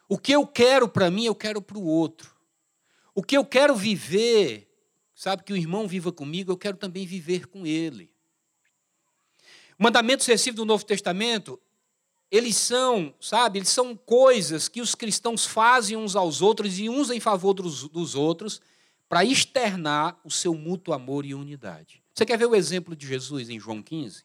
O 0.08 0.18
que 0.18 0.32
eu 0.32 0.46
quero 0.46 0.88
para 0.88 1.10
mim, 1.10 1.24
eu 1.24 1.34
quero 1.34 1.62
para 1.62 1.78
o 1.78 1.84
outro. 1.84 2.34
O 3.14 3.22
que 3.22 3.36
eu 3.36 3.44
quero 3.44 3.74
viver, 3.74 4.68
sabe, 5.14 5.42
que 5.44 5.52
o 5.52 5.56
irmão 5.56 5.86
viva 5.86 6.12
comigo, 6.12 6.52
eu 6.52 6.56
quero 6.56 6.76
também 6.76 7.06
viver 7.06 7.46
com 7.46 7.66
ele. 7.66 8.10
Mandamentos 9.78 10.26
recíprocos 10.26 10.64
do 10.64 10.68
Novo 10.68 10.84
Testamento, 10.84 11.60
eles 12.30 12.56
são, 12.56 13.14
sabe, 13.20 13.58
eles 13.58 13.68
são 13.68 13.96
coisas 13.96 14.68
que 14.68 14.80
os 14.80 14.94
cristãos 14.94 15.46
fazem 15.46 15.96
uns 15.96 16.16
aos 16.16 16.42
outros 16.42 16.78
e 16.78 16.88
uns 16.88 17.10
em 17.10 17.20
favor 17.20 17.54
dos, 17.54 17.88
dos 17.88 18.14
outros 18.14 18.60
para 19.08 19.24
externar 19.24 20.20
o 20.24 20.30
seu 20.30 20.54
mútuo 20.54 20.92
amor 20.92 21.24
e 21.24 21.34
unidade. 21.34 22.02
Você 22.14 22.24
quer 22.24 22.38
ver 22.38 22.46
o 22.46 22.54
exemplo 22.54 22.96
de 22.96 23.06
Jesus 23.06 23.48
em 23.48 23.60
João 23.60 23.82
15? 23.82 24.24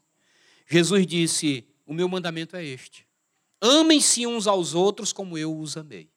Jesus 0.68 1.06
disse: 1.06 1.68
O 1.86 1.94
meu 1.94 2.08
mandamento 2.08 2.56
é 2.56 2.64
este: 2.64 3.08
Amem-se 3.60 4.26
uns 4.26 4.48
aos 4.48 4.74
outros 4.74 5.14
como 5.14 5.38
eu 5.38 5.56
os 5.58 5.78
amei. 5.78 6.10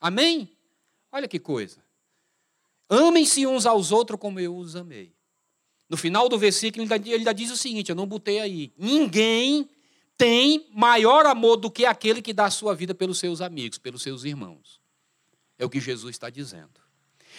Amém? 0.00 0.56
Olha 1.10 1.26
que 1.26 1.38
coisa. 1.38 1.82
Amem-se 2.88 3.46
uns 3.46 3.66
aos 3.66 3.90
outros 3.90 4.18
como 4.20 4.38
eu 4.38 4.56
os 4.56 4.76
amei. 4.76 5.12
No 5.88 5.96
final 5.96 6.28
do 6.28 6.38
versículo, 6.38 6.84
ele 6.84 7.14
ainda 7.14 7.32
diz 7.32 7.50
o 7.50 7.56
seguinte: 7.56 7.90
eu 7.90 7.96
não 7.96 8.06
botei 8.06 8.38
aí. 8.38 8.72
Ninguém 8.76 9.68
tem 10.16 10.68
maior 10.74 11.26
amor 11.26 11.56
do 11.56 11.70
que 11.70 11.86
aquele 11.86 12.20
que 12.20 12.32
dá 12.32 12.46
a 12.46 12.50
sua 12.50 12.74
vida 12.74 12.94
pelos 12.94 13.18
seus 13.18 13.40
amigos, 13.40 13.78
pelos 13.78 14.02
seus 14.02 14.24
irmãos. 14.24 14.80
É 15.58 15.64
o 15.64 15.70
que 15.70 15.80
Jesus 15.80 16.14
está 16.14 16.28
dizendo. 16.28 16.87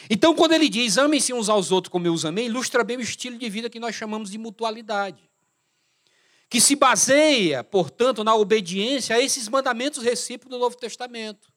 Então, 0.08 0.36
quando 0.36 0.54
ele 0.54 0.70
diz 0.70 0.98
amem-se 0.98 1.34
uns 1.34 1.50
aos 1.50 1.72
outros 1.72 1.92
como 1.92 2.06
eu 2.06 2.14
os 2.14 2.26
amei, 2.26 2.46
ilustra 2.46 2.84
bem 2.84 2.98
o 2.98 3.02
estilo 3.02 3.38
de 3.38 3.50
vida 3.50 3.70
que 3.70 3.80
nós 3.80 3.96
chamamos 3.96 4.30
de 4.30 4.38
mutualidade. 4.38 5.30
Que 6.48 6.62
se 6.62 6.76
baseia, 6.76 7.64
portanto, 7.64 8.24
na 8.24 8.36
obediência 8.36 9.16
a 9.16 9.20
esses 9.20 9.48
mandamentos 9.48 10.04
recíprocos 10.04 10.58
do 10.58 10.62
Novo 10.62 10.78
Testamento. 10.78 11.52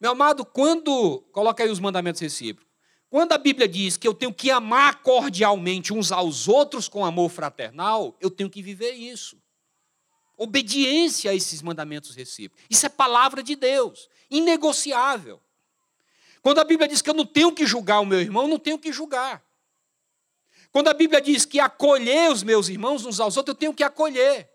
Meu 0.00 0.12
amado, 0.12 0.44
quando. 0.44 1.20
Coloca 1.32 1.62
aí 1.62 1.70
os 1.70 1.80
mandamentos 1.80 2.20
recíprocos. 2.20 2.68
Quando 3.10 3.32
a 3.32 3.38
Bíblia 3.38 3.66
diz 3.66 3.96
que 3.96 4.06
eu 4.06 4.12
tenho 4.12 4.32
que 4.34 4.50
amar 4.50 5.02
cordialmente 5.02 5.94
uns 5.94 6.12
aos 6.12 6.46
outros 6.46 6.88
com 6.88 7.06
amor 7.06 7.30
fraternal, 7.30 8.14
eu 8.20 8.30
tenho 8.30 8.50
que 8.50 8.62
viver 8.62 8.92
isso. 8.92 9.40
Obediência 10.36 11.30
a 11.30 11.34
esses 11.34 11.62
mandamentos 11.62 12.14
recíprocos. 12.14 12.64
Isso 12.68 12.84
é 12.84 12.88
palavra 12.88 13.42
de 13.42 13.56
Deus, 13.56 14.08
inegociável. 14.30 15.40
Quando 16.42 16.58
a 16.58 16.64
Bíblia 16.64 16.88
diz 16.88 17.02
que 17.02 17.10
eu 17.10 17.14
não 17.14 17.26
tenho 17.26 17.52
que 17.52 17.66
julgar 17.66 18.00
o 18.00 18.06
meu 18.06 18.20
irmão, 18.20 18.42
eu 18.42 18.48
não 18.48 18.58
tenho 18.58 18.78
que 18.78 18.92
julgar. 18.92 19.42
Quando 20.70 20.88
a 20.88 20.94
Bíblia 20.94 21.20
diz 21.20 21.44
que 21.44 21.58
acolher 21.58 22.30
os 22.30 22.42
meus 22.42 22.68
irmãos 22.68 23.04
uns 23.04 23.20
aos 23.20 23.36
outros, 23.36 23.54
eu 23.54 23.58
tenho 23.58 23.74
que 23.74 23.82
acolher. 23.82 24.50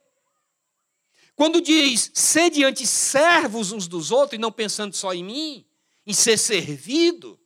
Quando 1.36 1.61
diz 1.61 2.11
ser 2.13 2.49
diante 2.51 2.86
servos 2.86 3.71
uns 3.71 3.88
dos 3.88 4.11
outros 4.11 4.38
e 4.38 4.41
não 4.41 4.51
pensando 4.51 4.95
só 4.95 5.13
em 5.13 5.23
mim, 5.23 5.65
em 6.05 6.13
ser 6.13 6.38
servido. 6.38 7.39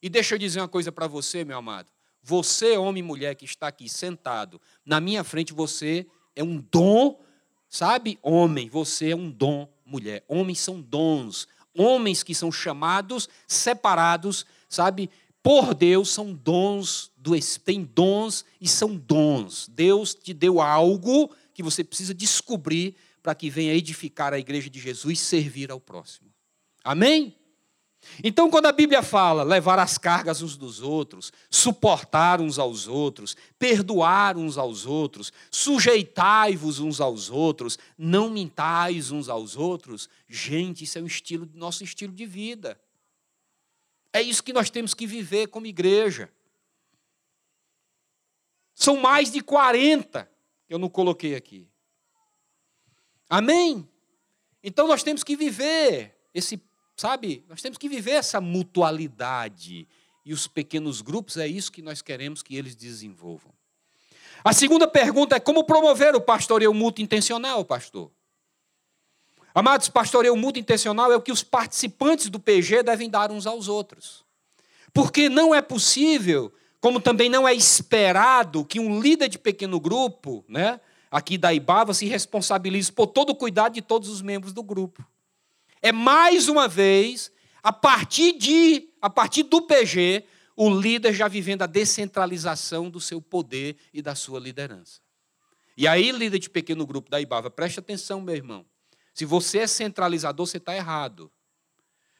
E 0.00 0.08
deixa 0.08 0.34
eu 0.34 0.38
dizer 0.38 0.60
uma 0.60 0.68
coisa 0.68 0.90
para 0.90 1.06
você, 1.06 1.44
meu 1.44 1.58
amado. 1.58 1.88
Você, 2.22 2.76
homem 2.76 3.00
e 3.00 3.06
mulher 3.06 3.34
que 3.34 3.44
está 3.44 3.68
aqui 3.68 3.88
sentado, 3.88 4.60
na 4.84 5.00
minha 5.00 5.22
frente, 5.22 5.52
você 5.52 6.06
é 6.34 6.42
um 6.42 6.58
dom, 6.72 7.22
sabe? 7.68 8.18
Homem, 8.22 8.68
você 8.68 9.10
é 9.10 9.16
um 9.16 9.30
dom, 9.30 9.68
mulher. 9.84 10.24
Homens 10.26 10.60
são 10.60 10.80
dons. 10.80 11.46
Homens 11.76 12.22
que 12.22 12.34
são 12.34 12.50
chamados, 12.50 13.28
separados, 13.46 14.46
sabe? 14.68 15.10
Por 15.42 15.74
Deus, 15.74 16.10
são 16.10 16.32
dons 16.32 17.12
do 17.16 17.32
tem 17.64 17.84
dons 17.84 18.44
e 18.60 18.68
são 18.68 18.96
dons. 18.96 19.68
Deus 19.68 20.14
te 20.14 20.34
deu 20.34 20.60
algo 20.60 21.30
que 21.54 21.62
você 21.62 21.82
precisa 21.82 22.14
descobrir 22.14 22.96
para 23.22 23.34
que 23.34 23.50
venha 23.50 23.74
edificar 23.74 24.32
a 24.32 24.38
igreja 24.38 24.70
de 24.70 24.78
Jesus 24.78 25.18
e 25.18 25.22
servir 25.22 25.70
ao 25.70 25.80
próximo. 25.80 26.28
Amém? 26.84 27.34
Então, 28.22 28.50
quando 28.50 28.66
a 28.66 28.72
Bíblia 28.72 29.02
fala 29.02 29.42
levar 29.42 29.78
as 29.78 29.98
cargas 29.98 30.42
uns 30.42 30.56
dos 30.56 30.80
outros, 30.80 31.32
suportar 31.50 32.40
uns 32.40 32.58
aos 32.58 32.86
outros, 32.86 33.36
perdoar 33.58 34.36
uns 34.36 34.56
aos 34.56 34.86
outros, 34.86 35.32
sujeitai-vos 35.50 36.80
uns 36.80 37.00
aos 37.00 37.30
outros, 37.30 37.78
não 37.96 38.30
mintais 38.30 39.10
uns 39.10 39.28
aos 39.28 39.56
outros, 39.56 40.08
gente, 40.28 40.84
isso 40.84 40.98
é 40.98 41.02
um 41.02 41.06
estilo, 41.06 41.48
nosso 41.54 41.84
estilo 41.84 42.12
de 42.12 42.26
vida. 42.26 42.80
É 44.12 44.22
isso 44.22 44.42
que 44.42 44.52
nós 44.52 44.70
temos 44.70 44.94
que 44.94 45.06
viver 45.06 45.48
como 45.48 45.66
igreja. 45.66 46.30
São 48.74 48.96
mais 48.96 49.30
de 49.30 49.40
40 49.40 50.36
eu 50.68 50.78
não 50.78 50.88
coloquei 50.88 51.34
aqui. 51.34 51.68
Amém? 53.28 53.88
Então 54.62 54.88
nós 54.88 55.02
temos 55.02 55.22
que 55.22 55.36
viver 55.36 56.16
esse, 56.34 56.60
sabe? 56.96 57.44
Nós 57.48 57.60
temos 57.60 57.78
que 57.78 57.88
viver 57.88 58.12
essa 58.12 58.40
mutualidade. 58.40 59.86
E 60.24 60.32
os 60.32 60.46
pequenos 60.46 61.00
grupos 61.02 61.36
é 61.36 61.46
isso 61.46 61.70
que 61.70 61.82
nós 61.82 62.02
queremos 62.02 62.42
que 62.42 62.56
eles 62.56 62.74
desenvolvam. 62.74 63.52
A 64.42 64.52
segunda 64.52 64.88
pergunta 64.88 65.36
é 65.36 65.40
como 65.40 65.64
promover 65.64 66.14
o 66.14 66.20
pastoreio 66.20 66.74
mútuo 66.74 67.02
intencional, 67.02 67.64
pastor? 67.64 68.10
Amados, 69.54 69.88
pastoreio 69.88 70.36
mútuo 70.36 70.60
intencional 70.60 71.10
é 71.12 71.16
o 71.16 71.22
que 71.22 71.32
os 71.32 71.42
participantes 71.42 72.28
do 72.28 72.38
PG 72.38 72.82
devem 72.82 73.08
dar 73.08 73.30
uns 73.30 73.46
aos 73.46 73.68
outros. 73.68 74.24
Porque 74.92 75.28
não 75.28 75.54
é 75.54 75.62
possível 75.62 76.52
como 76.80 77.00
também 77.00 77.28
não 77.28 77.48
é 77.48 77.52
esperado 77.54 78.64
que 78.64 78.78
um 78.78 79.00
líder 79.00 79.28
de 79.28 79.38
pequeno 79.38 79.80
grupo, 79.80 80.44
né, 80.48 80.80
aqui 81.10 81.36
da 81.36 81.52
Ibava, 81.52 81.92
se 81.92 82.06
responsabilize 82.06 82.92
por 82.92 83.08
todo 83.08 83.30
o 83.30 83.34
cuidado 83.34 83.74
de 83.74 83.82
todos 83.82 84.08
os 84.08 84.22
membros 84.22 84.52
do 84.52 84.62
grupo. 84.62 85.04
É 85.82 85.92
mais 85.92 86.48
uma 86.48 86.66
vez, 86.68 87.30
a 87.62 87.72
partir 87.72 88.32
de, 88.32 88.88
a 89.00 89.10
partir 89.10 89.44
do 89.44 89.62
PG, 89.62 90.24
o 90.56 90.70
líder 90.70 91.12
já 91.12 91.28
vivendo 91.28 91.62
a 91.62 91.66
descentralização 91.66 92.88
do 92.88 93.00
seu 93.00 93.20
poder 93.20 93.76
e 93.92 94.00
da 94.00 94.14
sua 94.14 94.40
liderança. 94.40 95.00
E 95.76 95.86
aí, 95.86 96.10
líder 96.10 96.38
de 96.38 96.48
pequeno 96.48 96.86
grupo 96.86 97.10
da 97.10 97.20
Ibava, 97.20 97.50
preste 97.50 97.78
atenção, 97.78 98.20
meu 98.20 98.34
irmão. 98.34 98.64
Se 99.12 99.24
você 99.24 99.58
é 99.58 99.66
centralizador, 99.66 100.46
você 100.46 100.56
está 100.56 100.74
errado. 100.74 101.30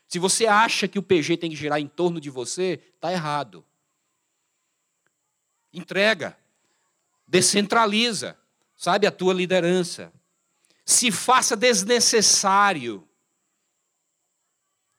Se 0.06 0.18
você 0.18 0.46
acha 0.46 0.86
que 0.86 0.98
o 0.98 1.02
PG 1.02 1.38
tem 1.38 1.50
que 1.50 1.56
girar 1.56 1.80
em 1.80 1.88
torno 1.88 2.20
de 2.20 2.30
você, 2.30 2.80
está 2.94 3.10
errado. 3.10 3.64
Entrega. 5.72 6.38
Descentraliza, 7.26 8.38
sabe, 8.76 9.06
a 9.06 9.10
tua 9.10 9.34
liderança. 9.34 10.12
Se 10.84 11.10
faça 11.10 11.56
desnecessário. 11.56 13.05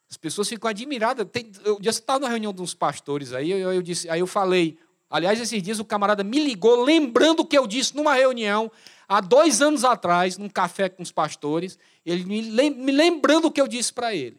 As 0.09 0.17
pessoas 0.17 0.47
ficam 0.47 0.69
admiradas. 0.69 1.27
Tem, 1.31 1.51
eu 1.65 1.77
já 1.81 1.89
estava 1.89 2.19
na 2.19 2.29
reunião 2.29 2.53
de 2.53 2.61
uns 2.61 2.73
pastores 2.73 3.33
aí, 3.33 3.51
eu, 3.51 3.73
eu, 3.73 3.81
disse, 3.81 4.09
aí 4.09 4.19
eu 4.19 4.27
falei. 4.27 4.77
Aliás, 5.09 5.39
esses 5.39 5.61
dias 5.63 5.79
o 5.79 5.85
camarada 5.85 6.23
me 6.23 6.43
ligou, 6.43 6.83
lembrando 6.83 7.41
o 7.41 7.45
que 7.45 7.57
eu 7.57 7.65
disse 7.65 7.95
numa 7.95 8.13
reunião, 8.13 8.69
há 9.07 9.21
dois 9.21 9.61
anos 9.61 9.85
atrás, 9.85 10.37
num 10.37 10.49
café 10.49 10.89
com 10.89 11.01
os 11.01 11.11
pastores, 11.11 11.79
ele 12.05 12.25
me, 12.25 12.69
me 12.71 12.91
lembrando 12.91 13.45
o 13.45 13.51
que 13.51 13.61
eu 13.61 13.67
disse 13.67 13.93
para 13.93 14.13
ele. 14.13 14.37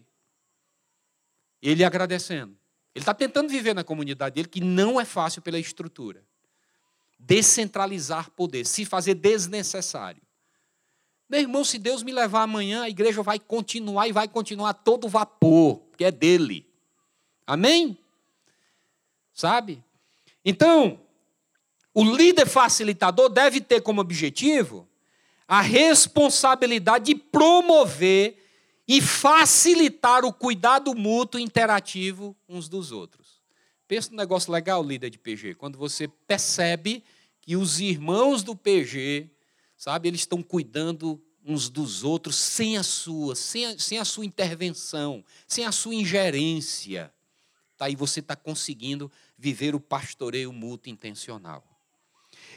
Ele 1.62 1.85
agradecendo. 1.85 2.57
Ele 2.95 3.03
está 3.03 3.14
tentando 3.14 3.49
viver 3.49 3.75
na 3.75 3.85
comunidade 3.85 4.35
dele, 4.35 4.49
que 4.49 4.61
não 4.61 5.01
é 5.01 5.05
fácil 5.05 5.41
pela 5.41 5.59
estrutura. 5.59 6.23
Descentralizar 7.19 8.31
poder, 8.33 8.66
se 8.66 8.85
fazer 8.85 9.14
desnecessário. 9.14 10.23
Meu 11.29 11.41
irmão, 11.41 11.62
se 11.62 11.79
Deus 11.79 12.03
me 12.03 12.12
levar 12.12 12.43
amanhã, 12.43 12.83
a 12.83 12.89
igreja 12.89 13.22
vai 13.22 13.39
continuar 13.39 14.09
e 14.09 14.12
vai 14.12 14.26
continuar 14.26 14.72
todo 14.72 15.09
vapor, 15.09 15.83
que 15.97 16.05
é 16.05 16.11
dele. 16.11 16.66
Amém? 17.47 17.99
Sabe? 19.35 19.85
Então, 20.45 21.01
o 21.93 22.03
líder 22.03 22.47
facilitador 22.47 23.29
deve 23.29 23.61
ter 23.61 23.83
como 23.83 24.01
objetivo 24.01 24.89
a 25.47 25.61
responsabilidade 25.61 27.07
de 27.07 27.14
promover 27.14 28.37
e 28.87 29.03
facilitar 29.03 30.24
o 30.24 30.33
cuidado 30.33 30.95
mútuo 30.95 31.39
interativo 31.39 32.35
uns 32.49 32.68
dos 32.68 32.91
outros. 32.91 33.39
Pensa 33.87 34.11
num 34.11 34.16
negócio 34.16 34.53
legal, 34.53 34.83
líder 34.83 35.11
de 35.11 35.18
PG, 35.18 35.55
quando 35.55 35.79
você 35.79 36.09
percebe 36.09 37.03
que 37.41 37.57
os 37.57 37.81
irmãos 37.81 38.43
do 38.43 38.55
PG, 38.55 39.31
sabe, 39.79 40.09
eles 40.09 40.20
estão 40.20 40.43
cuidando 40.43 41.22
uns 41.45 41.70
dos 41.70 42.05
outros 42.05 42.37
sem 42.37 42.76
a 42.76 42.83
sua, 42.83 43.35
sem 43.35 43.64
a, 43.64 43.79
sem 43.79 43.99
a 43.99 44.05
sua 44.05 44.26
intervenção, 44.26 45.24
sem 45.47 45.64
a 45.64 45.72
sua 45.72 45.95
ingerência. 45.95 47.11
Tá, 47.76 47.87
aí 47.87 47.97
você 47.97 48.20
está 48.20 48.35
conseguindo 48.37 49.11
viver 49.39 49.74
o 49.74 49.81
pastoreio 49.81 50.53
mútuo 50.53 50.93
intencional. 50.93 51.64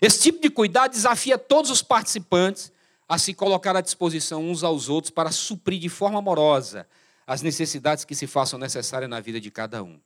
Esse 0.02 0.20
tipo 0.20 0.42
de 0.42 0.50
cuidado 0.50 0.92
desafia 0.92 1.38
todos 1.38 1.70
os 1.70 1.84
participantes 1.84 2.72
a 3.08 3.18
se 3.18 3.34
colocar 3.34 3.76
à 3.76 3.82
disposição 3.82 4.50
uns 4.50 4.64
aos 4.64 4.90
outros 4.90 5.12
para 5.12 5.32
suprir 5.32 5.80
de 5.80 5.90
forma 5.90 6.20
amorosa 6.20 6.88
as 7.28 7.42
necessidades 7.42 8.04
que 8.04 8.16
se 8.16 8.26
façam 8.26 8.58
necessárias 8.58 9.10
na 9.10 9.20
vida 9.20 9.40
de 9.40 9.52
cada 9.52 9.84
um. 9.84 10.00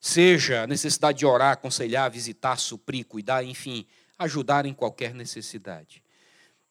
Seja 0.00 0.62
a 0.62 0.66
necessidade 0.66 1.18
de 1.18 1.26
orar, 1.26 1.52
aconselhar, 1.52 2.10
visitar, 2.10 2.56
suprir, 2.56 3.04
cuidar, 3.04 3.44
enfim, 3.44 3.86
ajudar 4.18 4.64
em 4.64 4.72
qualquer 4.72 5.12
necessidade. 5.12 6.02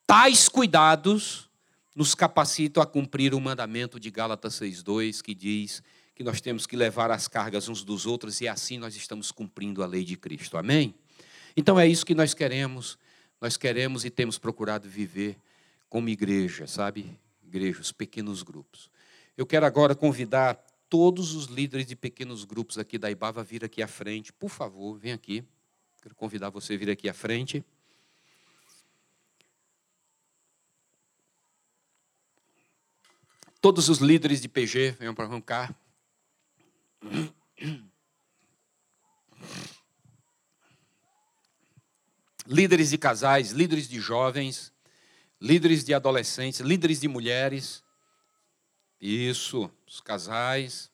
Tais 0.08 0.48
cuidados 0.48 1.50
nos 1.94 2.16
capacitam 2.16 2.82
a 2.82 2.86
cumprir 2.86 3.34
o 3.34 3.42
mandamento 3.42 4.00
de 4.00 4.10
Gálatas 4.10 4.54
6,2, 4.54 5.22
que 5.22 5.36
diz 5.36 5.84
que 6.16 6.24
nós 6.24 6.40
temos 6.40 6.66
que 6.66 6.78
levar 6.78 7.12
as 7.12 7.28
cargas 7.28 7.68
uns 7.68 7.84
dos 7.84 8.06
outros 8.06 8.40
e 8.40 8.48
assim 8.48 8.78
nós 8.78 8.96
estamos 8.96 9.34
cumprindo 9.34 9.84
a 9.84 9.86
lei 9.86 10.06
de 10.06 10.16
Cristo. 10.16 10.58
Amém? 10.58 10.96
Então 11.58 11.78
é 11.78 11.86
isso 11.86 12.06
que 12.06 12.16
nós 12.16 12.34
queremos, 12.34 12.98
nós 13.42 13.58
queremos 13.58 14.06
e 14.06 14.10
temos 14.10 14.38
procurado 14.38 14.88
viver 14.88 15.38
como 15.90 16.08
igreja, 16.08 16.68
sabe? 16.68 17.20
Igreja, 17.44 17.82
os 17.82 17.92
pequenos 17.92 18.44
grupos. 18.44 18.90
Eu 19.36 19.46
quero 19.46 19.66
agora 19.66 19.94
convidar 19.94 20.56
todos 20.90 21.36
os 21.36 21.48
líderes 21.48 21.86
de 21.86 21.98
pequenos 21.98 22.46
grupos 22.46 22.78
aqui 22.78 22.98
da 22.98 23.12
Ibava 23.12 23.42
a 23.42 23.44
vir 23.44 23.66
aqui 23.66 23.84
à 23.84 23.88
frente. 23.90 24.32
Por 24.32 24.50
favor, 24.50 24.98
vem 24.98 25.12
aqui. 25.12 25.44
Quero 26.02 26.16
convidar 26.16 26.50
você 26.50 26.76
a 26.76 26.78
vir 26.78 26.90
aqui 26.90 27.10
à 27.10 27.14
frente. 27.14 27.62
Todos 33.60 33.90
os 33.90 33.98
líderes 33.98 34.40
de 34.42 34.48
PG, 34.48 34.92
venham 35.00 35.16
para 35.16 35.42
cá. 35.42 35.76
Líderes 42.46 42.92
de 42.92 42.98
casais, 42.98 43.52
líderes 43.52 43.90
de 43.90 44.00
jovens, 44.00 44.72
líderes 45.42 45.84
de 45.84 45.94
adolescentes, 45.94 46.60
líderes 46.62 47.00
de 47.02 47.08
mulheres. 47.08 47.84
Isso, 49.02 49.70
os 49.86 50.00
casais. 50.00 50.92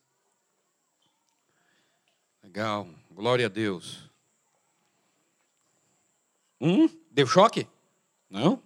Legal. 2.42 2.88
Glória 3.12 3.46
a 3.46 3.50
Deus. 3.50 4.10
Hum? 6.60 6.90
Deu 7.12 7.28
choque? 7.28 7.68
Não? 8.30 8.62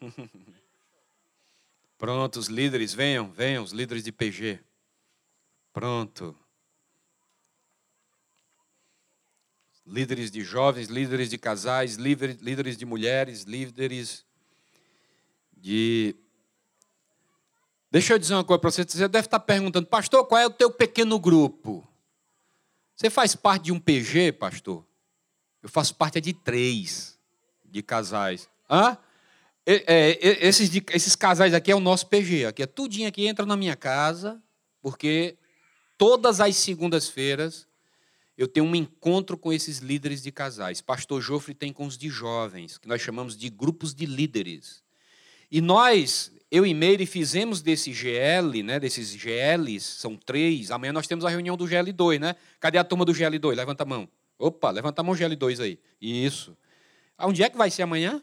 Pronto, 2.02 2.40
os 2.40 2.48
líderes, 2.48 2.92
venham, 2.92 3.30
venham, 3.30 3.62
os 3.62 3.70
líderes 3.70 4.02
de 4.02 4.10
PG. 4.10 4.58
Pronto. 5.72 6.36
Líderes 9.86 10.28
de 10.28 10.42
jovens, 10.42 10.88
líderes 10.88 11.30
de 11.30 11.38
casais, 11.38 11.94
líderes 11.94 12.76
de 12.76 12.84
mulheres, 12.84 13.44
líderes 13.44 14.26
de. 15.56 16.16
Deixa 17.88 18.14
eu 18.14 18.18
dizer 18.18 18.34
uma 18.34 18.42
coisa 18.42 18.58
para 18.58 18.72
você. 18.72 18.82
Você 18.82 19.06
deve 19.06 19.28
estar 19.28 19.38
perguntando, 19.38 19.86
pastor, 19.86 20.26
qual 20.26 20.40
é 20.40 20.46
o 20.46 20.50
teu 20.50 20.72
pequeno 20.72 21.20
grupo? 21.20 21.86
Você 22.96 23.10
faz 23.10 23.36
parte 23.36 23.66
de 23.66 23.72
um 23.72 23.78
PG, 23.78 24.32
pastor? 24.32 24.84
Eu 25.62 25.68
faço 25.68 25.94
parte 25.94 26.20
de 26.20 26.32
três 26.32 27.16
de 27.64 27.80
casais. 27.80 28.50
Hã? 28.68 28.98
É, 29.64 29.84
é, 29.86 30.46
esses, 30.46 30.70
esses 30.90 31.14
casais 31.14 31.54
aqui 31.54 31.70
é 31.70 31.74
o 31.74 31.80
nosso 31.80 32.06
PG. 32.08 32.46
Aqui 32.46 32.62
é 32.62 32.66
tudinho 32.66 33.10
que 33.12 33.26
entra 33.26 33.46
na 33.46 33.56
minha 33.56 33.76
casa, 33.76 34.42
porque 34.80 35.36
todas 35.96 36.40
as 36.40 36.56
segundas-feiras 36.56 37.66
eu 38.36 38.48
tenho 38.48 38.66
um 38.66 38.74
encontro 38.74 39.38
com 39.38 39.52
esses 39.52 39.78
líderes 39.78 40.22
de 40.22 40.32
casais. 40.32 40.80
Pastor 40.80 41.20
Jofre 41.20 41.54
tem 41.54 41.72
com 41.72 41.86
os 41.86 41.96
de 41.96 42.08
jovens, 42.08 42.78
que 42.78 42.88
nós 42.88 43.00
chamamos 43.00 43.36
de 43.36 43.48
grupos 43.48 43.94
de 43.94 44.06
líderes. 44.06 44.82
E 45.50 45.60
nós, 45.60 46.32
eu 46.50 46.66
e 46.66 46.74
Meire, 46.74 47.06
fizemos 47.06 47.60
desse 47.60 47.92
GL, 47.92 48.62
né, 48.64 48.80
desses 48.80 49.14
GLs, 49.14 49.80
são 49.80 50.16
três. 50.16 50.70
Amanhã 50.70 50.92
nós 50.92 51.06
temos 51.06 51.24
a 51.24 51.28
reunião 51.28 51.56
do 51.56 51.66
GL2, 51.66 52.18
né? 52.18 52.34
Cadê 52.58 52.78
a 52.78 52.84
turma 52.84 53.04
do 53.04 53.12
GL2? 53.12 53.54
Levanta 53.54 53.82
a 53.82 53.86
mão. 53.86 54.08
Opa, 54.38 54.70
levanta 54.70 55.02
a 55.02 55.04
mão 55.04 55.14
GL2 55.14 55.62
aí. 55.62 55.78
Isso. 56.00 56.56
Onde 57.18 57.42
é 57.42 57.50
que 57.50 57.56
vai 57.56 57.70
ser 57.70 57.82
amanhã? 57.82 58.20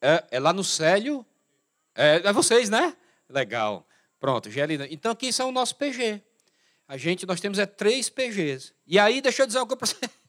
É, 0.00 0.14
é, 0.14 0.24
é 0.32 0.40
lá 0.40 0.52
no 0.52 0.64
Célio? 0.64 1.24
É, 1.94 2.22
é, 2.24 2.32
vocês, 2.32 2.70
né? 2.70 2.96
Legal. 3.28 3.86
Pronto, 4.18 4.48
GL2. 4.48 4.88
Então 4.90 5.12
aqui 5.12 5.32
são 5.32 5.48
o 5.48 5.52
nosso 5.52 5.76
PG. 5.76 6.22
A 6.88 6.96
gente, 6.96 7.26
nós 7.26 7.40
temos 7.40 7.58
é 7.58 7.66
três 7.66 8.08
PGs. 8.08 8.72
E 8.86 8.98
aí, 8.98 9.20
deixa 9.20 9.42
eu 9.42 9.46
dizer 9.46 9.58
uma 9.58 9.66
coisa 9.66 9.78
para 9.78 9.86
você. 9.86 10.10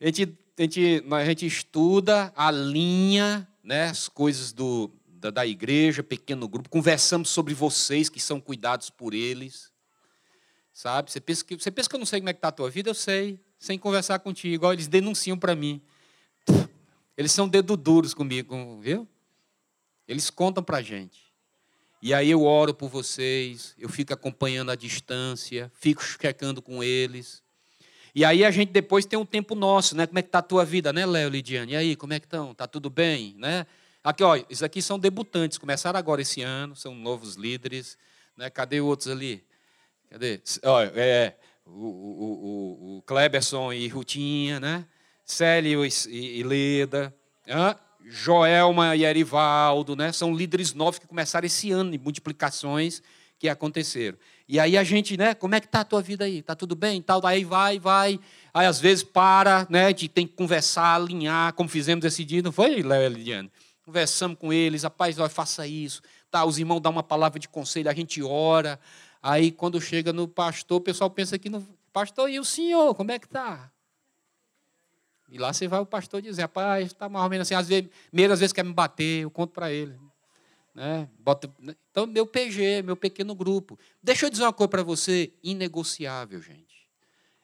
A 0.00 0.06
gente, 0.06 0.38
a, 0.58 0.62
gente, 0.62 1.04
a 1.08 1.24
gente 1.24 1.46
estuda 1.46 2.32
a 2.36 2.50
linha, 2.50 3.48
né, 3.62 3.84
as 3.84 4.08
coisas 4.08 4.52
do, 4.52 4.90
da, 5.06 5.30
da 5.30 5.46
igreja, 5.46 6.02
pequeno 6.02 6.46
grupo, 6.48 6.68
conversamos 6.68 7.30
sobre 7.30 7.54
vocês 7.54 8.10
que 8.10 8.20
são 8.20 8.40
cuidados 8.40 8.90
por 8.90 9.14
eles. 9.14 9.72
Sabe? 10.74 11.10
Você 11.10 11.20
pensa 11.20 11.44
que, 11.44 11.56
você 11.56 11.70
pensa 11.70 11.88
que 11.88 11.94
eu 11.94 12.00
não 12.00 12.04
sei 12.04 12.20
como 12.20 12.28
é 12.28 12.32
que 12.32 12.38
está 12.38 12.48
a 12.48 12.52
tua 12.52 12.68
vida? 12.68 12.90
Eu 12.90 12.94
sei, 12.94 13.40
sem 13.58 13.78
conversar 13.78 14.18
contigo. 14.18 14.54
Igual 14.54 14.72
eles 14.72 14.88
denunciam 14.88 15.38
para 15.38 15.54
mim. 15.54 15.80
Eles 17.16 17.32
são 17.32 17.48
dedo 17.48 17.76
duros 17.76 18.12
comigo, 18.12 18.80
viu? 18.80 19.08
Eles 20.06 20.30
contam 20.30 20.62
para 20.62 20.78
a 20.78 20.82
gente. 20.82 21.24
E 22.02 22.12
aí 22.12 22.30
eu 22.30 22.42
oro 22.42 22.74
por 22.74 22.90
vocês, 22.90 23.74
eu 23.78 23.88
fico 23.88 24.12
acompanhando 24.12 24.70
à 24.70 24.74
distância, 24.74 25.72
fico 25.74 26.02
checando 26.04 26.60
com 26.60 26.84
eles. 26.84 27.42
E 28.14 28.24
aí 28.24 28.44
a 28.44 28.50
gente 28.50 28.70
depois 28.70 29.06
tem 29.06 29.18
um 29.18 29.24
tempo 29.24 29.54
nosso, 29.54 29.96
né? 29.96 30.06
Como 30.06 30.18
é 30.18 30.22
que 30.22 30.28
está 30.28 30.40
a 30.40 30.42
tua 30.42 30.64
vida, 30.64 30.92
né, 30.92 31.06
Léo, 31.06 31.30
Lidiane? 31.30 31.72
E 31.72 31.76
aí, 31.76 31.96
como 31.96 32.12
é 32.12 32.20
que 32.20 32.26
estão? 32.26 32.54
Tá 32.54 32.66
tudo 32.66 32.90
bem, 32.90 33.34
né? 33.38 33.66
Aqui, 34.04 34.22
ó, 34.22 34.38
isso 34.50 34.64
aqui 34.64 34.82
são 34.82 34.98
debutantes, 34.98 35.56
começaram 35.56 35.98
agora 35.98 36.20
esse 36.20 36.42
ano, 36.42 36.76
são 36.76 36.94
novos 36.94 37.36
líderes, 37.36 37.96
né? 38.36 38.50
Cadê 38.50 38.80
outros 38.80 39.08
ali? 39.08 39.42
Cadê? 40.10 40.42
Ó, 40.62 40.82
é, 40.82 41.34
o, 41.64 41.70
o, 41.70 42.94
o, 42.94 42.98
o 42.98 43.02
Kleberson 43.02 43.72
e 43.72 43.88
Rutinha, 43.88 44.60
né? 44.60 44.86
Célio 45.24 45.84
e, 45.84 46.42
Leda. 46.42 47.14
Hã? 47.48 47.76
Joelma 48.06 48.94
e 48.94 49.04
Erivaldo, 49.04 49.96
né? 49.96 50.12
São 50.12 50.34
líderes 50.34 50.74
novos 50.74 50.98
que 50.98 51.06
começaram 51.06 51.46
esse 51.46 51.70
ano 51.70 51.90
de 51.90 51.98
multiplicações 51.98 53.02
que 53.38 53.48
aconteceram. 53.48 54.18
E 54.46 54.60
aí 54.60 54.76
a 54.76 54.84
gente, 54.84 55.16
né? 55.16 55.34
Como 55.34 55.54
é 55.54 55.60
que 55.60 55.68
tá 55.68 55.80
a 55.80 55.84
tua 55.84 56.02
vida 56.02 56.24
aí? 56.24 56.42
Tá 56.42 56.54
tudo 56.54 56.76
bem? 56.76 57.00
Tal, 57.00 57.24
aí 57.26 57.44
vai, 57.44 57.78
vai. 57.78 58.20
Aí 58.52 58.66
às 58.66 58.78
vezes 58.78 59.02
para, 59.02 59.66
né? 59.70 59.92
De 59.92 60.08
tem 60.08 60.26
que 60.26 60.34
conversar, 60.34 60.94
alinhar, 60.96 61.54
como 61.54 61.68
fizemos 61.68 62.04
esse 62.04 62.24
dia, 62.24 62.42
não 62.42 62.52
foi, 62.52 62.82
Léo 62.82 63.02
Eliane? 63.02 63.50
Conversamos 63.84 64.38
com 64.38 64.52
eles, 64.52 64.82
rapaz, 64.82 65.18
ó, 65.18 65.28
faça 65.28 65.66
isso. 65.66 66.02
Tá, 66.30 66.44
os 66.44 66.58
irmãos 66.58 66.80
dão 66.80 66.92
uma 66.92 67.02
palavra 67.02 67.38
de 67.38 67.48
conselho, 67.48 67.88
a 67.90 67.94
gente 67.94 68.22
ora. 68.22 68.78
Aí 69.22 69.50
quando 69.50 69.80
chega 69.80 70.12
no 70.12 70.28
pastor, 70.28 70.78
o 70.78 70.80
pessoal 70.80 71.08
pensa 71.08 71.38
que 71.38 71.48
no 71.48 71.66
pastor 71.92 72.30
e 72.30 72.38
o 72.38 72.44
senhor, 72.44 72.94
como 72.94 73.12
é 73.12 73.18
que 73.18 73.28
tá? 73.28 73.70
E 75.34 75.38
lá 75.38 75.52
você 75.52 75.66
vai 75.66 75.80
o 75.80 75.86
pastor 75.86 76.22
dizer, 76.22 76.42
rapaz, 76.42 76.86
está 76.86 77.08
mais 77.08 77.24
ou 77.24 77.28
menos 77.28 77.48
assim, 77.48 77.56
às 77.56 77.66
vezes, 77.66 77.90
primeiras 78.08 78.38
vezes 78.38 78.52
quer 78.52 78.64
me 78.64 78.72
bater, 78.72 79.22
eu 79.24 79.30
conto 79.32 79.52
para 79.52 79.72
ele. 79.72 79.98
Né? 80.72 81.10
Bota, 81.18 81.52
né? 81.58 81.74
então, 81.90 82.06
meu 82.06 82.24
PG, 82.24 82.82
meu 82.82 82.96
pequeno 82.96 83.34
grupo. 83.34 83.76
Deixa 84.00 84.26
eu 84.26 84.30
dizer 84.30 84.44
uma 84.44 84.52
coisa 84.52 84.68
para 84.68 84.84
você, 84.84 85.32
inegociável, 85.42 86.40
gente. 86.40 86.88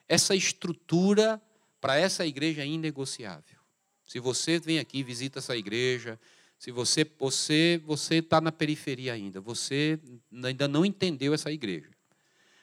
Essa 0.07 0.33
estrutura 0.33 1.41
para 1.81 1.97
essa 1.97 2.25
igreja 2.25 2.61
é 2.61 2.65
inegociável. 2.65 3.59
Se 4.07 4.21
você 4.21 4.57
vem 4.57 4.79
aqui, 4.79 5.03
visita 5.03 5.39
essa 5.39 5.57
igreja, 5.57 6.17
se 6.57 6.71
você 6.71 7.05
você 7.19 7.81
você 7.83 8.15
está 8.15 8.39
na 8.39 8.53
periferia 8.53 9.11
ainda, 9.11 9.41
você 9.41 9.99
ainda 10.45 10.65
não 10.65 10.85
entendeu 10.85 11.33
essa 11.33 11.51
igreja. 11.51 11.89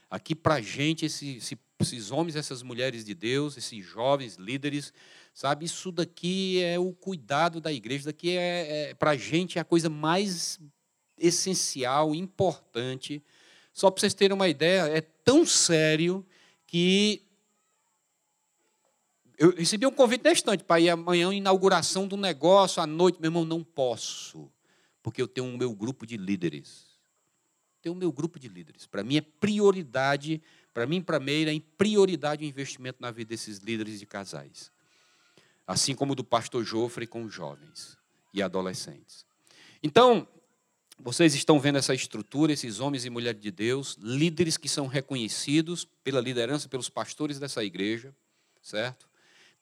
Aqui 0.09 0.35
para 0.35 0.55
a 0.55 0.61
gente, 0.63 1.05
esse, 1.05 1.37
esse 1.37 1.55
esses 1.81 2.11
homens, 2.11 2.35
essas 2.35 2.63
mulheres 2.63 3.05
de 3.05 3.15
Deus, 3.15 3.57
esses 3.57 3.85
jovens 3.85 4.35
líderes, 4.37 4.93
sabe? 5.39 5.67
Isso 5.67 5.93
daqui 5.93 6.61
é 6.65 6.81
o 6.81 6.93
cuidado 6.93 7.61
da 7.61 7.73
igreja, 7.73 7.99
isso 7.99 8.07
daqui 8.09 8.37
é, 8.37 8.89
é 8.91 8.95
para 8.95 9.13
a 9.13 9.17
gente 9.17 9.57
é 9.57 9.61
a 9.61 9.65
coisa 9.65 9.89
mais 9.89 10.59
essencial, 11.17 12.13
importante. 12.13 13.23
Só 13.73 13.89
para 13.89 14.01
vocês 14.01 14.15
terem 14.15 14.35
uma 14.35 14.49
ideia, 14.49 14.89
é 14.89 15.01
tão 15.01 15.47
sério 15.47 16.27
que 16.67 17.23
eu 19.39 19.55
recebi 19.55 19.87
um 19.87 19.93
convite 19.93 20.25
na 20.25 20.33
estante 20.33 20.65
para 20.65 20.81
ir 20.81 20.91
amanhã 20.91 21.33
inauguração 21.33 22.09
do 22.09 22.17
negócio 22.17 22.83
à 22.83 22.87
noite. 22.89 23.21
Meu 23.21 23.29
irmão, 23.29 23.45
não 23.45 23.63
posso, 23.63 24.51
porque 25.05 25.23
eu 25.23 25.29
tenho 25.29 25.47
o 25.47 25.57
meu 25.57 25.73
grupo 25.73 26.05
de 26.05 26.17
líderes. 26.17 26.99
Tenho 27.81 27.95
o 27.95 27.99
meu 27.99 28.11
grupo 28.11 28.41
de 28.41 28.49
líderes. 28.49 28.87
Para 28.87 29.05
mim 29.05 29.19
é 29.19 29.21
prioridade 29.21 30.43
para 30.75 30.87
mim, 30.87 31.01
para 31.01 31.19
Meira, 31.19 31.53
é 31.53 31.61
prioridade 31.77 32.45
o 32.45 32.49
investimento 32.49 32.99
na 33.01 33.11
vida 33.11 33.31
desses 33.31 33.59
líderes 33.59 33.99
de 33.99 34.07
casais. 34.07 34.71
Assim 35.69 35.95
como 35.95 36.17
do 36.17 36.25
pastor 36.25 36.65
Jofre 36.65 37.07
com 37.07 37.23
os 37.23 37.33
jovens 37.33 37.97
e 38.35 38.43
adolescentes. 38.43 39.25
Então, 39.83 40.27
vocês 40.99 41.35
estão 41.35 41.61
vendo 41.61 41.79
essa 41.79 41.95
estrutura, 41.95 42.53
esses 42.53 42.81
homens 42.81 43.05
e 43.05 43.11
mulheres 43.11 43.41
de 43.41 43.51
Deus, 43.53 43.97
líderes 44.01 44.57
que 44.57 44.69
são 44.69 44.87
reconhecidos 44.87 45.87
pela 46.03 46.21
liderança, 46.21 46.69
pelos 46.69 46.89
pastores 46.89 47.39
dessa 47.39 47.63
igreja, 47.63 48.13
certo? 48.61 49.07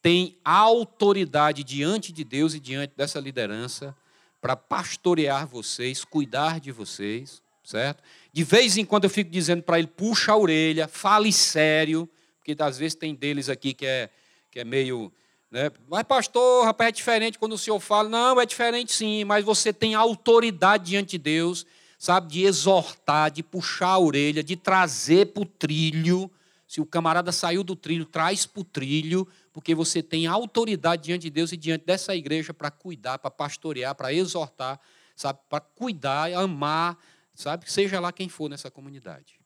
Tem 0.01 0.39
autoridade 0.43 1.63
diante 1.63 2.11
de 2.11 2.23
Deus 2.23 2.53
e 2.55 2.59
diante 2.59 2.95
dessa 2.95 3.19
liderança 3.19 3.95
para 4.39 4.55
pastorear 4.55 5.45
vocês, 5.45 6.05
cuidar 6.05 6.59
de 6.59 6.71
vocês, 6.71 7.41
certo? 7.63 8.01
De 8.31 8.43
vez 8.43 8.77
em 8.77 8.85
quando 8.85 9.03
eu 9.03 9.09
fico 9.09 9.29
dizendo 9.29 9.61
para 9.61 9.77
ele, 9.77 9.87
puxa 9.87 10.31
a 10.31 10.37
orelha, 10.37 10.87
fale 10.87 11.33
sério, 11.33 12.09
porque 12.37 12.55
às 12.63 12.77
vezes 12.77 12.95
tem 12.95 13.13
deles 13.13 13.49
aqui 13.49 13.73
que 13.73 13.85
é, 13.85 14.09
que 14.49 14.59
é 14.59 14.63
meio. 14.63 15.11
Né? 15.49 15.71
Mas, 15.87 16.03
pastor, 16.03 16.65
rapaz, 16.65 16.89
é 16.89 16.91
diferente 16.91 17.39
quando 17.39 17.53
o 17.53 17.57
senhor 17.57 17.79
fala. 17.79 18.09
Não, 18.09 18.39
é 18.39 18.45
diferente 18.45 18.91
sim, 18.91 19.23
mas 19.23 19.43
você 19.45 19.71
tem 19.71 19.95
autoridade 19.95 20.85
diante 20.85 21.11
de 21.11 21.17
Deus, 21.17 21.65
sabe, 21.97 22.27
de 22.27 22.43
exortar, 22.43 23.31
de 23.31 23.41
puxar 23.41 23.91
a 23.91 23.99
orelha, 23.99 24.43
de 24.43 24.55
trazer 24.55 25.27
para 25.27 25.43
o 25.43 25.45
trilho. 25.45 26.29
Se 26.67 26.81
o 26.81 26.85
camarada 26.85 27.31
saiu 27.31 27.63
do 27.63 27.77
trilho, 27.77 28.05
traz 28.05 28.45
para 28.45 28.59
o 28.59 28.63
trilho, 28.63 29.25
porque 29.53 29.73
você 29.73 30.03
tem 30.03 30.27
autoridade 30.27 31.03
diante 31.03 31.23
de 31.23 31.29
Deus 31.29 31.53
e 31.53 31.57
diante 31.57 31.85
dessa 31.85 32.13
igreja 32.13 32.53
para 32.53 32.69
cuidar, 32.69 33.17
para 33.17 33.31
pastorear, 33.31 33.95
para 33.95 34.13
exortar, 34.13 34.77
sabe, 35.15 35.39
para 35.49 35.61
cuidar, 35.61 36.33
amar, 36.33 36.97
sabe? 37.33 37.71
Seja 37.71 38.01
lá 38.01 38.11
quem 38.11 38.27
for 38.27 38.49
nessa 38.49 38.69
comunidade. 38.69 39.39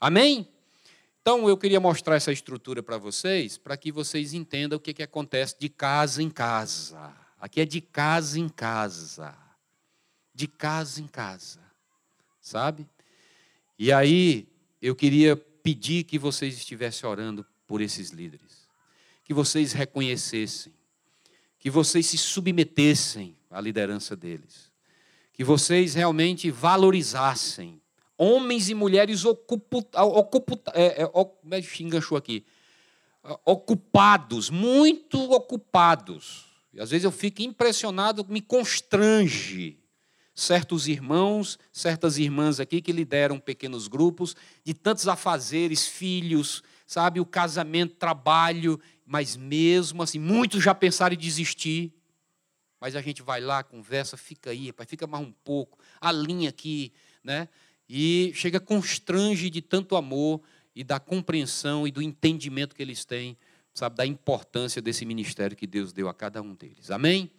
Amém? 0.00 0.48
Então, 1.28 1.48
eu 1.48 1.56
queria 1.56 1.80
mostrar 1.80 2.14
essa 2.14 2.30
estrutura 2.30 2.84
para 2.84 2.98
vocês, 2.98 3.58
para 3.58 3.76
que 3.76 3.90
vocês 3.90 4.32
entendam 4.32 4.76
o 4.76 4.80
que, 4.80 4.94
que 4.94 5.02
acontece 5.02 5.56
de 5.58 5.68
casa 5.68 6.22
em 6.22 6.30
casa. 6.30 7.12
Aqui 7.40 7.60
é 7.60 7.64
de 7.64 7.80
casa 7.80 8.38
em 8.38 8.48
casa. 8.48 9.36
De 10.32 10.46
casa 10.46 11.00
em 11.00 11.08
casa. 11.08 11.58
Sabe? 12.40 12.88
E 13.76 13.90
aí, 13.90 14.46
eu 14.80 14.94
queria 14.94 15.34
pedir 15.36 16.04
que 16.04 16.16
vocês 16.16 16.56
estivessem 16.56 17.08
orando 17.08 17.44
por 17.66 17.80
esses 17.80 18.10
líderes. 18.10 18.68
Que 19.24 19.34
vocês 19.34 19.72
reconhecessem. 19.72 20.72
Que 21.58 21.70
vocês 21.70 22.06
se 22.06 22.16
submetessem 22.16 23.36
à 23.50 23.60
liderança 23.60 24.14
deles 24.14 24.70
que 25.36 25.44
vocês 25.44 25.92
realmente 25.92 26.50
valorizassem 26.50 27.78
homens 28.18 28.68
e 28.68 28.74
mulheres 28.74 29.24
é, 30.74 31.02
é, 31.02 31.02
é 31.02 32.16
aqui? 32.16 32.44
Ocupados, 33.44 34.50
muito 34.50 35.32
ocupados. 35.32 36.44
E 36.72 36.80
às 36.80 36.90
vezes 36.90 37.04
eu 37.04 37.12
fico 37.12 37.42
impressionado, 37.42 38.24
me 38.28 38.40
constrange 38.40 39.78
certos 40.36 40.86
irmãos, 40.86 41.58
certas 41.72 42.18
irmãs 42.18 42.60
aqui 42.60 42.82
que 42.82 42.92
lideram 42.92 43.40
pequenos 43.40 43.88
grupos, 43.88 44.36
de 44.62 44.74
tantos 44.74 45.08
afazeres, 45.08 45.86
filhos, 45.86 46.62
sabe, 46.86 47.18
o 47.18 47.24
casamento, 47.24 47.94
trabalho, 47.94 48.78
mas 49.06 49.34
mesmo 49.34 50.02
assim, 50.02 50.18
muitos 50.18 50.62
já 50.62 50.74
pensaram 50.74 51.14
em 51.14 51.18
desistir. 51.18 51.92
Mas 52.78 52.94
a 52.94 53.00
gente 53.00 53.22
vai 53.22 53.40
lá, 53.40 53.62
conversa, 53.62 54.18
fica 54.18 54.50
aí, 54.50 54.70
pai, 54.72 54.84
fica 54.84 55.06
mais 55.06 55.26
um 55.26 55.32
pouco, 55.32 55.78
alinha 55.98 56.50
aqui, 56.50 56.92
né? 57.24 57.48
E 57.88 58.32
chega 58.34 58.58
constrange 58.58 59.48
de 59.48 59.62
tanto 59.62 59.96
amor 59.96 60.40
e 60.74 60.82
da 60.82 60.98
compreensão 61.00 61.86
e 61.86 61.90
do 61.90 62.02
entendimento 62.02 62.74
que 62.74 62.82
eles 62.82 63.04
têm, 63.04 63.36
sabe, 63.72 63.96
da 63.96 64.06
importância 64.06 64.82
desse 64.82 65.04
ministério 65.04 65.56
que 65.56 65.66
Deus 65.66 65.92
deu 65.92 66.08
a 66.08 66.14
cada 66.14 66.42
um 66.42 66.54
deles. 66.54 66.90
Amém? 66.90 67.30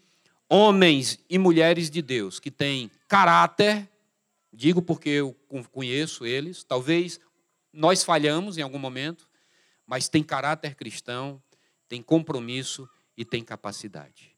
homens 0.49 1.19
e 1.29 1.37
mulheres 1.37 1.89
de 1.89 2.01
Deus 2.01 2.39
que 2.39 2.49
têm 2.49 2.89
caráter, 3.07 3.89
digo 4.51 4.81
porque 4.81 5.09
eu 5.09 5.35
conheço 5.71 6.25
eles, 6.25 6.63
talvez 6.63 7.19
nós 7.71 8.03
falhamos 8.03 8.57
em 8.57 8.61
algum 8.61 8.79
momento, 8.79 9.29
mas 9.85 10.07
tem 10.07 10.23
caráter 10.23 10.75
cristão, 10.75 11.41
tem 11.87 12.01
compromisso 12.01 12.89
e 13.15 13.23
tem 13.23 13.43
capacidade. 13.43 14.35